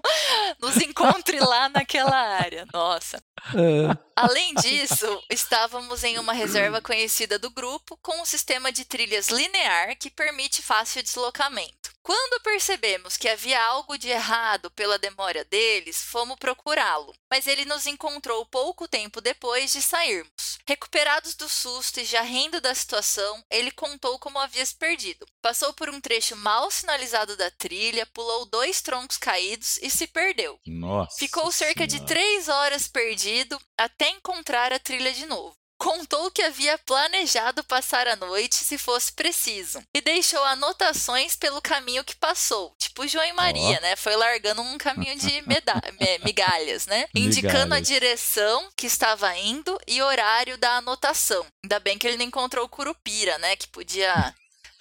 [0.60, 2.66] Nos encontre lá naquela área.
[2.72, 3.22] Nossa.
[3.54, 3.96] É.
[4.14, 9.96] Além disso, estávamos em uma reserva conhecida do grupo com um sistema de trilhas linear
[9.98, 11.95] que permite fácil deslocamento.
[12.06, 17.84] Quando percebemos que havia algo de errado pela demora deles, fomos procurá-lo, mas ele nos
[17.84, 20.56] encontrou pouco tempo depois de sairmos.
[20.68, 25.26] Recuperados do susto e já rindo da situação, ele contou como havia se perdido.
[25.42, 30.60] Passou por um trecho mal sinalizado da trilha, pulou dois troncos caídos e se perdeu.
[30.64, 31.18] Nossa.
[31.18, 32.06] Ficou cerca de Senhora.
[32.06, 35.56] três horas perdido até encontrar a trilha de novo.
[35.78, 42.04] Contou que havia planejado passar a noite se fosse preciso e deixou anotações pelo caminho
[42.04, 43.94] que passou, tipo João e Maria, né?
[43.96, 45.42] Foi largando um caminho de
[46.24, 47.06] migalhas, né?
[47.14, 47.88] Indicando a Migalhas.
[47.88, 51.46] direção que estava indo e horário da anotação.
[51.62, 53.54] Ainda bem que ele não encontrou o Curupira, né?
[53.56, 54.34] Que podia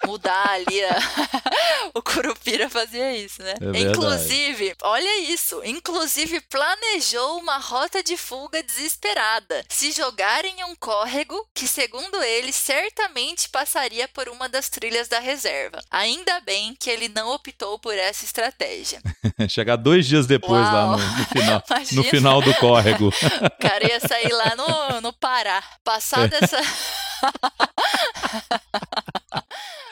[0.04, 0.98] mudar ali a...
[1.94, 3.54] o Curupira fazia isso, né?
[3.74, 3.80] É.
[3.80, 11.36] Inclusive, olha isso, inclusive planejou uma rota de fuga desesperada, se jogar em um córrego
[11.54, 15.80] que, segundo ele, certamente passaria por uma das trilhas da reserva.
[15.90, 19.00] Ainda bem que ele não optou por essa estratégia.
[19.48, 20.98] Chegar dois dias depois lá Uau.
[20.98, 22.02] no, no final, Imagina.
[22.02, 23.08] no final do córrego.
[23.08, 25.62] O cara ia sair lá no, no Pará.
[25.84, 26.58] Passar dessa.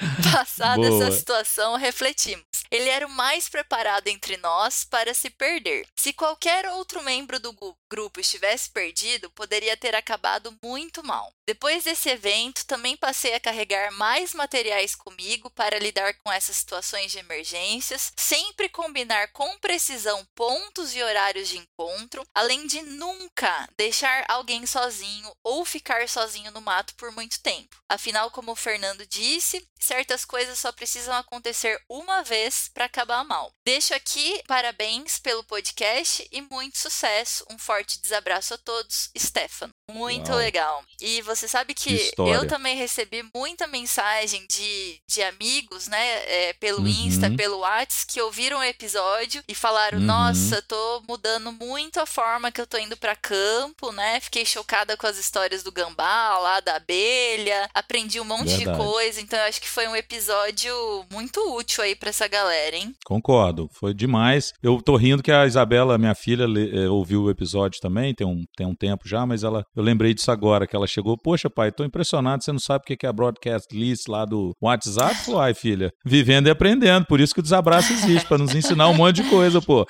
[0.32, 1.04] Passada Boa.
[1.04, 2.44] essa situação, refletimos.
[2.70, 5.86] Ele era o mais preparado entre nós para se perder.
[5.96, 7.54] Se qualquer outro membro do
[7.90, 11.32] grupo estivesse perdido, poderia ter acabado muito mal.
[11.46, 17.12] Depois desse evento, também passei a carregar mais materiais comigo para lidar com essas situações
[17.12, 24.24] de emergências, sempre combinar com precisão pontos e horários de encontro, além de nunca deixar
[24.28, 27.76] alguém sozinho ou ficar sozinho no mato por muito tempo.
[27.88, 33.52] Afinal, como o Fernando disse, certas coisas só precisam acontecer uma vez para acabar mal.
[33.66, 37.44] Deixo aqui parabéns pelo podcast e muito sucesso.
[37.50, 39.72] Um forte desabraço a todos, Stefano.
[39.90, 40.38] Muito Uau.
[40.38, 40.82] legal.
[41.00, 46.52] E você sabe que, Que eu também recebi muita mensagem de, de amigos, né, é,
[46.54, 46.86] pelo Uhum.
[46.88, 50.04] Insta, pelo Whats, que ouviram o episódio e falaram: Uhum.
[50.04, 54.20] Nossa, tô mudando muito a forma que eu tô indo para campo, né?
[54.20, 58.78] Fiquei chocada com as histórias do gambá, lá da abelha, aprendi um monte Verdade.
[58.78, 59.20] de coisa.
[59.20, 60.74] Então, eu acho que foi um episódio
[61.10, 62.94] muito útil aí pra essa galera, hein?
[63.04, 64.52] Concordo, foi demais.
[64.62, 68.44] Eu tô rindo que a Isabela, minha filha, eh, ouviu o episódio também, tem um,
[68.56, 71.70] tem um tempo já, mas ela, eu lembrei disso agora, que ela chegou, poxa pai,
[71.72, 75.14] tô impressionado, você não sabe o que que é a broadcast list lá do WhatsApp?
[75.16, 78.88] Falei, ai filha, vivendo e aprendendo, por isso que o desabraço existe, pra nos ensinar
[78.88, 79.86] um monte de coisa, pô.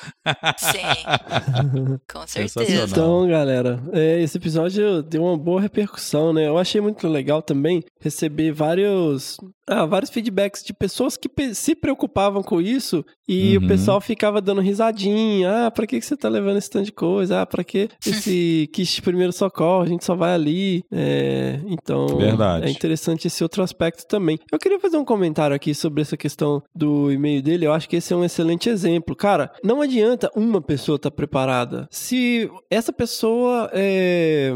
[0.59, 2.85] Sim, com certeza.
[2.90, 6.47] Então, galera, é, esse episódio deu uma boa repercussão, né?
[6.47, 9.36] Eu achei muito legal também receber vários,
[9.69, 13.65] ah, vários feedbacks de pessoas que se preocupavam com isso e Uhum.
[13.65, 15.66] o pessoal ficava dando risadinha.
[15.66, 17.40] Ah, pra que, que você tá levando esse tanto de coisa?
[17.43, 19.73] Ah, pra que esse kit de primeiro socorro?
[19.80, 20.84] A gente só vai ali.
[20.90, 22.66] É, então, Verdade.
[22.66, 24.38] é interessante esse outro aspecto também.
[24.51, 27.66] Eu queria fazer um comentário aqui sobre essa questão do e-mail dele.
[27.66, 29.14] Eu acho que esse é um excelente exemplo.
[29.14, 31.88] Cara, não adianta uma pessoa estar preparada.
[31.90, 34.52] Se essa pessoa é.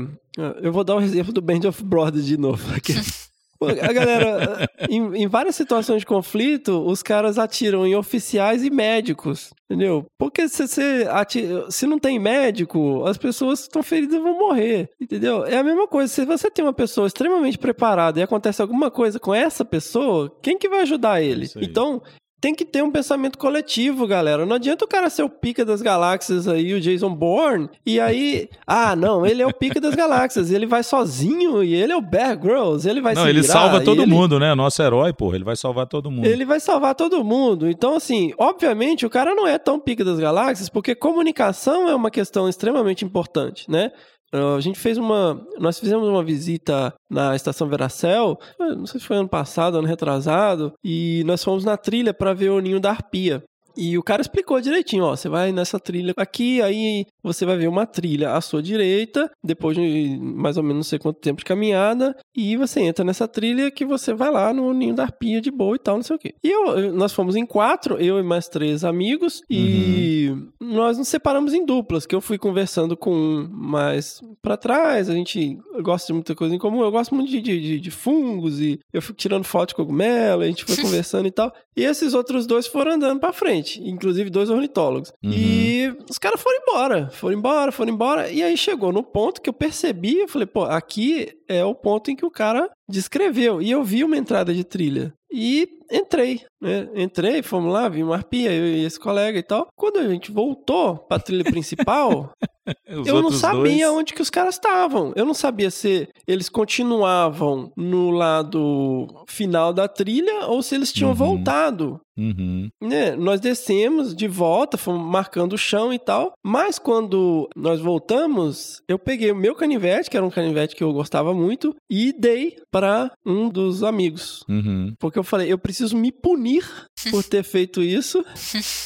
[0.62, 2.94] Eu vou dar um exemplo do Band of Brothers de novo aqui.
[3.60, 9.52] A galera, em, em várias situações de conflito, os caras atiram em oficiais e médicos,
[9.64, 10.06] entendeu?
[10.16, 14.90] Porque se você atira, se não tem médico, as pessoas que estão feridas vão morrer,
[15.00, 15.44] entendeu?
[15.44, 19.18] É a mesma coisa, se você tem uma pessoa extremamente preparada e acontece alguma coisa
[19.18, 21.46] com essa pessoa, quem que vai ajudar ele?
[21.56, 21.64] Aí.
[21.64, 22.00] Então,
[22.40, 24.46] tem que ter um pensamento coletivo, galera.
[24.46, 28.48] Não adianta o cara ser o pica das galáxias aí, o Jason Bourne, e aí,
[28.66, 32.00] ah, não, ele é o pica das galáxias, ele vai sozinho e ele é o
[32.00, 34.54] Bear Grylls, ele vai Não, se ele virar, salva todo ele- mundo, né?
[34.54, 36.26] Nosso herói, pô, ele vai salvar todo mundo.
[36.26, 37.68] Ele vai salvar todo mundo.
[37.68, 42.10] Então, assim, obviamente, o cara não é tão pica das galáxias, porque comunicação é uma
[42.10, 43.90] questão extremamente importante, né?
[44.34, 45.40] Uh, A gente fez uma.
[45.58, 49.88] Nós fizemos uma visita na estação Veracel, eh, não sei se foi ano passado, ano
[49.88, 53.42] retrasado, e nós fomos na trilha para ver o ninho da arpia.
[53.78, 57.68] E o cara explicou direitinho, ó, você vai nessa trilha aqui, aí você vai ver
[57.68, 61.44] uma trilha à sua direita, depois de mais ou menos não sei quanto tempo de
[61.44, 65.50] caminhada, e você entra nessa trilha que você vai lá no ninho da arpia de
[65.50, 66.34] boa e tal, não sei o quê.
[66.42, 71.54] E eu, nós fomos em quatro, eu e mais três amigos, e nós nos separamos
[71.54, 76.12] em duplas, que eu fui conversando com um mais pra trás, a gente gosta de
[76.14, 79.14] muita coisa em comum, eu gosto muito de, de, de- de fungos, e eu fico
[79.18, 82.92] tirando foto de cogumelo, a gente foi conversando e tal, e esses outros dois foram
[82.92, 85.12] andando pra frente, inclusive dois ornitólogos.
[85.22, 85.32] Uhum.
[85.32, 89.48] E os caras foram embora, foram embora, foram embora, e aí chegou no ponto que
[89.48, 93.70] eu percebi, eu falei, pô, aqui é o ponto em que o cara descreveu, e
[93.70, 95.12] eu vi uma entrada de trilha.
[95.30, 96.88] E entrei, né?
[96.94, 99.68] Entrei, fomos lá, vimos uma arpia, eu e esse colega e tal.
[99.76, 102.30] Quando a gente voltou pra trilha principal,
[102.86, 105.12] eu não sabia dois- onde que os caras estavam.
[105.16, 111.10] Eu não sabia se eles continuavam no lado final da trilha ou se eles tinham
[111.10, 111.16] Uhum.
[111.16, 112.00] voltado.
[112.20, 112.66] Uhum.
[112.82, 116.32] né, nós descemos de volta, fomos marcando o chão e tal.
[116.44, 120.92] Mas quando nós voltamos, eu peguei o meu canivete, que era um canivete que eu
[120.92, 124.42] gostava muito, e dei para um dos amigos.
[124.48, 124.92] Uhum.
[124.98, 126.64] Porque eu falei, eu preciso me punir
[127.10, 128.24] por ter feito isso,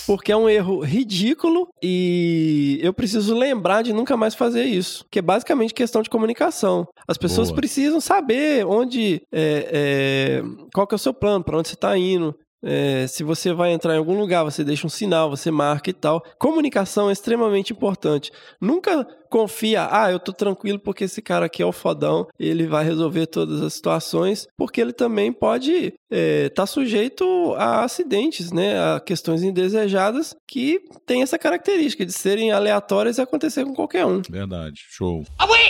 [0.07, 5.05] porque é um erro ridículo e eu preciso lembrar de nunca mais fazer isso.
[5.11, 6.87] Que é basicamente questão de comunicação.
[7.09, 7.57] As pessoas Boa.
[7.57, 10.43] precisam saber onde, é, é,
[10.75, 12.35] qual que é o seu plano, para onde você está indo.
[12.65, 15.93] É, se você vai entrar em algum lugar, você deixa um sinal, você marca e
[15.93, 16.23] tal.
[16.39, 18.31] Comunicação é extremamente importante.
[18.61, 22.85] Nunca confia, ah, eu tô tranquilo porque esse cara aqui é o fodão, ele vai
[22.85, 29.43] resolver todas as situações, porque ele também pode estar sujeito a acidentes, né, a questões
[29.43, 34.21] indesejadas que tem essa característica de serem aleatórias e acontecer com qualquer um.
[34.31, 34.83] Verdade.
[34.91, 35.25] Show.
[35.39, 35.63] Away!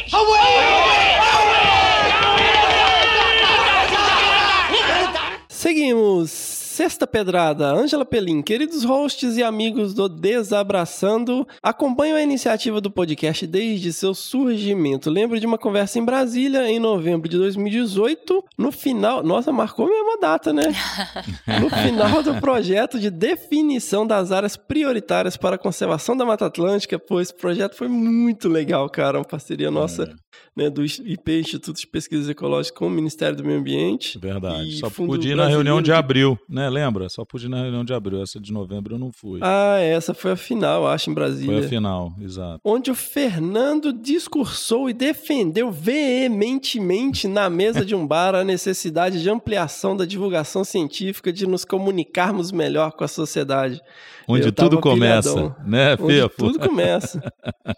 [5.49, 6.52] Seguimos.
[6.73, 13.47] Sexta Pedrada, Ângela Pelim, queridos hosts e amigos do Desabraçando, acompanho a iniciativa do podcast
[13.47, 15.11] desde seu surgimento.
[15.11, 20.17] Lembro de uma conversa em Brasília em novembro de 2018, no final, nossa, marcou mesmo
[20.17, 20.63] a data, né?
[21.61, 26.99] No final do projeto de definição das áreas prioritárias para a conservação da Mata Atlântica,
[26.99, 30.15] pô, esse projeto foi muito legal, cara, uma parceria nossa,
[30.57, 34.19] né, do IP, Instituto de Pesquisas Ecológicas com o Ministério do Meio Ambiente.
[34.19, 34.77] Verdade.
[34.79, 36.69] Só pude ir na reunião de abril, né?
[36.69, 37.09] Lembra?
[37.09, 38.23] Só pude ir na reunião de abril.
[38.23, 39.41] Essa de novembro eu não fui.
[39.43, 41.57] Ah, essa foi a final, acho, em Brasília.
[41.57, 42.61] Foi a final, exato.
[42.65, 49.31] Onde o Fernando discursou e defendeu veementemente na mesa de um bar a necessidade de
[49.31, 53.81] ampliação da divulgação científica, de nos comunicarmos melhor com a sociedade.
[54.29, 57.21] Onde tudo começa, né, Onde tudo começa.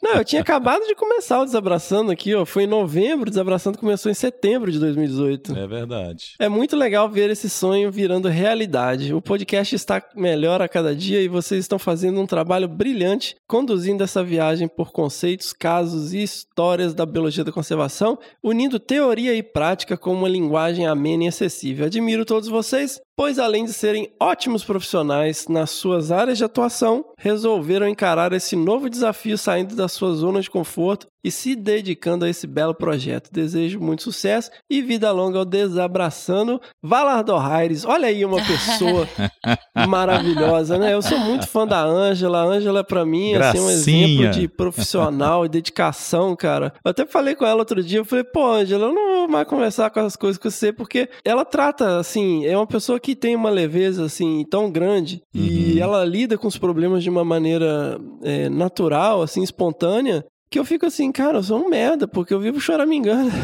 [0.03, 2.45] Não, eu tinha acabado de começar o Desabraçando aqui, ó.
[2.45, 5.57] Foi em novembro, o Desabraçando começou em setembro de 2018.
[5.57, 6.35] É verdade.
[6.39, 9.15] É muito legal ver esse sonho virando realidade.
[9.15, 14.03] O podcast está melhor a cada dia e vocês estão fazendo um trabalho brilhante conduzindo
[14.03, 19.97] essa viagem por conceitos, casos e histórias da biologia da conservação, unindo teoria e prática
[19.97, 21.87] com uma linguagem amena e acessível.
[21.87, 27.89] Admiro todos vocês, pois além de serem ótimos profissionais nas suas áreas de atuação, resolveram
[27.89, 32.47] encarar esse novo desafio saindo da sua zona de conforto e se dedicando a esse
[32.47, 33.31] belo projeto.
[33.33, 37.87] Desejo muito sucesso e vida longa ao Desabraçando Valardor Aires.
[37.87, 39.09] Olha aí uma pessoa
[39.89, 40.93] maravilhosa, né?
[40.93, 42.41] Eu sou muito fã da Ângela.
[42.41, 43.73] A Ângela, pra mim, assim, é um Gracinha.
[43.73, 46.75] exemplo de profissional e dedicação, cara.
[46.85, 49.49] Eu até falei com ela outro dia, eu falei, pô, Ângela, eu não vou mais
[49.49, 53.35] conversar com essas coisas com você, porque ela trata, assim, é uma pessoa que tem
[53.35, 58.49] uma leveza, assim, tão grande, e ela lida com os problemas de uma maneira é,
[58.49, 62.61] natural, assim, espontânea, que eu fico assim, cara, eu sou um merda, porque eu vivo
[62.61, 63.31] choramingando.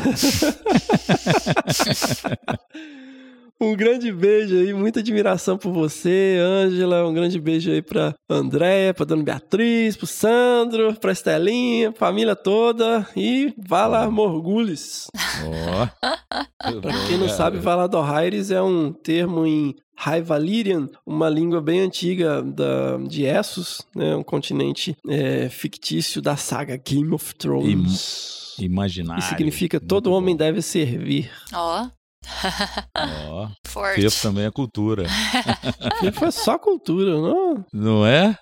[3.63, 7.07] Um grande beijo aí, muita admiração por você, Ângela.
[7.07, 13.07] Um grande beijo aí pra Andréia, pra Dona Beatriz, pro Sandro, pra Estelinha, família toda.
[13.15, 15.09] E Valar Morgulis.
[15.45, 16.81] Ó.
[16.81, 21.61] Pra quem não sabe, Valar do Aires é um termo em High Valyrian, uma língua
[21.61, 24.17] bem antiga da, de Essos, né?
[24.17, 28.57] um continente é, fictício da saga Game of Thrones.
[28.59, 29.23] Imaginário.
[29.23, 30.39] E significa todo homem bom.
[30.39, 31.31] deve servir.
[31.53, 31.87] Ó,
[32.97, 33.49] Ó.
[33.67, 34.01] forte.
[34.01, 35.05] Fefo também é cultura.
[36.01, 37.63] Que foi só cultura, não?
[37.71, 38.39] Não é?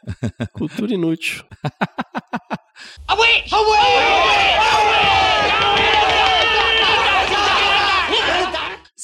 [0.52, 1.44] Cultura inútil.
[3.08, 3.44] Away!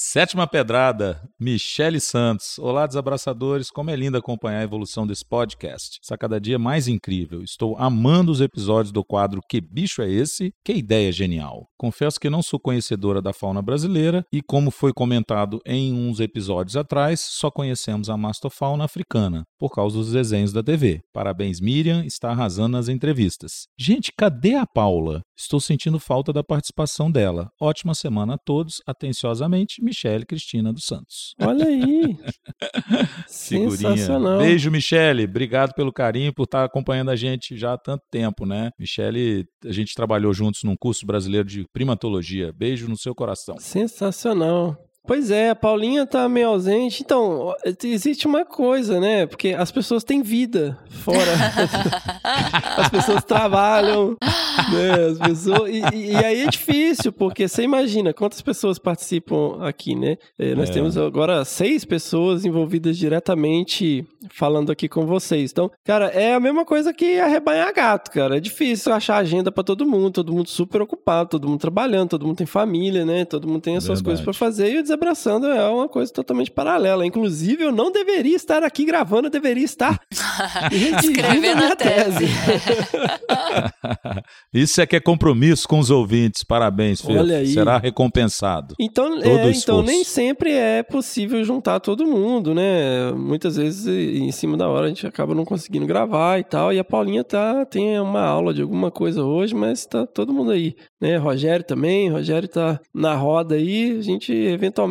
[0.07, 2.59] Sétima pedrada, Michele Santos.
[2.59, 3.71] Olá, desabraçadores.
[3.71, 5.99] Como é lindo acompanhar a evolução desse podcast.
[5.99, 7.41] Está cada dia mais incrível.
[7.41, 10.53] Estou amando os episódios do quadro Que Bicho é Esse?
[10.63, 11.65] Que ideia genial.
[11.75, 16.77] Confesso que não sou conhecedora da fauna brasileira e, como foi comentado em uns episódios
[16.77, 21.01] atrás, só conhecemos a mastofauna africana, por causa dos desenhos da TV.
[21.11, 23.65] Parabéns, Miriam, está arrasando nas entrevistas.
[23.77, 25.21] Gente, cadê a Paula?
[25.37, 27.49] Estou sentindo falta da participação dela.
[27.59, 28.81] Ótima semana a todos.
[28.85, 31.35] Atenciosamente, Michele Cristina dos Santos.
[31.41, 32.17] Olha aí.
[33.27, 34.39] Sensacional.
[34.39, 35.25] Beijo, Michele.
[35.25, 38.71] Obrigado pelo carinho, por estar acompanhando a gente já há tanto tempo, né?
[38.79, 42.53] Michele, a gente trabalhou juntos num curso brasileiro de primatologia.
[42.53, 43.57] Beijo no seu coração.
[43.59, 44.77] Sensacional.
[45.07, 47.03] Pois é, a Paulinha tá meio ausente.
[47.03, 47.53] Então,
[47.83, 49.25] existe uma coisa, né?
[49.25, 51.21] Porque as pessoas têm vida fora.
[52.77, 55.05] as pessoas trabalham, né?
[55.11, 55.69] As pessoas...
[55.69, 60.17] E, e, aí é difícil, porque você imagina quantas pessoas participam aqui, né?
[60.39, 60.73] É, nós é.
[60.73, 65.51] temos agora seis pessoas envolvidas diretamente falando aqui com vocês.
[65.51, 68.37] Então, cara, é a mesma coisa que arrebanhar gato, cara.
[68.37, 72.25] É difícil achar agenda para todo mundo, todo mundo super ocupado, todo mundo trabalhando, todo
[72.25, 73.25] mundo tem família, né?
[73.25, 76.49] Todo mundo tem as suas coisas para fazer e o Desabraçando é uma coisa totalmente
[76.49, 77.05] paralela.
[77.05, 79.99] Inclusive, eu não deveria estar aqui gravando, eu deveria estar
[80.71, 82.25] escrevendo a tese.
[84.53, 86.43] Isso é que é compromisso com os ouvintes.
[86.43, 87.47] Parabéns, aí.
[87.47, 88.73] Será recompensado.
[88.79, 93.11] Então, é, então nem sempre é possível juntar todo mundo, né?
[93.11, 96.71] Muitas vezes em cima da hora a gente acaba não conseguindo gravar e tal.
[96.71, 100.51] E a Paulinha tá tem uma aula de alguma coisa hoje, mas tá todo mundo
[100.51, 101.17] aí, né?
[101.17, 103.97] Rogério também, Rogério tá na roda aí.
[103.99, 104.84] A gente eventualmente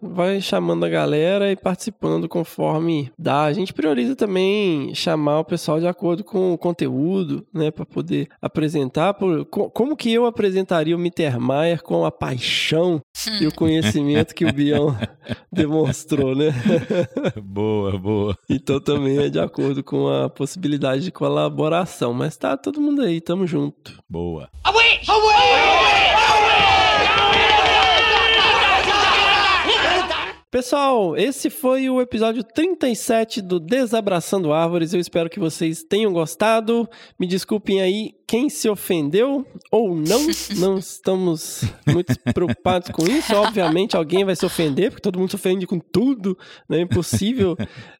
[0.00, 3.44] vai chamando a galera e participando conforme dá.
[3.44, 8.28] A gente prioriza também chamar o pessoal de acordo com o conteúdo, né, para poder
[8.40, 13.00] apresentar por, como que eu apresentaria o Mittermeier com a paixão
[13.40, 14.96] e o conhecimento que o Bião
[15.52, 16.52] demonstrou, né?
[17.42, 18.38] boa, boa.
[18.48, 23.20] Então também é de acordo com a possibilidade de colaboração, mas tá todo mundo aí,
[23.20, 23.98] tamo junto.
[24.08, 24.48] Boa.
[24.64, 25.00] Away!
[25.06, 26.27] Away!
[30.58, 34.92] Pessoal, esse foi o episódio 37 do Desabraçando Árvores.
[34.92, 36.90] Eu espero que vocês tenham gostado.
[37.16, 40.26] Me desculpem aí quem se ofendeu ou não.
[40.58, 43.34] Não estamos muito preocupados com isso.
[43.34, 46.36] Obviamente, alguém vai se ofender, porque todo mundo se ofende com tudo.
[46.68, 46.78] Né?
[46.78, 47.56] É impossível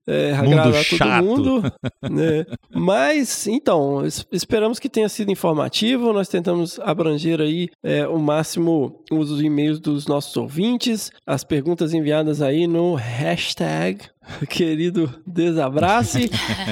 [0.06, 1.62] é, agradar todo mundo.
[2.10, 2.44] Né?
[2.70, 6.12] Mas, então, esperamos que tenha sido informativo.
[6.12, 12.42] Nós tentamos abranger aí é, o máximo os e-mails dos nossos ouvintes, as perguntas enviadas
[12.42, 14.04] aí no hashtag
[14.48, 16.30] querido Desabrace.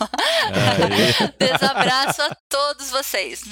[1.39, 3.43] Desabraço a todos vocês.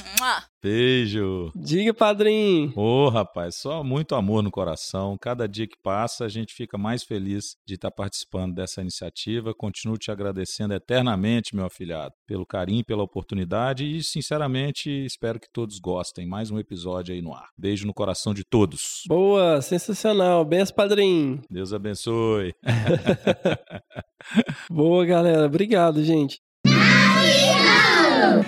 [0.63, 1.51] Beijo.
[1.53, 2.71] Diga, padrinho.
[2.73, 5.17] Ô, oh, rapaz, só muito amor no coração.
[5.19, 9.53] Cada dia que passa, a gente fica mais feliz de estar participando dessa iniciativa.
[9.53, 15.79] Continuo te agradecendo eternamente, meu afilhado, pelo carinho, pela oportunidade e, sinceramente, espero que todos
[15.79, 16.25] gostem.
[16.25, 17.49] Mais um episódio aí no ar.
[17.57, 19.03] Beijo no coração de todos.
[19.05, 20.45] Boa, sensacional.
[20.45, 21.41] Benção, padrinho.
[21.49, 22.55] Deus abençoe.
[24.71, 25.45] Boa, galera.
[25.45, 26.39] Obrigado, gente.